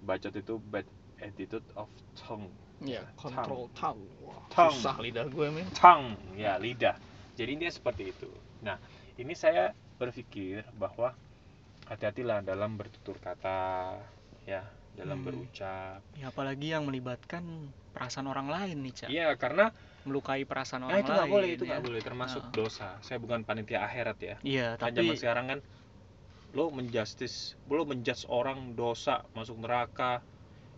bacot 0.00 0.32
itu 0.32 0.58
bad 0.60 0.86
attitude 1.16 1.64
of 1.74 1.86
tongue 2.14 2.50
Iya, 2.82 3.06
kontrol 3.14 3.70
tongue. 3.72 4.02
Wah, 4.20 4.34
Tongue. 4.50 4.74
susah 4.76 4.98
lidah 4.98 5.24
gue 5.26 5.46
men. 5.48 5.64
tongue 5.72 6.18
ya 6.34 6.58
lidah 6.58 6.98
jadi 7.32 7.50
intinya 7.50 7.70
seperti 7.70 8.10
itu 8.10 8.28
nah 8.60 8.76
ini 9.14 9.32
saya 9.32 9.70
berpikir 9.94 10.66
bahwa 10.74 11.14
hati-hatilah 11.86 12.42
dalam 12.42 12.74
bertutur 12.74 13.14
kata 13.16 13.94
ya 14.42 14.66
dalam 14.94 15.18
Hmm. 15.20 15.26
berucap 15.26 16.00
Ya 16.14 16.30
apalagi 16.30 16.70
yang 16.70 16.86
melibatkan 16.86 17.42
perasaan 17.90 18.26
orang 18.26 18.46
lain 18.46 18.76
nih, 18.80 18.94
Cak. 18.94 19.08
iya 19.08 19.28
karena 19.34 19.70
Melukai 20.04 20.44
perasaan 20.44 20.84
nah 20.84 20.92
orang 20.92 21.00
itu 21.00 21.08
nggak 21.08 21.24
lain. 21.24 21.32
boleh 21.32 21.48
itu 21.50 21.64
nggak 21.64 21.80
ya. 21.80 21.86
boleh 21.88 22.00
termasuk 22.00 22.42
Ah. 22.42 22.52
dosa 22.52 22.88
saya 23.00 23.16
bukan 23.16 23.40
panitia 23.40 23.80
akhirat 23.82 24.18
ya 24.20 24.36
Iya, 24.42 24.66
kan 24.76 24.92
tapi 24.92 25.00
zaman 25.00 25.16
sekarang 25.16 25.44
kan 25.48 25.58
lo 26.52 26.68
menjustis 26.68 27.56
lo 27.66 27.82
menjudge 27.82 28.28
orang 28.28 28.72
dosa 28.72 29.24
masuk 29.32 29.58
neraka 29.58 30.20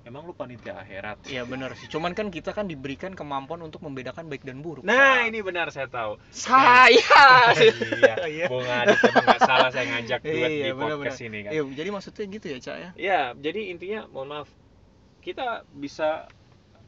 emang 0.07 0.22
lo 0.22 0.32
panitia 0.32 0.78
akhirat 0.78 1.26
Iya 1.26 1.42
benar 1.42 1.74
sih. 1.74 1.86
Cuman 1.86 2.14
kan 2.14 2.30
kita 2.30 2.50
kan 2.50 2.64
diberikan 2.64 3.11
kemampuan 3.12 3.59
untuk 3.61 3.82
membedakan 3.82 4.26
baik 4.26 4.40
dan 4.40 4.59
buruk. 4.59 4.82
nah 4.82 5.20
ini 5.20 5.42
benar 5.42 5.68
saya 5.68 5.86
tahu 5.86 6.14
saya. 6.30 6.86
iya 6.88 8.14
Iya. 8.30 8.46
Bung 8.46 8.62
Adit 8.62 9.02
emang 9.02 9.24
nggak 9.24 9.42
salah 9.42 9.68
saya 9.68 9.84
ngajak 9.88 10.20
duet 10.22 10.46
di 10.48 10.62
Iya, 10.62 10.72
benar, 10.72 10.94
podcast 10.96 11.20
ini 11.20 11.38
kan 11.40 11.50
Iya, 11.50 11.62
jadi 11.68 11.88
maksudnya 11.90 12.24
gitu 12.28 12.46
ya, 12.48 12.59
Cak 12.61 12.76
ya. 12.76 12.90
ya 12.94 13.20
jadi 13.34 13.61
intinya 13.68 14.00
mohon 14.07 14.30
maaf 14.30 14.48
kita 15.20 15.66
bisa 15.68 16.30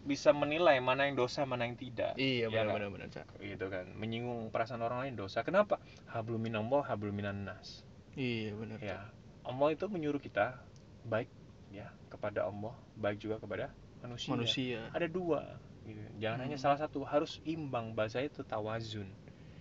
bisa 0.00 0.30
menilai 0.30 0.78
mana 0.78 1.04
yang 1.04 1.18
dosa 1.18 1.42
mana 1.42 1.66
yang 1.66 1.74
tidak 1.74 2.14
Iya, 2.14 2.46
Ya 2.46 2.62
benar 2.62 2.64
nggak? 2.64 2.76
benar 2.76 2.88
benar, 2.88 3.08
Cak. 3.10 3.26
gitu 3.40 3.66
kan 3.66 3.86
menyinggung 3.92 4.48
perasaan 4.48 4.80
orang 4.80 5.04
lain 5.04 5.14
dosa 5.16 5.42
kenapa 5.42 5.76
hablum 6.06 6.38
minallah 6.38 6.80
hablum 6.82 7.12
minan 7.12 7.42
nas 7.42 7.82
Iya, 8.14 8.54
benar. 8.54 8.78
ya 8.78 8.98
Allah 9.42 9.68
itu 9.70 9.84
menyuruh 9.84 10.18
kita 10.18 10.54
baik 11.02 11.26
ya 11.68 11.88
kepada 12.08 12.48
Allah 12.48 12.72
baik 12.96 13.20
juga 13.20 13.36
kepada 13.38 13.68
manusia, 14.00 14.30
Manusia. 14.32 14.80
ada 14.94 15.06
dua 15.10 15.58
gitu. 15.84 16.00
jangan 16.16 16.38
Hmm. 16.40 16.44
hanya 16.48 16.58
salah 16.58 16.78
satu 16.78 17.02
harus 17.04 17.42
imbang 17.44 17.92
bahasa 17.92 18.22
itu 18.22 18.40
tawazun 18.44 19.08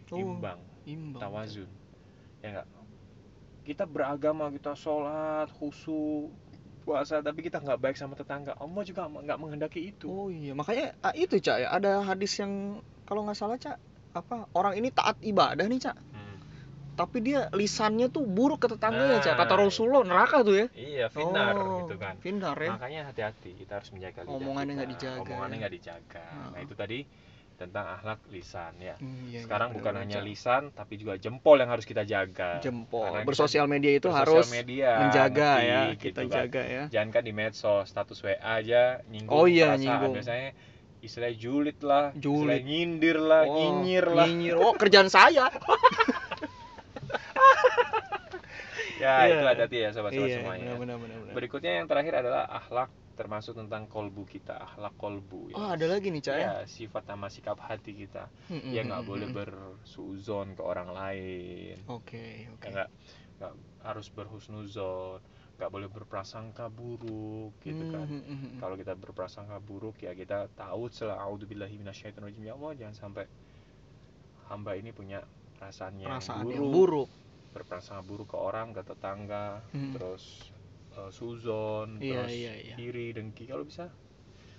Oh, 0.07 0.15
imbang 0.15 0.59
imbang. 0.87 1.19
Tawazun 1.19 1.67
ya 2.39 2.47
enggak 2.55 2.67
kita 3.67 3.83
beragama 3.83 4.47
kita 4.55 4.71
sholat 4.79 5.51
khusyuk 5.51 6.31
puasa 6.87 7.19
tapi 7.19 7.43
kita 7.43 7.59
nggak 7.59 7.75
baik 7.83 7.99
sama 7.99 8.15
tetangga 8.15 8.55
Allah 8.55 8.79
juga 8.87 9.03
nggak 9.11 9.35
menghendaki 9.35 9.91
itu 9.91 10.07
Oh 10.07 10.31
iya, 10.31 10.55
makanya 10.55 10.95
ah, 11.03 11.11
itu 11.11 11.35
Cak 11.43 11.57
ya, 11.59 11.67
ada 11.75 11.99
hadis 12.07 12.31
yang 12.39 12.79
kalau 13.03 13.27
nggak 13.27 13.35
salah 13.35 13.59
Cak, 13.59 13.75
apa 14.15 14.47
orang 14.55 14.79
ini 14.79 14.87
taat 14.95 15.19
ibadah 15.19 15.67
nih 15.67 15.83
Cak. 15.83 15.95
Tapi 16.97 17.21
dia 17.21 17.45
lisannya 17.51 18.09
tuh 18.09 18.25
buruk 18.25 18.57
ke 18.57 18.67
tetangganya 18.67 19.21
Cak. 19.21 19.37
Kata 19.37 19.53
Nah. 19.53 19.61
Rasulullah 19.63 20.01
neraka 20.01 20.41
tuh 20.41 20.57
ya. 20.57 20.65
iya 20.73 21.05
finar 21.07 21.53
oh, 21.53 21.85
gitu 21.85 21.95
kan 21.95 22.17
Finar 22.17 22.57
ya. 22.57 22.73
makanya 22.73 23.01
hati-hati 23.07 23.53
kita 23.53 23.77
harus 23.77 23.93
menjaga 23.93 24.19
lidah 24.21 24.33
Omongannya 24.35 24.73
nggak 24.75 24.91
dijaga, 24.91 25.21
omongannya 25.21 25.53
ya. 25.53 25.61
nggak 25.61 25.73
dijaga 25.73 26.23
nah 26.25 26.49
Heeh. 26.51 26.65
itu 26.65 26.73
tadi 26.73 26.99
tentang 27.53 27.85
akhlak 27.91 28.21
lisan 28.27 28.73
ya 28.77 28.93
Iya, 28.97 29.41
sekarang 29.41 29.69
iya, 29.69 29.75
bukan 29.75 29.89
benar, 29.91 30.03
hanya 30.03 30.19
lisan 30.21 30.63
tapi 30.71 30.93
juga 30.95 31.17
jempol 31.17 31.57
yang 31.57 31.67
harus 31.67 31.83
kita 31.83 32.01
jaga 32.03 32.57
jempol. 32.59 33.01
Karena 33.03 33.17
kita 33.19 33.29
Bersosial 33.29 33.65
media 33.65 33.91
itu 33.91 34.07
bersosial 34.07 34.29
harus 34.35 34.45
media, 34.51 34.89
menjaga 34.99 35.51
ngerti, 35.55 35.65
ya, 35.65 35.81
gitu 35.81 36.01
kita 36.03 36.21
kan. 36.21 36.29
jaga 36.31 36.61
ya. 36.63 36.83
jangan 36.87 37.09
kan 37.11 37.23
di 37.23 37.31
medsos 37.31 37.85
status 37.85 38.17
WA 38.19 38.37
aja 38.37 38.81
nyinggung 39.05 39.33
Oh 39.35 39.45
iya, 39.45 39.73
perasaan 39.73 39.81
nyinggung. 39.81 40.13
biasanya 40.13 40.49
istilahnya 40.99 41.35
julid 41.35 41.77
lah 41.81 42.05
Julid. 42.11 42.37
istilahnya 42.37 42.61
nyindir 42.63 43.17
lah 43.19 43.41
Oh, 43.43 43.53
nyinyir 43.55 44.05
lah 44.07 44.25
nyinyir. 44.27 44.55
Oh, 44.55 44.73
kerjaan 44.73 45.09
saya. 45.09 45.49
ya 49.03 49.27
Iya. 49.27 49.35
itu 49.37 49.43
hati 49.45 49.77
ya 49.85 49.89
sobat-sobat 49.93 50.27
iya, 50.29 50.37
semuanya 50.41 50.73
benar 50.79 50.97
benar 51.01 51.17
benar. 51.21 51.33
berikutnya 51.37 51.71
yang 51.81 51.87
terakhir 51.89 52.13
adalah 52.21 52.43
akhlak 52.49 52.89
termasuk 53.17 53.57
tentang 53.57 53.89
kolbu 53.89 54.29
kita 54.29 54.53
akhlak 54.61 54.93
kolbu 55.01 55.49
ya. 55.49 55.57
Oh, 55.57 55.73
ada 55.73 55.85
lagi 55.89 56.13
nih, 56.13 56.21
Cak 56.21 56.35
ya. 56.37 56.45
ya 56.45 56.55
sifat 56.69 57.03
sama 57.09 57.27
sikap 57.33 57.57
hati 57.57 57.97
kita 57.97 58.29
Mm-mm, 58.49 58.69
ya 58.77 58.81
nggak 58.85 59.01
mm-mm, 59.01 59.09
boleh 59.09 59.27
mm-mm. 59.27 59.37
bersuzon 59.41 60.47
ke 60.53 60.61
orang 60.61 60.89
lain 60.93 61.77
Oke, 61.89 62.45
oke. 62.53 62.61
ya 62.61 62.69
nggak 62.77 62.89
nggak 63.41 63.53
harus 63.85 64.07
berhusnuzon 64.13 65.19
nggak 65.57 65.71
boleh 65.73 65.89
berprasangka 65.89 66.69
buruk 66.69 67.57
gitu 67.65 67.83
kan 67.89 68.05
Mm, 68.05 68.21
mm, 68.21 68.29
mm, 68.29 68.37
mm. 68.37 68.57
kalau 68.61 68.75
kita 68.77 68.93
berprasangka 68.93 69.57
buruk 69.65 69.97
ya 70.05 70.13
kita 70.13 70.45
tahu 70.53 70.85
setelah 70.93 71.17
auzubillahi 71.25 71.73
minasyaitonirrajim 71.81 72.43
ya 72.45 72.53
Allah 72.53 72.71
jangan 72.77 72.95
sampai 72.95 73.25
hamba 74.49 74.71
ini 74.79 74.93
punya 74.95 75.19
perasaan 75.57 75.97
yang 75.99 76.13
perasaan 76.13 76.45
buruk, 76.45 76.53
yang 76.55 76.65
buruk. 76.71 77.09
Berprasangka 77.53 78.03
buruk 78.05 78.33
ke 78.33 78.37
orang 78.37 78.71
ke 78.75 78.81
tetangga 78.83 79.61
Hmm. 79.71 79.93
terus 79.95 80.51
eh, 80.97 81.11
suzon 81.11 81.97
Iya, 82.01 82.25
terus 82.25 82.31
iya, 82.33 82.53
iya. 82.57 82.75
iri 82.77 83.13
dengki 83.13 83.45
kalau 83.47 83.63
bisa 83.63 83.89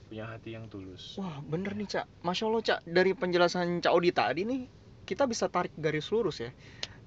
punya 0.09 0.25
hati 0.25 0.57
yang 0.57 0.67
tulus 0.73 1.21
Wah, 1.21 1.37
bener 1.45 1.77
nih, 1.77 1.85
Cak. 1.85 2.07
Masya 2.25 2.45
Allah, 2.49 2.63
Cak. 2.65 2.81
Dari 2.89 3.13
penjelasan 3.13 3.85
Cak 3.85 3.93
Odi 3.93 4.09
tadi 4.09 4.41
nih, 4.49 4.65
kita 5.05 5.29
bisa 5.29 5.53
tarik 5.53 5.77
garis 5.77 6.09
lurus 6.09 6.41
ya. 6.41 6.49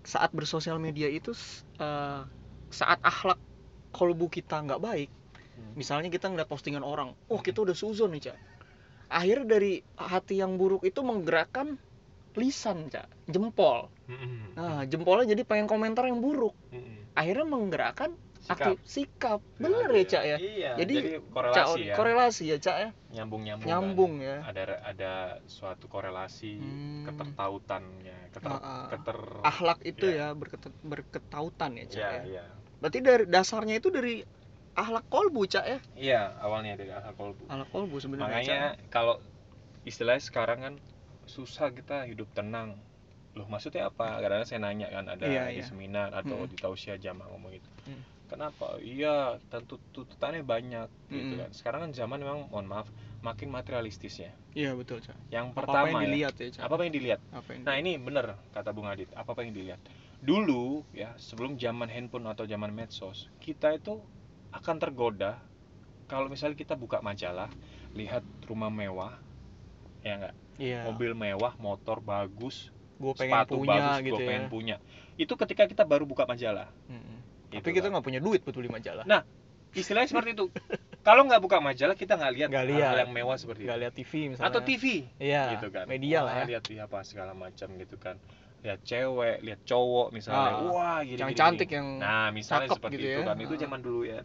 Saat 0.06 0.30
bersosial 0.38 0.78
media 0.78 1.10
itu, 1.10 1.34
eh, 1.82 2.22
saat 2.70 3.02
akhlak 3.02 3.42
kolbu 3.90 4.30
kita 4.30 4.62
nggak 4.62 4.78
baik, 4.78 5.10
Hmm. 5.58 5.74
misalnya 5.74 6.14
kita 6.14 6.30
ngeliat 6.30 6.46
postingan 6.46 6.86
orang, 6.86 7.10
oh 7.28 7.42
kita 7.42 7.66
udah 7.66 7.74
suzon 7.74 8.14
nih, 8.14 8.30
Cak. 8.30 8.38
Akhirnya 9.10 9.58
dari 9.58 9.82
hati 9.98 10.38
yang 10.40 10.56
buruk 10.56 10.86
itu 10.86 11.02
menggerakkan 11.02 11.76
lisan, 12.36 12.88
Cak. 12.88 13.08
Jempol. 13.28 13.88
Nah, 14.56 14.84
jempolnya 14.86 15.32
jadi 15.32 15.44
pengen 15.44 15.66
komentar 15.66 16.06
yang 16.06 16.20
buruk. 16.20 16.56
Akhirnya 17.12 17.44
menggerakkan 17.44 18.12
Sikap. 18.42 18.74
aktif 18.74 18.78
sikap. 18.84 19.40
Bener 19.56 19.86
ya, 19.92 20.04
Cak 20.08 20.24
ya? 20.26 20.38
iya 20.42 20.72
Jadi, 20.74 20.94
jadi, 20.98 21.10
Cak 21.14 21.30
korelasi 21.30 21.70
Odi, 21.78 21.86
ya 21.86 21.96
korelasi 21.96 22.44
ya, 22.50 22.58
Cak 22.58 22.78
ya? 22.80 22.90
nyambung 23.12 23.42
nyambung 23.44 23.68
Nyambung 23.68 24.14
ya. 24.18 24.38
ada 24.42 24.64
ada 24.82 25.14
suatu 25.46 25.86
korelasi 25.86 26.58
Hmm. 26.58 27.04
ketertautannya 27.06 28.18
keter, 28.32 28.50
Ah, 28.50 28.58
ah. 28.58 28.84
keter 28.88 29.20
akhlak 29.44 29.80
itu 29.84 30.06
Ya. 30.08 30.32
ya 30.32 30.34
berket- 30.34 30.80
berketautan 30.82 31.76
ya 31.76 31.86
cak 31.86 32.00
ya 32.00 32.08
ya. 32.08 32.22
ya 32.40 32.44
berarti 32.80 33.00
dari 33.04 33.24
dasarnya 33.28 33.76
itu 33.78 33.92
dari 33.92 34.24
akhlak 34.74 35.06
kolbu 35.06 35.44
cak 35.44 35.66
ya 35.68 35.80
iya 35.94 36.22
awalnya 36.40 36.80
dari 36.80 36.90
akhlak 36.90 37.16
kolbu 37.20 37.44
akhlak 37.46 37.70
kolbu 37.70 37.96
sebenarnya 38.00 38.32
makanya 38.32 38.60
kalau 38.88 39.20
istilahnya 39.84 40.24
sekarang 40.24 40.60
kan 40.64 40.74
susah 41.32 41.72
kita 41.72 42.04
hidup 42.12 42.28
tenang 42.36 42.76
loh 43.32 43.48
maksudnya 43.48 43.88
apa 43.88 44.20
kadang 44.20 44.44
saya 44.44 44.60
nanya 44.60 44.92
kan 44.92 45.08
ada 45.08 45.24
Iya, 45.24 45.48
di 45.48 45.64
iya. 45.64 45.64
seminar 45.64 46.12
atau 46.12 46.44
Mm-mm. 46.44 46.52
di 46.52 46.58
tausiah 46.60 47.00
jamaah 47.00 47.32
ngomong 47.32 47.56
itu 47.56 47.70
Mm. 47.88 48.04
kenapa 48.28 48.76
iya 48.84 49.40
tentu 49.48 49.80
tuntutannya 49.96 50.44
banyak 50.44 50.88
gitu 51.08 51.34
Mm-mm. 51.36 51.40
kan 51.40 51.50
sekarang 51.56 51.80
kan 51.88 51.92
zaman 51.96 52.20
memang 52.20 52.52
mohon 52.52 52.68
maaf 52.68 52.92
makin 53.24 53.48
materialistis 53.48 54.20
ya 54.20 54.32
iya 54.52 54.76
betul 54.76 55.00
cak 55.00 55.16
yang 55.32 55.56
apa, 55.56 55.64
pertama 55.64 55.88
yang 55.96 56.04
ya, 56.04 56.08
dilihat 56.12 56.34
ya 56.36 56.48
cak 56.52 56.62
apa 56.68 56.84
yang 56.84 56.94
dilihat 56.94 57.20
apa 57.32 57.50
yang 57.56 57.62
Nah 57.64 57.76
ini 57.80 57.92
bener 57.96 58.26
kata 58.52 58.70
Bung 58.76 58.90
Adit, 58.92 59.08
apa 59.16 59.32
apa 59.32 59.42
yang 59.48 59.56
dilihat. 59.56 59.80
Dulu 60.20 60.84
ya 60.92 61.16
sebelum 61.18 61.56
zaman 61.56 61.88
handphone 61.88 62.28
atau 62.28 62.44
zaman 62.44 62.70
medsos, 62.70 63.32
kita 63.40 63.72
itu 63.74 64.02
akan 64.52 64.76
tergoda 64.78 65.40
kalau 66.06 66.28
misalnya 66.28 66.60
kita 66.60 66.76
buka 66.76 67.00
majalah, 67.00 67.48
lihat 67.96 68.22
rumah 68.44 68.68
mewah, 68.68 69.16
ya 70.02 70.14
enggak, 70.18 70.34
iya 70.58 70.82
mobil 70.84 71.12
mewah, 71.14 71.54
motor 71.58 72.00
bagus, 72.00 72.70
gue 72.98 73.14
pengen 73.14 73.38
sepatu 73.42 73.54
punya 73.56 73.74
bagus, 73.78 73.98
gitu 74.02 74.14
gua 74.14 74.20
ya 74.20 74.28
pengen 74.28 74.46
punya. 74.48 74.76
Itu 75.16 75.34
ketika 75.36 75.64
kita 75.66 75.84
baru 75.84 76.04
buka 76.04 76.26
majalah. 76.26 76.70
Mm-mm. 76.88 77.18
gitu 77.48 77.60
tapi 77.60 77.70
kita 77.72 77.86
kan. 77.86 77.92
nggak 77.94 78.06
punya 78.06 78.20
duit 78.20 78.42
betul 78.42 78.64
di 78.64 78.72
majalah 78.72 79.04
Nah, 79.04 79.22
Istilahnya 79.72 80.08
seperti 80.08 80.36
itu. 80.36 80.52
Kalau 81.08 81.24
nggak 81.24 81.40
buka 81.40 81.58
majalah 81.58 81.96
kita 81.96 82.14
nggak 82.14 82.34
lihat 82.34 82.50
Nggak 82.52 82.64
hal-hal 82.64 82.78
lihat. 82.78 83.02
yang 83.02 83.12
mewah 83.12 83.36
seperti 83.36 83.62
nggak 83.64 83.74
itu. 83.74 83.84
lihat 83.84 83.94
TV 83.96 84.12
misalnya 84.30 84.50
Atau 84.50 84.62
TV 84.62 84.84
iya 85.18 85.44
gitu 85.56 85.68
kan 85.72 85.86
media 85.88 86.18
Wah, 86.18 86.24
lah 86.28 86.34
ya 86.38 86.46
lihat 86.60 86.64
apa 86.86 87.00
segala 87.02 87.32
macam 87.34 87.68
gitu 87.74 87.96
kan 87.96 88.16
lihat 88.62 88.80
cewek 88.82 89.38
lihat 89.42 89.60
cowok 89.64 90.08
misalnya 90.12 90.52
Ah, 90.54 90.62
wah 90.68 91.00
gini 91.02 91.18
yang 91.18 91.32
gini, 91.32 91.40
cantik 91.40 91.66
gini. 91.66 91.78
yang 91.80 91.88
nah 91.98 92.30
misalnya 92.30 92.70
seperti 92.70 92.96
gitu 92.96 93.08
itu 93.10 93.20
ya. 93.20 93.26
kan 93.26 93.38
itu 93.40 93.54
Ah. 93.54 93.60
zaman 93.60 93.80
dulu 93.82 94.02
ya 94.04 94.20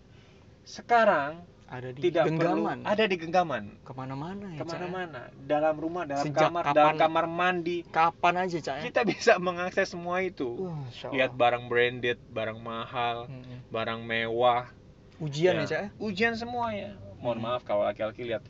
sekarang 0.62 1.32
ada 1.66 1.88
di 1.88 2.00
tidak 2.00 2.24
genggaman. 2.26 2.78
perlu 2.78 2.88
ada 2.88 3.04
di 3.04 3.16
genggaman. 3.16 3.64
Ke 3.80 3.92
mana-mana 3.92 4.46
ya 4.48 4.56
Cak, 4.56 4.62
ya? 4.62 4.62
ke 4.62 4.72
mana-mana 4.72 5.20
dalam 5.42 5.74
rumah 5.74 6.02
dalam 6.04 6.22
Sejak 6.22 6.46
kamar 6.46 6.62
kapan- 6.64 6.76
dalam 6.76 6.94
kamar 6.96 7.24
mandi. 7.26 7.78
Kapan 7.84 8.34
aja 8.40 8.58
cak 8.60 8.74
ya? 8.76 8.82
Kita 8.84 9.00
bisa 9.02 9.32
mengakses 9.38 9.88
semua 9.88 10.20
itu. 10.20 10.54
Masya 10.56 11.10
lihat 11.10 11.32
barang 11.32 11.66
branded 11.66 12.22
barang 12.28 12.58
mahal 12.58 13.26
Mm-mm. 13.26 13.66
barang 13.68 14.00
mewah. 14.00 14.70
Ujian 15.16 15.54
Ya. 15.54 15.60
ya 15.60 15.66
cak 15.66 15.80
ya? 15.80 15.88
Ujian 15.98 16.34
semuanya. 16.34 16.94
Mohon 17.16 17.34
Hmm. 17.34 17.46
maaf 17.48 17.62
kalau 17.62 17.82
laki-laki 17.82 18.22
lihat 18.24 18.44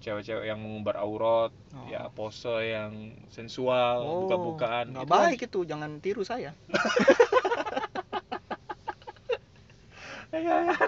cewek-cewek 0.00 0.44
yang 0.44 0.58
mengumbar 0.58 0.96
aurat 0.96 1.52
Oh. 1.70 1.86
ya 1.86 2.08
pose 2.08 2.44
yang 2.66 2.92
sensual 3.28 4.00
Oh, 4.00 4.16
buka-bukaan. 4.22 4.90
Nggak 4.90 5.00
Itu 5.00 5.10
kan- 5.10 5.22
baik 5.24 5.40
itu 5.44 5.58
jangan 5.64 5.90
tiru 5.98 6.22
saya. 6.22 6.50
Ya, 6.50 6.52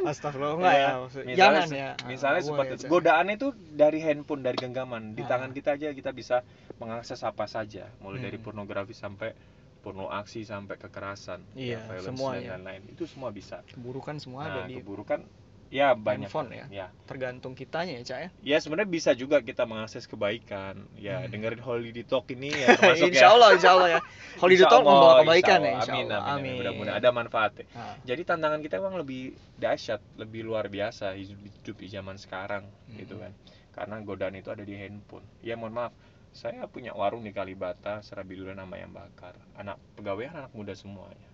Astagfirullah 0.04 0.56
enggak 0.56 0.74
ya 0.74 0.82
Ya, 0.82 0.92
maksud- 0.96 1.24
misalnya 1.24 1.36
jangan 1.36 1.64
se- 1.64 1.76
ya 1.76 1.90
misalnya 2.04 2.40
Ah, 2.40 2.46
seperti. 2.46 2.72
Cak. 2.76 2.88
godaan 2.88 3.26
itu 3.28 3.46
dari 3.54 3.98
handphone 4.00 4.42
dari 4.42 4.56
genggaman 4.56 5.02
di 5.12 5.22
Ah. 5.22 5.28
tangan 5.28 5.50
kita 5.50 5.70
aja 5.72 5.88
kita 5.92 6.10
bisa 6.10 6.36
mengakses 6.76 7.20
apa 7.20 7.46
saja 7.46 7.88
mulai 7.98 8.20
dari 8.20 8.36
Hmm. 8.36 8.44
pornografi 8.44 8.92
sampai 8.92 9.32
porno 9.78 10.08
aksi 10.08 10.42
sampai 10.42 10.74
kekerasan 10.76 11.46
Iya, 11.54 11.78
violence 11.86 12.10
semuanya. 12.10 12.48
dan 12.50 12.60
lain-lain 12.60 12.82
itu 12.90 13.04
semua 13.06 13.30
bisa 13.30 13.62
keburukan 13.64 14.18
semua 14.18 14.40
ada 14.44 14.60
nah 14.60 14.66
di 14.66 14.74
keburukan 14.76 15.22
ya 15.68 15.92
banyak 15.92 16.30
handphone 16.30 16.50
ya. 16.52 16.66
ya. 16.70 16.86
Tergantung 17.04 17.52
kitanya 17.52 17.98
ya 17.98 18.02
cak 18.02 18.18
ya? 18.18 18.28
Ya 18.40 18.56
sebenarnya 18.58 18.86
bisa 18.86 19.10
juga 19.12 19.42
kita 19.42 19.66
mengakses 19.66 20.06
kebaikan. 20.06 20.86
Ya 20.94 21.20
Hmm. 21.20 21.30
dengerin 21.30 21.58
Holiday 21.58 22.02
Talk 22.02 22.30
ini 22.30 22.54
ya 22.54 22.66
termasuk 22.78 23.10
insya 23.10 23.26
ya. 23.26 23.34
Allah 23.34 23.48
insya 23.54 23.70
Allah 23.74 23.88
ya. 23.88 24.00
Holiday 24.42 24.62
Insya 24.62 24.70
Talk 24.70 24.82
membawa 24.82 25.02
Allah, 25.02 25.18
kebaikan 25.24 25.58
insya 25.58 25.66
ya 25.66 25.66
Allah. 25.66 25.80
insya 25.80 25.92
amin, 25.92 26.06
Allah 26.06 26.16
amin, 26.16 26.28
amin. 26.28 26.40
amin. 26.46 26.54
Mudah-mudahan 26.56 26.98
ada 26.98 27.08
manfaatnya 27.10 27.64
Ah, 27.72 27.94
jadi 28.02 28.22
tantangan 28.22 28.60
kita 28.60 28.74
memang 28.78 28.96
lebih 29.00 29.22
dahsyat 29.56 30.00
lebih 30.16 30.40
luar 30.42 30.64
biasa 30.66 31.12
hidup, 31.12 31.38
hidup 31.40 31.76
di 31.76 31.88
zaman 31.88 32.16
sekarang 32.16 32.64
gitu 32.94 33.16
Hmm. 33.16 33.26
kan. 33.26 33.32
Karena 33.72 33.96
godaan 34.00 34.34
itu 34.34 34.48
ada 34.48 34.62
di 34.62 34.72
handphone. 34.72 35.26
Ya 35.40 35.54
mohon 35.54 35.72
maaf 35.72 35.92
saya 36.30 36.64
punya 36.66 36.92
warung 36.92 37.20
di 37.20 37.32
Kalibata 37.32 38.00
Serabidulan 38.00 38.54
nama 38.54 38.76
yang 38.76 38.92
bakar. 38.92 39.32
Anak 39.54 39.76
pegawai 39.96 40.28
anak 40.28 40.52
muda 40.52 40.72
semuanya. 40.72 41.28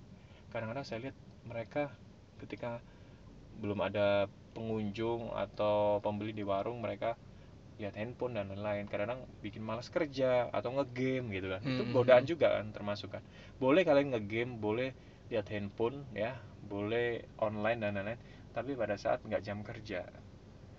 Kadang-kadang 0.48 0.82
saya 0.82 0.98
lihat 1.02 1.16
mereka 1.42 1.90
ketika 2.38 2.78
belum 3.58 3.78
ada 3.82 4.26
pengunjung 4.52 5.32
atau 5.32 5.98
pembeli 5.98 6.30
di 6.30 6.44
warung 6.44 6.80
mereka 6.80 7.16
lihat 7.80 7.96
handphone 7.96 8.36
dan 8.36 8.46
lain-lain. 8.46 8.86
Kadang-kadang 8.86 9.24
bikin 9.40 9.60
malas 9.60 9.88
kerja 9.88 10.46
atau 10.48 10.70
ngegame 10.72 11.32
gitu 11.32 11.50
kan. 11.50 11.60
Itu 11.60 11.82
Hmm. 11.82 11.92
godaan 11.92 12.24
juga 12.24 12.52
kan 12.52 12.70
termasuk 12.70 13.10
kan. 13.10 13.22
Boleh 13.56 13.82
kalian 13.82 14.12
ngegame 14.12 14.56
boleh 14.56 14.88
lihat 15.32 15.48
handphone 15.48 16.04
ya 16.12 16.36
boleh 16.62 17.24
online 17.40 17.80
dan 17.80 17.96
lain-lain 17.96 18.20
tapi 18.52 18.76
pada 18.76 18.94
saat 18.94 19.24
nggak 19.24 19.40
jam 19.40 19.64
kerja 19.64 20.04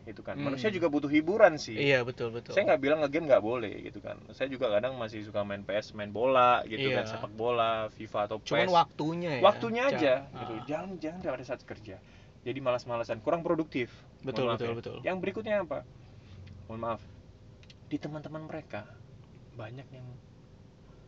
itu 0.03 0.19
kan. 0.19 0.36
Hmm. 0.36 0.51
manusia 0.51 0.67
juga 0.69 0.88
butuh 0.88 1.07
hiburan 1.07 1.55
sih. 1.57 1.74
Iya 1.76 2.03
betul 2.03 2.30
betul. 2.30 2.53
Saya 2.53 2.69
nggak 2.69 2.82
bilang 2.84 2.99
ngegame 3.01 3.26
nggak 3.26 3.41
boleh 3.41 3.74
gitu 3.82 3.97
kan. 3.97 4.19
Saya 4.30 4.47
juga 4.47 4.69
kadang 4.69 4.93
masih 4.95 5.26
suka 5.26 5.41
main 5.41 5.63
PS 5.63 5.95
main 5.95 6.11
bola 6.11 6.61
gitu 6.67 6.91
Iya. 6.91 7.01
kan 7.01 7.05
sepak 7.09 7.34
bola 7.34 7.88
FIFA 7.89 8.19
atau 8.30 8.38
cuman 8.43 8.67
PES 8.67 8.76
waktunya 8.76 9.30
ya 9.34 9.41
waktunya 9.41 9.84
aja 9.89 10.13
Ah, 10.30 10.39
gitu. 10.39 10.53
Jangan 10.69 10.89
jangan 10.99 11.19
pada 11.26 11.43
saat 11.43 11.61
kerja 11.63 11.97
jadi 12.43 12.59
malas-malasan 12.59 13.23
kurang 13.23 13.41
produktif. 13.41 13.89
Betul 14.23 14.51
betul 14.51 14.71
ya. 14.71 14.75
betul. 14.75 14.97
Yang 15.03 15.17
berikutnya 15.23 15.63
apa? 15.63 15.87
Mohon 16.67 16.79
maaf. 16.79 17.01
Di 17.87 17.97
teman-teman 17.99 18.47
mereka 18.47 18.83
banyak 19.55 19.87
yang 19.91 20.07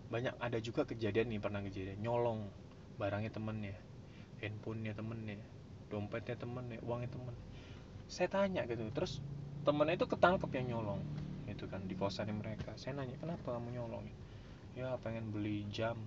banyak 0.08 0.36
ada 0.38 0.58
juga 0.64 0.88
kejadian 0.88 1.32
nih 1.32 1.40
pernah 1.44 1.60
kejadian. 1.60 2.00
Nyolong 2.00 2.40
barangnya 2.96 3.32
temennya 3.36 3.76
handphonenya 4.40 4.96
temennya 4.96 5.40
dompetnya 5.92 6.36
temennya 6.40 6.80
uangnya 6.84 7.12
temen. 7.12 7.36
Saya 8.08 8.32
tanya 8.32 8.64
gitu 8.68 8.88
terus 8.96 9.20
temennya 9.68 10.00
itu 10.00 10.08
ketangkep 10.08 10.50
yang 10.56 10.78
nyolong 10.78 11.02
itu 11.50 11.66
kan 11.70 11.84
di 11.86 11.96
kosannya 11.96 12.36
mereka. 12.36 12.74
Saya 12.80 13.00
nanya 13.00 13.16
kenapa 13.20 13.56
kamu 13.56 13.76
nyolong? 13.76 14.06
Ya 14.76 14.96
pengen 15.00 15.32
beli 15.32 15.68
jam. 15.72 16.00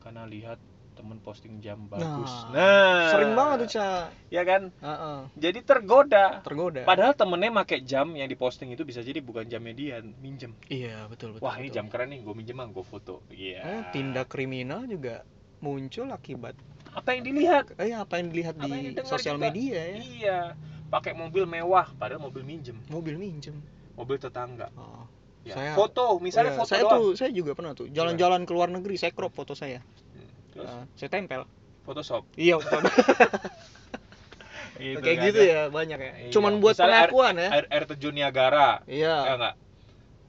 Karena 0.00 0.28
lihat 0.28 0.60
temen 0.96 1.18
posting 1.18 1.60
jam 1.60 1.84
bagus 1.86 2.32
Nah, 2.48 2.50
nah 2.50 3.00
sering 3.10 3.32
banget 3.32 3.56
tuh 3.60 3.68
cak 3.74 4.04
ya 4.26 4.42
kan 4.42 4.62
Heeh, 4.74 5.18
jadi 5.36 5.58
tergoda 5.60 6.40
tergoda 6.40 6.82
Padahal 6.82 7.12
temennya 7.12 7.52
make 7.54 7.78
jam 7.82 8.10
yang 8.10 8.24
diposting 8.24 8.68
itu 8.68 8.82
bisa 8.82 9.00
jadi 9.00 9.20
bukan 9.20 9.44
jamnya 9.44 9.72
dia, 9.72 9.96
minjem. 10.00 10.56
iya 10.66 11.04
betul 11.06 11.32
betul 11.32 11.44
Wah 11.44 11.54
ini 11.54 11.68
betul. 11.68 11.76
jam 11.76 11.86
keren 11.86 12.08
nih, 12.08 12.20
gue 12.20 12.34
minjem 12.34 12.56
ah, 12.56 12.66
gue 12.66 12.80
foto. 12.82 13.20
Iya. 13.28 13.60
Eh, 13.60 13.82
tindak 13.90 14.26
kriminal 14.26 14.84
juga 14.84 15.22
muncul 15.58 16.08
akibat 16.08 16.56
Apa 16.90 17.12
yang 17.12 17.22
dilihat? 17.22 17.76
eh 17.76 17.92
apa 17.92 18.16
yang 18.16 18.28
dilihat 18.28 18.56
Apa 18.56 18.72
di 18.72 18.96
sosial 19.04 19.36
juga. 19.36 19.44
media 19.46 19.76
ya 19.76 19.96
Iya. 19.98 20.40
Pakai 20.86 21.12
mobil 21.12 21.44
mewah, 21.44 21.92
padahal 21.92 22.22
mobil 22.22 22.40
minjem. 22.40 22.80
mobil 22.86 23.14
minjem 23.14 23.60
mobil 23.92 24.16
tetangga 24.16 24.72
Oh. 24.74 25.04
ya. 25.42 25.52
Saya- 25.52 25.74
foto 25.74 26.16
misalnya 26.18 26.50
Iya, 26.50 26.58
foto 26.58 26.68
saya 26.68 26.82
doang 26.82 26.96
tuh 26.96 27.08
saya 27.14 27.30
juga 27.30 27.52
pernah 27.52 27.72
tuh 27.72 27.86
jalan-jalan 27.88 28.42
ke 28.42 28.50
luar 28.50 28.68
negeri 28.68 28.94
saya 28.94 29.10
crop 29.10 29.30
foto 29.30 29.52
saya. 29.52 29.84
Terus 30.56 30.72
Eh, 30.72 30.84
saya 30.96 31.10
tempel. 31.10 31.42
Photoshop 31.82 32.22
Iya, 32.34 32.56
foto. 32.58 32.88
Gitu 34.76 35.00
kayak 35.00 35.16
kan 35.16 35.26
gitu 35.26 35.40
ya 35.40 35.60
banyak 35.70 35.98
ya. 35.98 36.12
Iya. 36.18 36.30
Cuman 36.30 36.52
buat 36.58 36.76
Misalnya 36.76 36.92
air- 36.98 37.08
pengakuan 37.08 37.34
ya. 37.34 37.48
air, 37.50 37.64
air 37.66 37.84
terjun 37.86 38.12
Niagara 38.12 38.68
Iya. 38.84 39.14
ya 39.18 39.32
enggak 39.34 39.54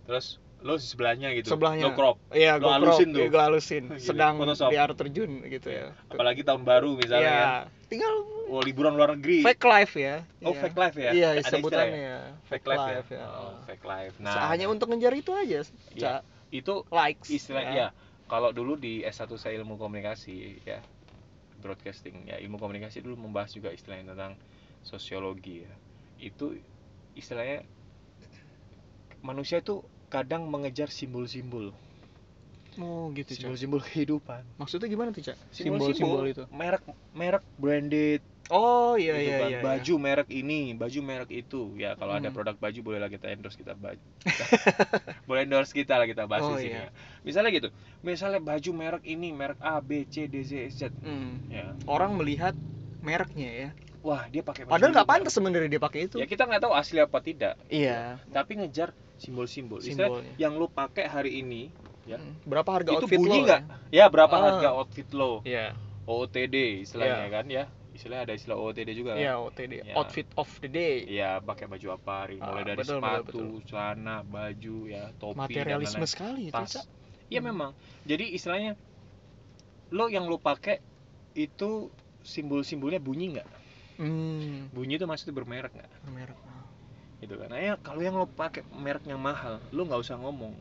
terus 0.07 0.25
lo 0.57 0.73
di 0.73 0.81
sebelahnya 0.81 1.29
gitu 1.33 1.51
Sebelahnya. 1.51 1.83
lo 1.83 1.91
crop 1.93 2.17
Iya, 2.31 2.55
Lo 2.55 2.71
halusin 2.71 3.11
tuh. 3.11 3.27
gue 3.27 3.41
halusin. 3.41 3.83
Gitu, 3.93 4.07
Sedang 4.07 4.39
Photoshop. 4.39 4.71
di 4.71 4.77
air 4.77 4.91
terjun 4.93 5.31
gitu 5.43 5.67
ya. 5.67 5.91
apalagi 6.07 6.41
tahun 6.41 6.63
baru 6.63 6.95
misalnya 6.95 7.27
Iya. 7.27 7.35
kan 7.35 7.75
Tinggal 7.87 8.13
oh 8.47 8.61
liburan 8.61 8.95
luar 8.95 9.15
negeri 9.15 9.43
fake 9.43 9.63
life 9.65 9.93
ya. 9.95 10.23
oh 10.41 10.49
Iya. 10.49 10.59
fake 10.61 10.77
life 10.77 10.95
ya 10.97 11.11
Iya, 11.11 11.29
Ada 11.33 11.49
sebutannya 11.49 11.99
ya. 11.99 12.19
fake 12.45 12.65
life, 12.65 12.87
ya, 13.09 13.17
ya. 13.17 13.25
Oh, 13.27 13.51
fake 13.63 13.85
life 13.85 14.15
Nah, 14.17 14.31
nah 14.33 14.45
hanya 14.47 14.65
untuk 14.65 14.87
ngejar 14.87 15.11
itu 15.13 15.31
aja, 15.33 15.59
Iya. 15.91 16.23
Itu 16.47 16.87
likes. 16.87 17.27
istilah 17.27 17.63
ya 17.65 17.87
kalau 18.27 18.51
dulu 18.51 18.75
di 18.75 19.01
S1 19.07 19.31
saya 19.39 19.55
ilmu 19.59 19.79
komunikasi 19.79 20.61
ya. 20.67 20.83
Broadcasting 21.63 22.29
ya. 22.29 22.37
Ilmu 22.37 22.61
komunikasi 22.61 23.01
dulu 23.01 23.17
membahas 23.17 23.55
juga 23.55 23.73
istilahnya 23.73 24.13
tentang 24.13 24.37
sosiologi 24.85 25.65
ya. 25.65 25.73
Itu 26.21 26.53
istilahnya 27.17 27.65
manusia 29.25 29.63
itu 29.63 29.81
kadang 30.07 30.47
mengejar 30.47 30.87
simbol-simbol 30.87 31.73
Oh, 32.77 33.09
gitu, 33.11 33.33
Ca. 33.33 33.41
simbol-simbol 33.41 33.81
kehidupan 33.81 34.41
Maksudnya 34.55 34.85
gimana 34.85 35.09
tuh, 35.09 35.25
Ca? 35.25 35.33
simbol-simbol 35.49 36.25
itu. 36.25 36.43
merek 36.53 36.83
merek 37.11 37.43
branded 37.57 38.21
Oh, 38.47 38.95
iya 38.95 39.19
gitu 39.19 39.27
iya 39.27 39.37
kan. 39.43 39.49
iya. 39.51 39.59
baju 39.59 39.93
merek 39.99 40.29
ini 40.31 40.71
baju 40.71 40.99
merek 41.03 41.29
itu 41.35 41.75
ya 41.75 41.99
kalau 41.99 42.15
ada 42.15 42.31
Hmm. 42.31 42.35
produk 42.37 42.55
baju 42.55 42.79
boleh 42.79 42.99
lah 43.01 43.11
kita 43.11 43.27
endorse 43.27 43.59
kita 43.59 43.75
baju 43.75 43.99
boleh 45.27 45.41
endorse 45.43 45.75
kita 45.75 45.99
lah 45.99 46.07
kita 46.07 46.23
bahas 46.25 46.47
Oh, 46.47 46.55
di 46.55 46.63
sini 46.63 46.79
iya. 46.79 46.87
ya. 46.87 46.91
misalnya 47.27 47.51
gitu 47.51 47.69
misalnya 47.99 48.39
baju 48.39 48.69
merek 48.71 49.03
ini 49.03 49.35
merek 49.35 49.59
A 49.59 49.83
B 49.83 50.07
C 50.07 50.31
D 50.31 50.47
Z 50.47 50.71
Z 50.71 50.81
Hmm. 51.03 51.43
ya 51.51 51.75
Orang 51.83 52.15
melihat 52.15 52.55
mereknya 53.03 53.49
ya. 53.51 53.69
wah 53.99 54.23
dia 54.31 54.39
pakai 54.39 54.63
baju 54.63 54.71
Padahal 54.71 54.91
nggak 54.95 55.09
pantas 55.09 55.33
sebenarnya 55.35 55.67
dia 55.67 55.81
pakai 55.81 55.99
itu. 56.07 56.15
ya 56.15 56.23
kita 56.23 56.47
nggak 56.47 56.61
tahu 56.63 56.71
asli 56.71 57.03
apa 57.03 57.19
tidak 57.19 57.59
Iya. 57.67 58.23
tapi 58.31 58.55
ngejar 58.55 58.95
simbol-simbol 59.17 59.83
yang 60.37 60.55
lu 60.55 60.71
pakai 60.71 61.03
hari 61.03 61.43
ini 61.43 61.67
ya 62.07 62.17
Hmm. 62.17 62.33
Berapa 62.41 62.69
harga 62.71 62.89
itu 62.89 63.03
outfit 63.03 63.19
bunyi 63.19 63.37
lo? 63.37 63.45
nggak 63.45 63.61
ya 63.91 64.05
berapa 64.07 64.31
Ah. 64.31 64.41
harga 64.41 64.69
outfit 64.73 65.09
lo 65.11 65.43
Iya. 65.43 65.75
OOTD 66.03 66.55
istilahnya 66.81 67.27
kan 67.29 67.45
ya 67.45 67.63
istilahnya 67.91 68.23
ada 68.23 68.33
istilah 68.33 68.55
OOTD 68.55 68.89
juga 68.93 69.11
kan 69.11 69.19
Iya, 69.19 69.33
OTD. 69.37 69.73
Ya. 69.83 69.93
Outfit 69.93 70.27
of 70.33 70.47
the 70.57 70.69
day. 70.69 71.03
ya 71.05 71.29
pakai 71.39 71.65
baju 71.65 71.87
apa 71.91 72.13
hari 72.21 72.37
mulai 72.37 72.61
Ah, 72.61 72.65
dari 72.65 72.77
betul, 72.77 72.97
betul, 72.97 73.03
sepatu 73.03 73.41
celana 73.65 74.15
baju 74.21 74.77
ya 74.85 75.03
topi 75.13 75.35
dan 75.35 75.43
Materialisme 75.43 75.97
lain-lain. 75.97 76.07
sekali 76.09 76.41
itu, 76.45 76.53
tas. 76.53 76.73
Iya 77.27 77.41
memang 77.41 77.75
jadi 78.03 78.23
istilahnya 78.29 78.79
lo 79.89 80.07
yang 80.07 80.25
lo 80.25 80.37
pakai 80.37 80.79
itu 81.33 81.91
simbol-simbolnya 82.21 82.97
bunyi 82.97 83.35
nggak 83.35 83.47
Hmm. 83.97 84.69
bunyi 84.69 84.95
itu 84.95 85.03
maksudnya 85.03 85.33
bermerek 85.33 85.73
nggak 85.73 85.91
Merek. 86.07 86.37
gitu 87.17 87.33
kan 87.35 87.49
nah, 87.49 87.57
ya 87.57 87.73
kalau 87.77 87.99
yang 87.99 88.13
lo 88.13 88.27
pakai 88.27 88.61
merek 88.69 89.03
yang 89.03 89.17
mahal 89.17 89.57
lo 89.67 89.81
nggak 89.81 89.97
usah 89.97 90.15
ngomong 90.15 90.53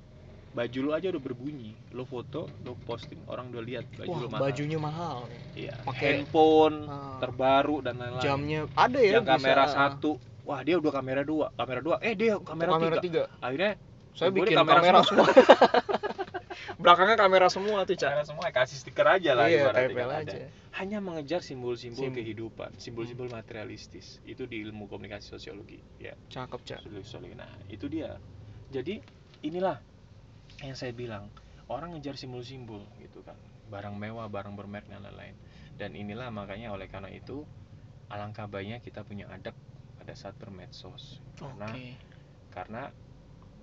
baju 0.56 0.78
lo 0.80 0.90
aja 0.90 1.06
udah 1.08 1.20
berbunyi 1.22 1.76
lo 1.92 2.02
foto 2.02 2.48
lo 2.64 2.72
posting 2.80 3.20
orang 3.26 3.52
udah 3.52 3.60
lihat 3.60 3.84
baju 3.94 4.08
Wah, 4.08 4.18
lo 4.18 4.26
mahal 4.26 4.42
bajunya 4.42 4.78
mahal 4.80 5.16
nih. 5.28 5.40
iya 5.54 5.74
pakai- 5.84 6.24
handphone 6.24 6.76
Ah. 6.86 7.20
terbaru 7.20 7.76
dan 7.78 7.94
lain-lain 7.94 8.24
Jamnya 8.24 8.60
ada 8.74 8.98
ya 8.98 9.12
yang 9.12 9.24
bisa. 9.24 9.36
kamera 9.36 9.64
satu 9.68 10.16
wah 10.42 10.60
dia 10.60 10.74
udah 10.74 10.92
kamera 10.94 11.20
dua 11.22 11.52
kamera 11.52 11.80
dua 11.80 11.96
eh 12.00 12.14
dia 12.14 12.40
kamera, 12.40 12.70
kamera 12.72 12.96
tiga. 12.96 13.28
tiga. 13.28 13.38
akhirnya 13.38 13.72
Saya 14.10 14.32
bikin 14.32 14.56
kamera 14.56 14.80
kamera, 14.80 14.98
semua. 15.04 15.28
Belakangnya 16.76 17.16
kamera 17.18 17.46
semua 17.48 17.78
tuh, 17.82 17.94
Ca. 17.94 18.08
kamera 18.10 18.24
semua 18.24 18.44
kasih 18.50 18.76
stiker 18.78 19.06
aja 19.06 19.30
lah 19.32 19.44
Iya, 19.46 19.60
ibaratnya 19.62 19.80
tempel 19.86 20.08
kan 20.08 20.16
ada. 20.18 20.32
aja. 20.32 20.46
hanya 20.74 20.98
mengejar 20.98 21.40
simbol-simbol 21.40 21.96
Sim- 21.98 22.08
Hmm. 22.10 22.18
kehidupan 22.18 22.70
simbol-simbol 22.76 23.28
materialistis 23.28 24.20
itu 24.24 24.44
di 24.44 24.60
ilmu 24.60 24.84
komunikasi 24.86 25.24
sosiologi 25.26 25.80
ya 25.98 26.12
Cakep, 26.26 26.60
Ca. 26.62 26.76
sosiologi 26.82 27.32
nah 27.34 27.48
itu 27.66 27.84
dia 27.86 28.16
jadi 28.68 29.00
inilah 29.42 29.80
yang 30.62 30.76
saya 30.76 30.92
bilang 30.92 31.28
orang 31.68 31.92
ngejar 31.96 32.16
simbol-simbol 32.16 32.80
gitu 33.02 33.20
kan 33.20 33.36
barang 33.66 33.98
mewah 33.98 34.30
barang 34.30 34.54
bermerek 34.54 34.86
dan 34.86 35.02
lain-lain 35.02 35.34
dan 35.76 35.92
inilah 35.92 36.30
makanya 36.30 36.72
oleh 36.72 36.86
karena 36.86 37.10
itu 37.10 37.42
alangkah 38.08 38.46
baiknya 38.46 38.78
kita 38.78 39.02
punya 39.02 39.26
adab 39.28 39.52
pada 39.98 40.14
saat 40.14 40.38
bermedsos 40.38 41.18
karena 41.36 41.68
Oke. 41.74 41.86
karena 42.54 42.82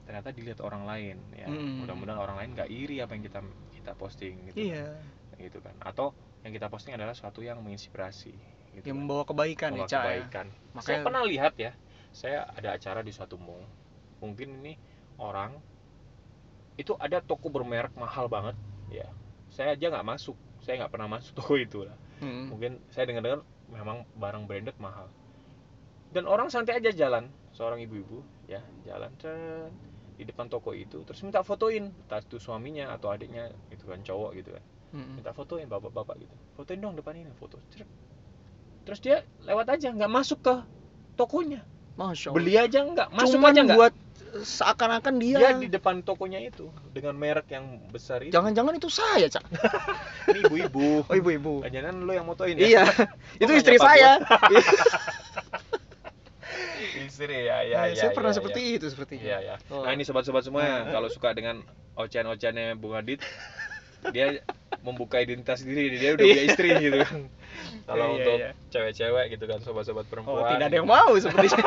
ternyata 0.04 0.36
dilihat 0.36 0.60
orang 0.60 0.84
lain 0.84 1.18
ya 1.32 1.48
Mm. 1.48 1.80
mudah-mudahan 1.88 2.20
orang 2.20 2.36
lain 2.44 2.50
nggak 2.60 2.70
iri 2.70 3.00
apa 3.00 3.16
yang 3.16 3.24
kita 3.24 3.40
kita 3.72 3.92
posting 3.96 4.36
gitu 4.52 4.60
Iya. 4.70 4.92
kan. 5.32 5.40
gitu 5.40 5.58
kan 5.64 5.76
atau 5.80 6.12
yang 6.44 6.52
kita 6.52 6.68
posting 6.68 6.94
adalah 6.94 7.16
sesuatu 7.16 7.40
yang 7.40 7.64
menginspirasi 7.64 8.36
gitu 8.76 8.84
Yang 8.84 8.96
kan. 9.00 9.02
membawa 9.08 9.24
kebaikan 9.24 9.70
Membawa 9.72 9.88
ya, 9.88 9.90
Ca. 9.90 9.96
ya. 9.96 10.02
kebaikan 10.04 10.48
saya 10.52 10.68
Makanya 10.76 11.00
pernah 11.08 11.24
lihat 11.24 11.54
ya 11.56 11.72
saya 12.12 12.40
ada 12.52 12.70
acara 12.76 13.00
di 13.00 13.16
suatu 13.16 13.40
mall 13.40 13.64
mungkin 14.20 14.60
ini 14.60 14.76
orang 15.24 15.56
itu 16.78 16.98
ada 16.98 17.22
toko 17.22 17.50
bermerek 17.54 17.94
mahal 17.96 18.26
banget. 18.28 18.58
Ya 18.90 19.10
saya 19.54 19.78
aja 19.78 19.94
nggak 19.94 20.08
masuk. 20.08 20.38
Saya 20.66 20.84
nggak 20.84 20.92
pernah 20.94 21.10
masuk 21.12 21.34
toko 21.40 21.56
itu 21.58 21.86
lah. 21.86 21.98
Hmm. 22.24 22.48
mungkin 22.48 22.80
saya 22.88 23.10
dengar-dengar 23.10 23.44
memang 23.68 24.08
barang 24.16 24.44
branded 24.48 24.78
mahal. 24.80 25.12
Dan 26.14 26.24
orang 26.30 26.48
santai 26.48 26.78
aja 26.80 26.94
jalan. 26.94 27.28
Seorang 27.54 27.82
ibu-ibu 27.84 28.22
ya 28.50 28.62
jalan 28.86 29.14
cet, 29.22 29.70
di 30.18 30.24
depan 30.26 30.50
toko 30.50 30.74
itu 30.74 31.04
terus 31.06 31.22
minta 31.22 31.42
fotoin. 31.44 31.90
Entah 31.90 32.22
itu 32.22 32.38
suaminya 32.40 32.94
atau 32.96 33.12
adiknya 33.12 33.50
gitu 33.70 33.90
kan 33.90 34.00
cowok 34.02 34.32
gitu 34.40 34.56
kan. 34.56 34.64
Hmm. 34.94 35.18
minta 35.18 35.34
fotoin 35.34 35.66
bapak-bapak 35.66 36.22
gitu. 36.22 36.36
Fotoin 36.54 36.80
dong 36.80 36.94
depan 36.94 37.18
ini 37.18 37.34
foto 37.38 37.58
Ceret. 37.74 37.90
terus 38.84 39.00
dia 39.00 39.24
lewat 39.48 39.68
aja 39.74 39.90
nggak 39.90 40.12
masuk 40.12 40.40
ke 40.44 40.56
tokonya. 41.18 41.62
Masya 41.94 42.30
Allah. 42.30 42.38
beli 42.38 42.54
aja 42.58 42.80
nggak 42.82 43.10
masuk 43.14 43.38
Cuman 43.38 43.52
aja 43.54 43.62
nggak. 43.66 43.78
buat 43.78 43.94
seakan-akan 44.36 45.14
dia, 45.18 45.38
dia 45.38 45.54
di 45.56 45.70
depan 45.70 46.02
tokonya 46.02 46.42
itu 46.42 46.66
dengan 46.90 47.14
merek 47.14 47.46
yang 47.50 47.64
besar 47.88 48.18
itu 48.20 48.34
jangan-jangan 48.34 48.74
itu 48.74 48.90
saya, 48.90 49.30
Ca. 49.30 49.38
ini 50.34 50.42
ibu-ibu 50.42 51.06
Oh, 51.06 51.14
ibu-ibu. 51.14 51.62
jangan 51.64 52.02
lo 52.02 52.12
yang 52.12 52.26
motoin 52.26 52.56
ya 52.56 52.66
Iya. 52.66 52.84
itu 53.44 53.52
istri 53.54 53.78
saya. 53.78 54.18
istri 57.04 57.46
ya 57.46 57.62
ya 57.62 57.76
Nah, 57.78 57.86
ya 57.90 57.96
saya 57.96 58.10
ya, 58.10 58.16
pernah 58.16 58.32
ya. 58.32 58.38
seperti 58.38 58.62
itu 58.74 58.86
sepertinya. 58.88 59.24
Iya 59.24 59.38
ya. 59.40 59.56
Oh. 59.70 59.86
Nah 59.86 59.92
ini 59.92 60.04
sobat-sobat 60.04 60.44
semua 60.44 60.62
Nah. 60.62 60.90
kalau 60.90 61.08
suka 61.08 61.30
dengan 61.32 61.62
ocehan-ocehannya 61.94 62.74
Bung 62.76 62.94
Adit, 62.94 63.22
dia 64.10 64.42
membuka 64.82 65.18
identitas 65.18 65.62
diri, 65.62 65.96
dia 65.96 66.14
udah 66.14 66.26
punya 66.26 66.44
istri 66.44 66.70
gitu 66.76 66.98
kan. 67.00 67.30
Kalau 67.84 68.06
Iya, 68.06 68.16
untuk 68.18 68.36
iya. 68.36 68.50
cewek-cewek 68.68 69.26
gitu 69.32 69.46
kan, 69.46 69.60
sobat-sobat 69.62 70.04
Oh, 70.04 70.10
perempuan. 70.10 70.50
tidak 70.52 70.68
ada 70.68 70.76
yang 70.76 70.90
mau 70.90 71.12
sepertinya. 71.16 71.66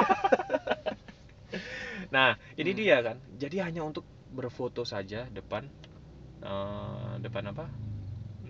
Nah 2.16 2.32
ini 2.56 2.70
Hmm. 2.72 2.80
dia 2.80 2.96
kan. 3.04 3.16
Jadi 3.36 3.56
hanya 3.60 3.82
untuk 3.84 4.04
berfoto 4.32 4.82
saja 4.88 5.28
depan, 5.28 5.68
eh, 6.42 7.12
depan 7.20 7.44
apa? 7.52 7.64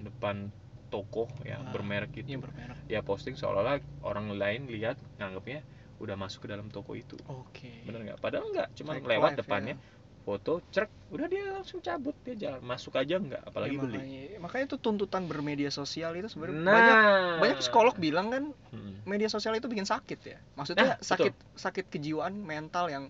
Depan 0.06 0.36
toko 0.92 1.26
ya 1.42 1.58
Ah, 1.58 1.72
bermerek 1.74 2.12
itu. 2.22 2.28
Iya 2.30 2.38
bermerek. 2.38 2.78
Dia 2.86 3.00
posting 3.02 3.34
seolah-olah 3.34 3.82
orang 4.06 4.26
lain 4.38 4.70
lihat 4.70 4.96
nganggapnya 5.18 5.60
udah 5.98 6.14
masuk 6.14 6.46
ke 6.46 6.48
dalam 6.52 6.68
toko 6.70 6.94
itu. 6.94 7.16
Oke. 7.26 7.72
Bener 7.88 8.00
nggak? 8.06 8.18
Padahal 8.22 8.46
nggak, 8.54 8.68
cuma 8.78 8.92
lewat 8.94 9.32
life, 9.34 9.38
depannya, 9.42 9.74
foto, 10.26 10.52
cerk, 10.74 10.90
udah 11.14 11.26
dia 11.30 11.42
langsung 11.54 11.78
cabut, 11.82 12.14
dia 12.26 12.34
jalan, 12.34 12.60
masuk 12.62 12.92
aja 12.98 13.14
nggak, 13.16 13.42
apalagi 13.46 13.74
Ya, 13.78 13.82
beli. 13.82 13.98
makanya, 13.98 14.22
makanya 14.42 14.64
itu 14.68 14.76
tuntutan 14.82 15.22
bermedia 15.30 15.70
sosial 15.70 16.12
itu 16.18 16.28
sebenarnya 16.28 16.58
Nah, 16.66 16.74
banyak 16.74 16.98
banyak 17.40 17.56
psikolog 17.62 17.94
bilang 17.96 18.26
kan 18.34 18.44
Hmm. 18.74 18.98
media 19.06 19.30
sosial 19.30 19.54
itu 19.56 19.66
bikin 19.70 19.86
sakit 19.86 20.20
ya. 20.22 20.38
Maksudnya 20.58 20.86
Nah, 20.92 20.96
betul. 20.98 21.08
sakit 21.10 21.34
sakit 21.56 21.84
kejiwaan 21.94 22.34
mental 22.42 22.90
yang 22.90 23.04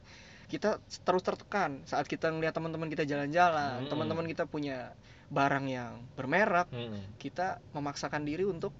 kita 0.47 0.79
terus 1.03 1.23
tertekan 1.23 1.83
saat 1.85 2.07
kita 2.07 2.31
ngelihat 2.31 2.55
teman-teman 2.55 2.87
kita 2.87 3.03
jalan-jalan, 3.03 3.83
Hmm. 3.83 3.91
teman-teman 3.91 4.27
kita 4.27 4.47
punya 4.47 4.95
barang 5.27 5.67
yang 5.67 6.07
bermerek, 6.15 6.71
Hmm. 6.71 7.03
kita 7.19 7.59
memaksakan 7.75 8.23
diri 8.23 8.47
untuk 8.47 8.71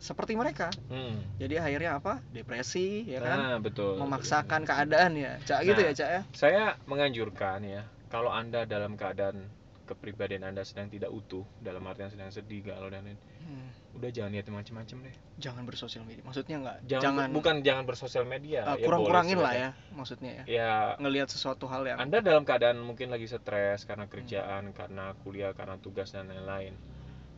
seperti 0.00 0.32
mereka. 0.32 0.68
Hmm. 0.88 1.20
Jadi 1.36 1.60
akhirnya 1.60 1.96
apa? 1.96 2.20
Depresi, 2.28 3.04
ya 3.04 3.20
kan? 3.20 3.36
Nah, 3.38 3.56
betul. 3.60 3.96
Memaksakan 3.96 4.64
keadaan 4.64 5.12
ya, 5.16 5.36
cak 5.44 5.60
gitu 5.62 5.80
Nah. 5.80 5.88
ya, 5.88 5.92
cak 5.92 6.08
ya. 6.08 6.20
Saya 6.32 6.64
menganjurkan 6.84 7.60
ya, 7.64 7.84
kalau 8.08 8.32
anda 8.32 8.64
dalam 8.64 8.96
keadaan 8.96 9.48
kepribadian 9.84 10.48
anda 10.48 10.64
sedang 10.64 10.88
tidak 10.88 11.12
utuh, 11.12 11.44
dalam 11.60 11.84
artian 11.84 12.08
sedang 12.08 12.32
sedih, 12.32 12.64
galau 12.64 12.88
dan 12.88 13.04
lain, 13.04 13.18
Hmm, 13.44 13.68
udah 14.00 14.08
jangan 14.08 14.32
lihat 14.32 14.48
macam-macam 14.48 14.96
deh. 15.04 15.14
Jangan 15.36 15.62
bersosial 15.68 16.08
media. 16.08 16.24
Maksudnya 16.24 16.56
nggak? 16.64 16.76
Jangan, 16.88 17.04
Jangan, 17.04 17.28
bukan 17.36 17.54
jangan 17.60 17.84
bersosial 17.84 18.24
media. 18.24 18.64
uh, 18.64 18.80
ya 18.80 18.88
kurang-kurangin 18.88 19.36
lah 19.36 19.52
ya, 19.52 19.70
maksudnya 19.92 20.30
ya. 20.32 20.44
Ya, 20.48 20.72
Ngelihat 20.96 21.28
sesuatu 21.28 21.68
hal 21.68 21.84
yang 21.84 22.00
Anda 22.00 22.24
dalam 22.24 22.48
keadaan 22.48 22.80
mungkin 22.80 23.12
lagi 23.12 23.28
stres 23.28 23.84
karena 23.84 24.08
kerjaan, 24.08 24.72
karena 24.72 25.12
kuliah, 25.20 25.52
karena 25.52 25.76
tugas 25.76 26.16
dan 26.16 26.32
lain-lain. 26.32 26.72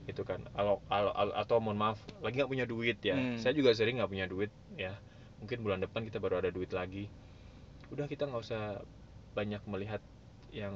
Itu 0.06 0.22
kan. 0.22 0.46
Alo, 0.54 0.78
alo- 0.86 1.10
alo- 1.18 1.34
atau 1.34 1.58
mohon 1.58 1.74
maaf, 1.74 1.98
lagi 2.22 2.38
nggak 2.38 2.50
punya 2.54 2.66
duit 2.70 3.02
ya. 3.02 3.18
Hmm. 3.18 3.42
Saya 3.42 3.50
juga 3.58 3.74
sering 3.74 3.98
nggak 3.98 4.10
punya 4.14 4.30
duit 4.30 4.54
ya. 4.78 4.94
Mungkin 5.42 5.66
bulan 5.66 5.82
depan 5.82 6.06
kita 6.06 6.22
baru 6.22 6.38
ada 6.38 6.54
duit 6.54 6.70
lagi. 6.70 7.10
Udah 7.90 8.06
kita 8.06 8.30
nggak 8.30 8.42
usah 8.46 8.78
banyak 9.34 9.60
melihat 9.66 9.98
yang 10.54 10.72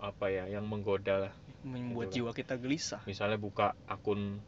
apa 0.00 0.26
ya 0.28 0.44
yang 0.48 0.64
menggoda 0.64 1.28
lah. 1.28 1.32
Membuat 1.60 2.08
Gitu 2.08 2.22
jiwa 2.22 2.30
kita 2.32 2.54
gelisah. 2.54 3.02
Misalnya 3.04 3.36
buka 3.36 3.74
akun 3.84 4.38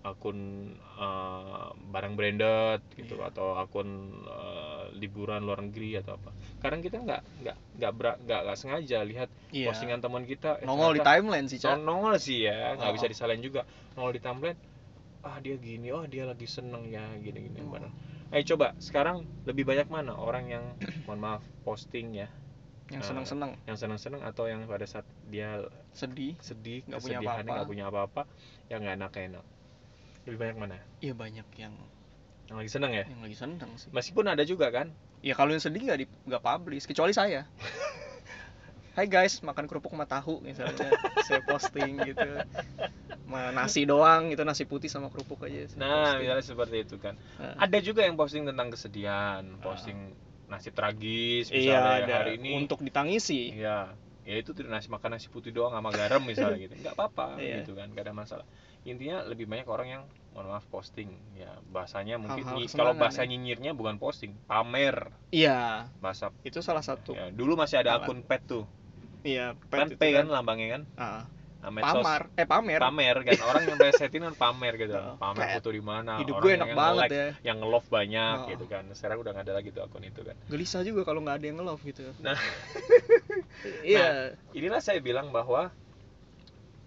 akun 0.00 0.36
eh, 0.76 1.68
barang 1.86 2.12
branded 2.12 2.80
gitu 2.92 3.16
Iya. 3.16 3.32
atau 3.32 3.56
akun 3.56 3.88
eh, 4.20 4.84
liburan 4.94 5.40
luar 5.40 5.60
negeri 5.60 5.96
atau 5.96 6.14
apa. 6.14 6.28
Kadang 6.58 6.80
kita 6.80 7.00
nggak 7.00 7.20
nggak 7.40 7.56
nggak 7.80 7.92
nggak 8.20 8.40
nggak 8.44 8.58
sengaja 8.58 9.00
lihat 9.00 9.28
Iya. 9.50 9.72
postingan 9.72 10.00
teman 10.00 10.24
kita. 10.24 10.60
Eh, 10.60 10.64
nongol 10.64 10.92
di 10.92 11.00
ternyata- 11.00 11.20
timeline 11.20 11.46
sih 11.46 11.58
Nong- 11.58 11.84
nongol 11.84 12.14
sih 12.18 12.44
ya 12.44 12.76
nggak 12.76 12.90
Oh. 12.90 12.94
bisa 12.94 13.06
disalahin 13.06 13.40
juga. 13.40 13.64
Nongol 13.94 14.12
di 14.12 14.22
timeline 14.22 14.60
ah 15.20 15.40
dia 15.40 15.56
gini 15.56 15.88
oh 15.88 16.04
dia 16.04 16.28
lagi 16.28 16.44
seneng 16.44 16.84
ya 16.84 17.00
gini 17.16 17.48
gini 17.48 17.64
Oh. 17.64 17.72
mana 17.72 17.88
ayo 18.28 18.44
coba 18.44 18.76
sekarang 18.76 19.24
lebih 19.44 19.64
banyak 19.64 19.88
mana 19.88 20.12
orang 20.12 20.52
yang 20.52 20.64
mohon 21.08 21.16
maaf 21.16 21.42
posting 21.64 22.12
ya 22.12 22.28
yang 22.86 23.00
Nah, 23.00 23.06
seneng-seneng 23.06 23.50
yang 23.64 23.76
seneng 23.76 23.96
seneng 23.96 24.20
atau 24.20 24.44
yang 24.44 24.60
pada 24.64 24.84
saat 24.84 25.02
dia 25.24 25.56
sedih 25.90 26.36
sedih 26.38 26.84
Nggak 26.84 27.00
punya 27.00 27.18
apa-apa. 27.18 27.48
nggak 27.48 27.68
punya 27.68 27.84
apa-apa 27.88 28.22
yang 28.68 28.78
nggak 28.80 28.96
enak 28.98 29.12
enak 29.16 29.44
lebih 30.24 30.38
banyak 30.38 30.56
mana 30.58 30.76
iya 30.98 31.12
banyak 31.12 31.48
yang 31.54 31.72
yang 32.44 32.56
lagi 32.56 32.68
seneng 32.68 32.92
ya 32.92 33.04
yang 33.04 33.20
lagi 33.20 33.34
seneng 33.34 33.70
sih 33.74 33.88
meskipun 33.88 34.24
ada 34.26 34.42
juga 34.42 34.68
kan 34.68 34.92
ya 35.20 35.32
kalau 35.32 35.50
yang 35.50 35.60
sedih 35.60 35.80
nggak 35.82 35.98
di 35.98 36.06
nggak 36.24 36.40
publish 36.40 36.84
kecuali 36.84 37.10
saya 37.10 37.48
Hai 38.94 39.10
guys, 39.10 39.42
makan 39.42 39.66
kerupuk 39.66 39.90
sama 39.90 40.06
tahu 40.06 40.38
misalnya 40.38 40.86
saya 41.20 41.42
posting 41.42 41.98
gitu. 42.04 42.30
Ma- 43.26 43.50
nasi 43.50 43.82
doang 43.82 44.30
gitu, 44.30 44.46
nasi 44.46 44.62
putih 44.62 44.86
sama 44.86 45.10
kerupuk 45.10 45.42
aja. 45.42 45.66
nah 45.74 46.14
posting. 46.14 46.22
misalnya 46.22 46.44
seperti 46.46 46.76
itu 46.78 46.96
kan 47.02 47.18
Nah. 47.34 47.58
ada 47.58 47.74
juga 47.80 48.06
yang 48.06 48.14
posting 48.14 48.46
tentang 48.46 48.70
kesedihan 48.70 49.42
posting 49.58 50.14
nasib 50.54 50.72
tragis. 50.72 51.50
Iya, 51.50 51.58
misalnya 51.58 51.98
ada 52.00 52.14
hari 52.22 52.32
ini 52.38 52.50
untuk 52.56 52.80
ditangisi. 52.80 53.50
Iya, 53.50 53.90
ya 54.22 54.34
itu 54.38 54.50
tidak 54.50 54.70
nasi 54.72 54.88
makan 54.88 55.18
nasi 55.18 55.28
putih 55.28 55.50
doang 55.50 55.70
sama 55.70 55.90
garam 55.90 56.22
misalnya 56.22 56.58
gitu. 56.60 56.74
Nggak 56.76 56.94
apa-apa 56.94 57.36
Iya. 57.42 57.60
gitu 57.60 57.74
kan, 57.74 57.90
nggak 57.90 58.04
ada 58.04 58.14
masalah. 58.14 58.46
Intinya 58.84 59.24
lebih 59.24 59.44
banyak 59.44 59.64
orang 59.64 59.88
yang 59.90 60.02
mohon 60.30 60.50
maaf 60.50 60.66
posting. 60.68 61.08
Ya, 61.34 61.50
bahasanya 61.66 62.16
mungkin 62.16 62.44
Hal-hal 62.44 62.58
nyi- 62.60 62.70
kalau 62.70 62.92
bahasa 62.94 63.22
ya. 63.22 63.32
nyinyirnya 63.32 63.72
bukan 63.72 63.96
posting, 63.96 64.36
pamer. 64.44 65.08
Iya, 65.28 65.88
Bahasa 65.98 66.30
itu 66.42 66.60
salah 66.60 66.84
satu. 66.84 67.12
ya, 67.12 67.32
dulu 67.32 67.56
masih 67.56 67.80
ada 67.80 67.96
akun 67.96 68.20
pet 68.22 68.44
tuh. 68.44 68.64
Iya, 69.24 69.56
Kan 69.66 69.88
itu 69.88 69.96
P 69.96 70.12
kan 70.12 70.28
lambangnya 70.28 70.68
kan. 70.76 70.82
Ah, 70.94 71.22
Nah, 71.64 71.72
medsos. 71.72 71.96
pamar, 71.96 72.22
eh 72.36 72.44
pamer. 72.44 72.76
Pamer 72.76 73.16
kan 73.24 73.40
orang 73.40 73.62
yang 73.64 73.78
resetin 73.80 74.20
kan 74.20 74.34
pamer 74.36 74.76
gitu. 74.76 74.92
Oh, 74.92 75.16
Pamer 75.24 75.56
foto 75.56 75.72
di 75.72 75.80
mana. 75.80 76.20
Hidup 76.20 76.36
orang 76.36 76.44
gue 76.44 76.52
enak 76.52 76.68
yang 76.68 76.76
banget 76.76 77.00
nge-like, 77.00 77.16
ya. 77.16 77.28
Yang 77.40 77.56
nge-love 77.64 77.88
banyak 77.88 78.36
Oh. 78.36 78.48
gitu 78.52 78.64
kan. 78.68 78.84
Sekarang 78.92 79.16
udah 79.18 79.30
nggak 79.32 79.46
ada 79.48 79.54
lagi 79.56 79.68
tuh 79.72 79.80
akun 79.80 80.04
itu 80.04 80.20
kan. 80.20 80.36
Gelisah 80.46 80.84
juga 80.84 81.00
kalau 81.02 81.24
nggak 81.24 81.36
ada 81.40 81.46
yang 81.48 81.56
nge-love 81.56 81.82
gitu. 81.82 82.04
Nah. 82.24 82.36
Iya. 83.80 84.36
inilah 84.52 84.78
saya 84.78 85.00
bilang 85.00 85.32
bahwa 85.32 85.72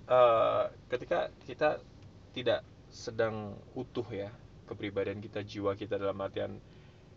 eh, 0.06 0.64
ketika 0.88 1.34
kita 1.44 1.82
tidak 2.32 2.62
sedang 2.88 3.58
utuh 3.74 4.06
ya 4.08 4.30
kepribadian 4.68 5.18
kita 5.18 5.42
jiwa 5.42 5.74
kita 5.74 5.98
dalam 5.98 6.16
artian 6.20 6.60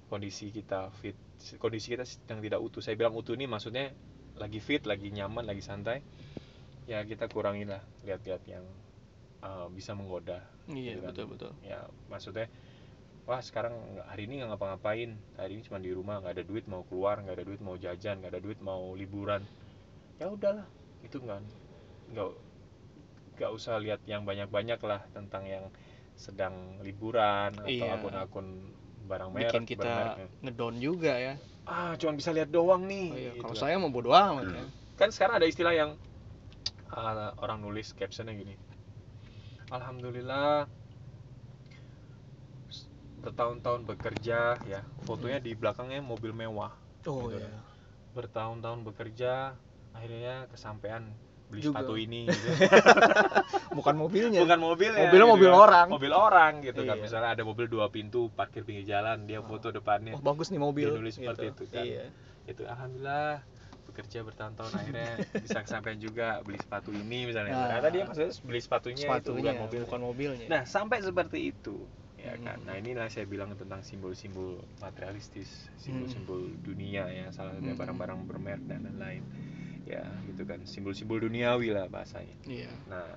kondisi 0.09 0.51
kita 0.51 0.91
fit 0.99 1.15
kondisi 1.57 1.93
kita 1.93 2.03
sedang 2.03 2.41
tidak 2.41 2.59
utuh 2.59 2.81
saya 2.81 2.97
bilang 2.97 3.13
utuh 3.13 3.35
ini 3.35 3.45
maksudnya 3.45 3.91
lagi 4.39 4.59
fit 4.59 4.83
lagi 4.83 5.11
nyaman 5.11 5.45
lagi 5.45 5.61
santai 5.61 6.01
ya 6.85 7.03
kita 7.03 7.27
kurangilah 7.27 7.79
lihat-lihat 8.03 8.43
yang 8.47 8.65
eh, 9.41 9.67
bisa 9.71 9.93
menggoda 9.93 10.41
Iya, 10.67 10.95
gitu 10.95 11.01
kan. 11.01 11.09
betul 11.11 11.27
betul. 11.29 11.53
ya 11.63 11.81
maksudnya 12.07 12.47
wah 13.25 13.39
sekarang 13.39 13.75
hari 14.05 14.25
ini 14.25 14.39
nggak 14.39 14.51
ngapa-ngapain 14.51 15.11
hari 15.35 15.53
ini 15.55 15.63
cuma 15.63 15.79
di 15.79 15.91
rumah 15.91 16.19
nggak 16.19 16.35
ada 16.35 16.45
duit 16.45 16.65
mau 16.65 16.83
keluar 16.83 17.19
nggak 17.19 17.37
ada 17.37 17.45
duit 17.45 17.61
mau 17.61 17.75
jajan 17.75 18.19
nggak 18.19 18.33
ada 18.33 18.41
duit 18.41 18.59
mau 18.59 18.93
liburan 18.93 19.43
ya 20.17 20.27
udahlah 20.27 20.67
itu 21.01 21.17
nggak 21.17 21.39
nggak 22.11 22.29
nggak 23.37 23.51
usah 23.51 23.79
lihat 23.79 24.01
yang 24.05 24.23
banyak-banyak 24.23 24.81
lah 24.81 25.01
tentang 25.11 25.47
yang 25.47 25.65
sedang 26.13 26.53
liburan 26.81 27.55
atau 27.55 27.71
Iya. 27.71 27.97
akun-akun 27.97 28.47
barang 29.07 29.31
merek 29.33 29.49
Bikin 29.49 29.65
kita 29.67 29.89
bermerek. 30.13 30.29
ngedown 30.43 30.75
juga 30.77 31.13
ya. 31.17 31.35
ah 31.65 31.95
cuma 31.97 32.13
bisa 32.13 32.31
lihat 32.31 32.51
doang 32.51 32.85
nih 32.85 33.09
Oh, 33.09 33.17
iya. 33.17 33.31
gitu 33.33 33.43
Kalau 33.43 33.55
kan. 33.55 33.63
saya 33.63 33.75
mau 33.79 33.89
bodo 33.89 34.11
amat 34.11 34.45
ya. 34.45 34.65
kan 34.95 35.09
sekarang 35.09 35.35
ada 35.39 35.47
istilah 35.47 35.73
yang 35.73 35.91
orang 37.37 37.59
nulis 37.61 37.93
captionnya 37.93 38.35
gini 38.35 38.55
Alhamdulillah 39.69 40.67
bertahun-tahun 43.21 43.85
bekerja 43.85 44.57
ya 44.65 44.81
fotonya 45.05 45.39
di 45.39 45.53
belakangnya 45.53 46.01
mobil 46.01 46.33
mewah 46.33 46.73
Oh 47.05 47.29
Gitu 47.29 47.41
iya. 47.41 47.61
bertahun-tahun 48.13 48.81
bekerja 48.83 49.55
akhirnya 49.93 50.49
kesampaian 50.49 51.05
beli 51.47 51.61
Juga. 51.61 51.83
sepatu 51.83 51.95
ini 51.95 52.31
gitu. 52.31 52.49
Bukan 53.79 53.95
mobilnya. 53.97 54.41
bukan 54.41 54.61
mobil 54.61 54.91
ya 54.91 55.03
Mobilnya 55.05 55.27
gitu 55.27 55.35
mobil 55.35 55.51
kan. 55.51 55.59
orang. 55.61 55.87
mobil 55.91 56.13
orang 56.13 56.53
gitu 56.63 56.81
kan 56.83 56.97
Iya. 56.97 57.03
misalnya 57.03 57.31
ada 57.31 57.43
mobil 57.43 57.67
dua 57.67 57.87
pintu 57.89 58.31
parkir 58.31 58.63
pinggir 58.63 58.87
jalan 58.89 59.25
dia 59.25 59.39
foto 59.41 59.69
depannya 59.69 60.15
Oh, 60.15 60.23
bagus 60.23 60.49
nih 60.49 60.59
mobil. 60.59 60.89
Dia 60.89 60.97
nulis 60.97 61.15
seperti 61.15 61.45
itu 61.49 61.65
kan. 61.69 61.85
Iya. 61.85 62.05
itu 62.47 62.63
alhamdulillah 62.65 63.45
bekerja 63.91 64.23
bertahun-tahun 64.23 64.73
akhirnya 64.73 65.13
bisa 65.37 65.59
kesampaian 65.61 65.99
juga 65.99 66.39
beli 66.41 66.57
sepatu 66.57 66.91
ini 66.91 67.27
misalnya 67.27 67.53
Nah. 67.53 67.63
ternyata 67.67 67.89
dia 67.91 68.03
maksudnya 68.07 68.33
beli 68.47 68.61
sepatunya, 68.63 68.97
itu 68.97 69.07
Sepatunya 69.11 69.43
bukan 69.53 69.63
mobil 69.67 69.81
bukan 69.85 70.03
mobilnya. 70.03 70.47
nah 70.49 70.63
sampai 70.65 70.99
seperti 71.03 71.39
itu 71.51 71.77
ya 72.17 72.37
kan 72.39 72.61
Hmm. 72.61 72.67
nah 72.69 72.75
inilah 72.77 73.09
saya 73.09 73.25
bilang 73.25 73.57
tentang 73.57 73.81
simbol-simbol 73.81 74.61
materialistis 74.79 75.73
simbol-simbol 75.77 76.53
dunia 76.61 77.09
ya 77.09 77.27
salah 77.33 77.57
satunya 77.57 77.73
Hmm. 77.73 77.81
barang-barang 77.81 78.19
bermerek 78.29 78.63
dan 78.69 78.85
lain-lain 78.85 79.25
ya 79.89 80.05
gitu 80.29 80.45
kan 80.45 80.61
simbol-simbol 80.63 81.17
duniawi 81.19 81.73
lah 81.73 81.89
bahasanya 81.89 82.37
Iya. 82.45 82.69
nah 82.87 83.09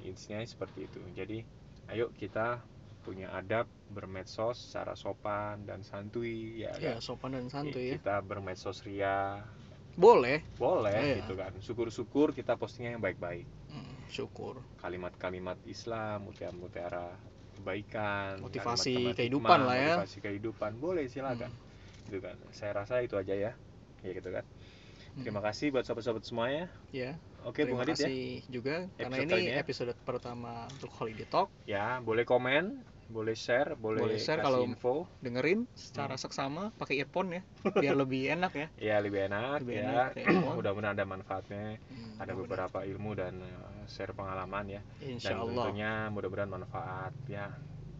intinya 0.00 0.38
seperti 0.42 0.86
itu 0.86 1.02
jadi 1.12 1.42
ayo 1.90 2.14
kita 2.14 2.62
punya 3.02 3.34
adab 3.34 3.66
bermedsos 3.90 4.70
secara 4.70 4.94
sopan 4.94 5.66
dan 5.66 5.82
santuy 5.82 6.62
ya 6.62 6.70
Iya, 6.78 6.94
kan? 6.96 7.02
sopan 7.02 7.34
dan 7.34 7.50
santuy 7.50 7.90
ya. 7.90 7.98
kita 7.98 8.22
bermedsos 8.22 8.86
ria 8.86 9.42
Boleh. 9.92 10.40
boleh 10.56 10.96
Iya. 10.96 11.16
gitu 11.20 11.34
kan 11.34 11.52
syukur-syukur 11.58 12.32
kita 12.32 12.56
postingnya 12.56 12.96
yang 12.96 13.02
baik-baik 13.02 13.44
Hmm, 13.68 13.96
syukur. 14.06 14.60
kalimat-kalimat 14.78 15.56
Islam 15.64 16.26
mutiara-mutiara 16.26 17.12
kebaikan 17.52 18.40
Motivasi 18.40 18.92
kalimat-kalimat 18.96 19.16
kehidupan 19.16 19.48
hikmah, 19.52 19.60
lah 19.62 19.76
ya. 19.76 19.84
motivasi 20.00 20.18
kehidupan 20.20 20.72
boleh 20.76 21.04
silakan 21.06 21.50
Hmm. 21.50 22.04
gitu 22.04 22.18
kan 22.18 22.36
saya 22.50 22.72
rasa 22.74 23.00
itu 23.00 23.14
aja 23.14 23.32
ya 23.32 23.52
ya 24.00 24.10
gitu 24.10 24.28
kan 24.28 24.44
Hmm. 25.12 25.22
terima 25.22 25.40
kasih 25.40 25.68
buat 25.68 25.84
sobat-sobat 25.84 26.24
semuanya 26.24 26.72
Ya. 26.88 27.20
oke 27.42 27.60
Bung 27.62 27.76
terima 27.76 27.84
ya 27.84 27.92
kasih 27.92 28.40
juga 28.48 28.88
karena 28.96 29.12
Episode 29.14 29.28
ini 29.28 29.34
ini 29.38 29.52
ya. 29.52 29.60
episode 29.60 29.92
pertama 30.00 30.64
untuk 30.70 30.88
Holiday 30.90 31.26
Talk. 31.26 31.52
ya 31.62 32.00
boleh 32.00 32.24
komen 32.24 32.80
boleh 33.12 33.36
share 33.36 33.76
boleh, 33.76 34.00
Boleh 34.00 34.16
share 34.16 34.40
kalau- 34.40 34.64
info. 34.64 35.04
Dengerin 35.20 35.68
secara 35.72 36.16
seksama 36.16 36.72
pakai 36.74 36.98
earphone 36.98 37.36
ya, 37.36 37.42
biar 37.70 37.92
lebih 37.94 38.32
enak 38.32 38.52
ya. 38.52 38.66
ya 38.80 38.96
lebih 38.98 39.28
enak 39.28 39.60
Lebih 39.60 39.76
ya. 39.78 40.08
mudah-mudahan 40.50 40.96
ada 40.96 41.04
manfaatnya. 41.04 41.76
Hmm, 41.84 42.16
ada 42.16 42.32
beberapa 42.32 42.82
ilmu 42.82 43.12
dan 43.12 43.36
uh, 43.38 43.84
share 43.86 44.10
pengalaman 44.10 44.72
ya. 44.72 44.80
Insya 44.98 45.30
dan 45.30 45.44
Allah. 45.44 45.64
tentunya 45.68 45.92
mudah-mudahan 46.08 46.50
manfaat 46.50 47.12
ya. 47.28 47.52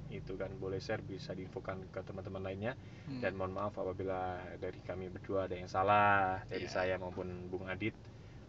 Itu 0.09 0.37
kan 0.37 0.53
boleh 0.57 0.77
share 0.77 1.01
bisa 1.01 1.33
diinfokan 1.33 1.89
ke 1.89 2.01
teman-teman 2.01 2.43
lainnya. 2.43 2.73
Hmm. 3.03 3.19
dan 3.19 3.35
mohon 3.35 3.51
maaf 3.51 3.75
apabila 3.75 4.39
dari 4.57 4.79
kami 4.81 5.11
berdua 5.11 5.45
ada 5.45 5.59
yang 5.59 5.67
salah 5.67 6.39
dari 6.47 6.65
Ya. 6.65 6.73
saya 6.73 6.95
maupun 6.97 7.27
Bung 7.47 7.67
Adit. 7.67 7.93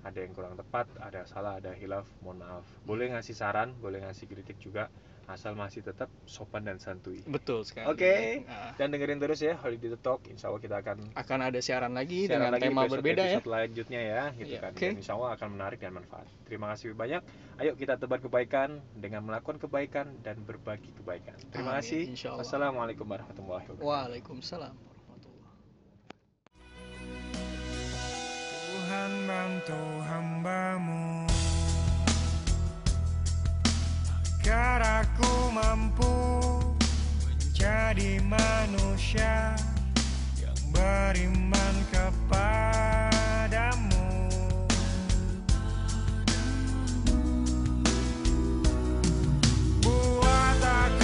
Ada 0.03 0.20
yang 0.20 0.32
kurang 0.32 0.53
tepat 0.53 0.86
ada 0.99 1.24
salah 1.24 1.57
ada 1.57 1.72
hilaf 1.72 2.05
mohon 2.20 2.38
maaf. 2.38 2.61
Boleh 2.84 3.09
ngasih 3.09 3.34
saran 3.34 3.74
boleh 3.76 3.99
ngasih 3.99 4.28
kritik 4.28 4.59
juga 4.59 4.91
asal 5.26 5.53
masih 5.53 5.80
tetap 5.80 6.11
sopan 6.24 6.61
dan 6.61 6.76
santuy 6.76 7.24
Betul 7.24 7.63
sekali. 7.63 7.88
Oke. 7.88 8.43
Nah, 8.43 8.76
dan 8.76 8.89
dengerin 8.89 9.17
terus 9.17 9.39
ya 9.39 9.55
Holiday 9.55 9.95
Talk 9.95 10.28
insya 10.28 10.47
Allah 10.47 10.59
kita 10.59 10.76
akan 10.78 10.97
akan 11.13 11.39
ada 11.41 11.59
siaran 11.59 11.91
lagi 11.91 12.26
siaran 12.26 12.43
dengan 12.43 12.51
lagi 12.51 12.63
tema 12.65 12.82
episode- 12.82 12.93
berbeda 12.99 13.21
ya. 13.21 13.28
episode 13.32 13.45
selanjutnya 13.45 14.01
ya 14.01 14.21
gitu 14.34 14.51
Iya, 14.51 14.59
kan 14.59 14.71
oke. 14.71 14.84
dan 14.84 14.95
insya 14.97 15.13
Allah 15.13 15.30
akan 15.34 15.47
menarik 15.49 15.80
dan 15.80 15.91
manfaat 15.93 16.28
terima 16.43 16.65
kasih 16.69 16.91
banyak 16.91 17.21
ayo 17.55 17.71
kita 17.74 17.93
tebar 17.95 18.19
kebaikan 18.19 18.69
dengan 18.93 19.21
melakukan 19.24 19.57
kebaikan 19.57 20.11
dan 20.19 20.36
berbagi 20.39 20.91
kebaikan 20.93 21.39
terima 21.49 21.71
Amin, 21.71 21.80
kasih 21.80 22.01
insya 22.09 22.28
Allah. 22.30 22.43
wassalamualaikum 22.43 23.05
warahmatullahi 23.05 23.63
wabarakatuh 23.63 23.86
Waalaikumsalam 23.86 24.74
warahmatullahi 24.76 25.51
Tuhan 28.65 29.11
bantu 29.24 29.80
hambamu 30.03 31.12
agar 34.43 35.07
aku 35.07 35.55
mampu 35.55 36.11
menjadi 37.23 38.19
manusia 38.27 39.55
yang 40.35 40.59
beriman 40.67 41.75
kepadamu. 41.87 43.07
Buat 49.79 50.59
aku 50.59 51.02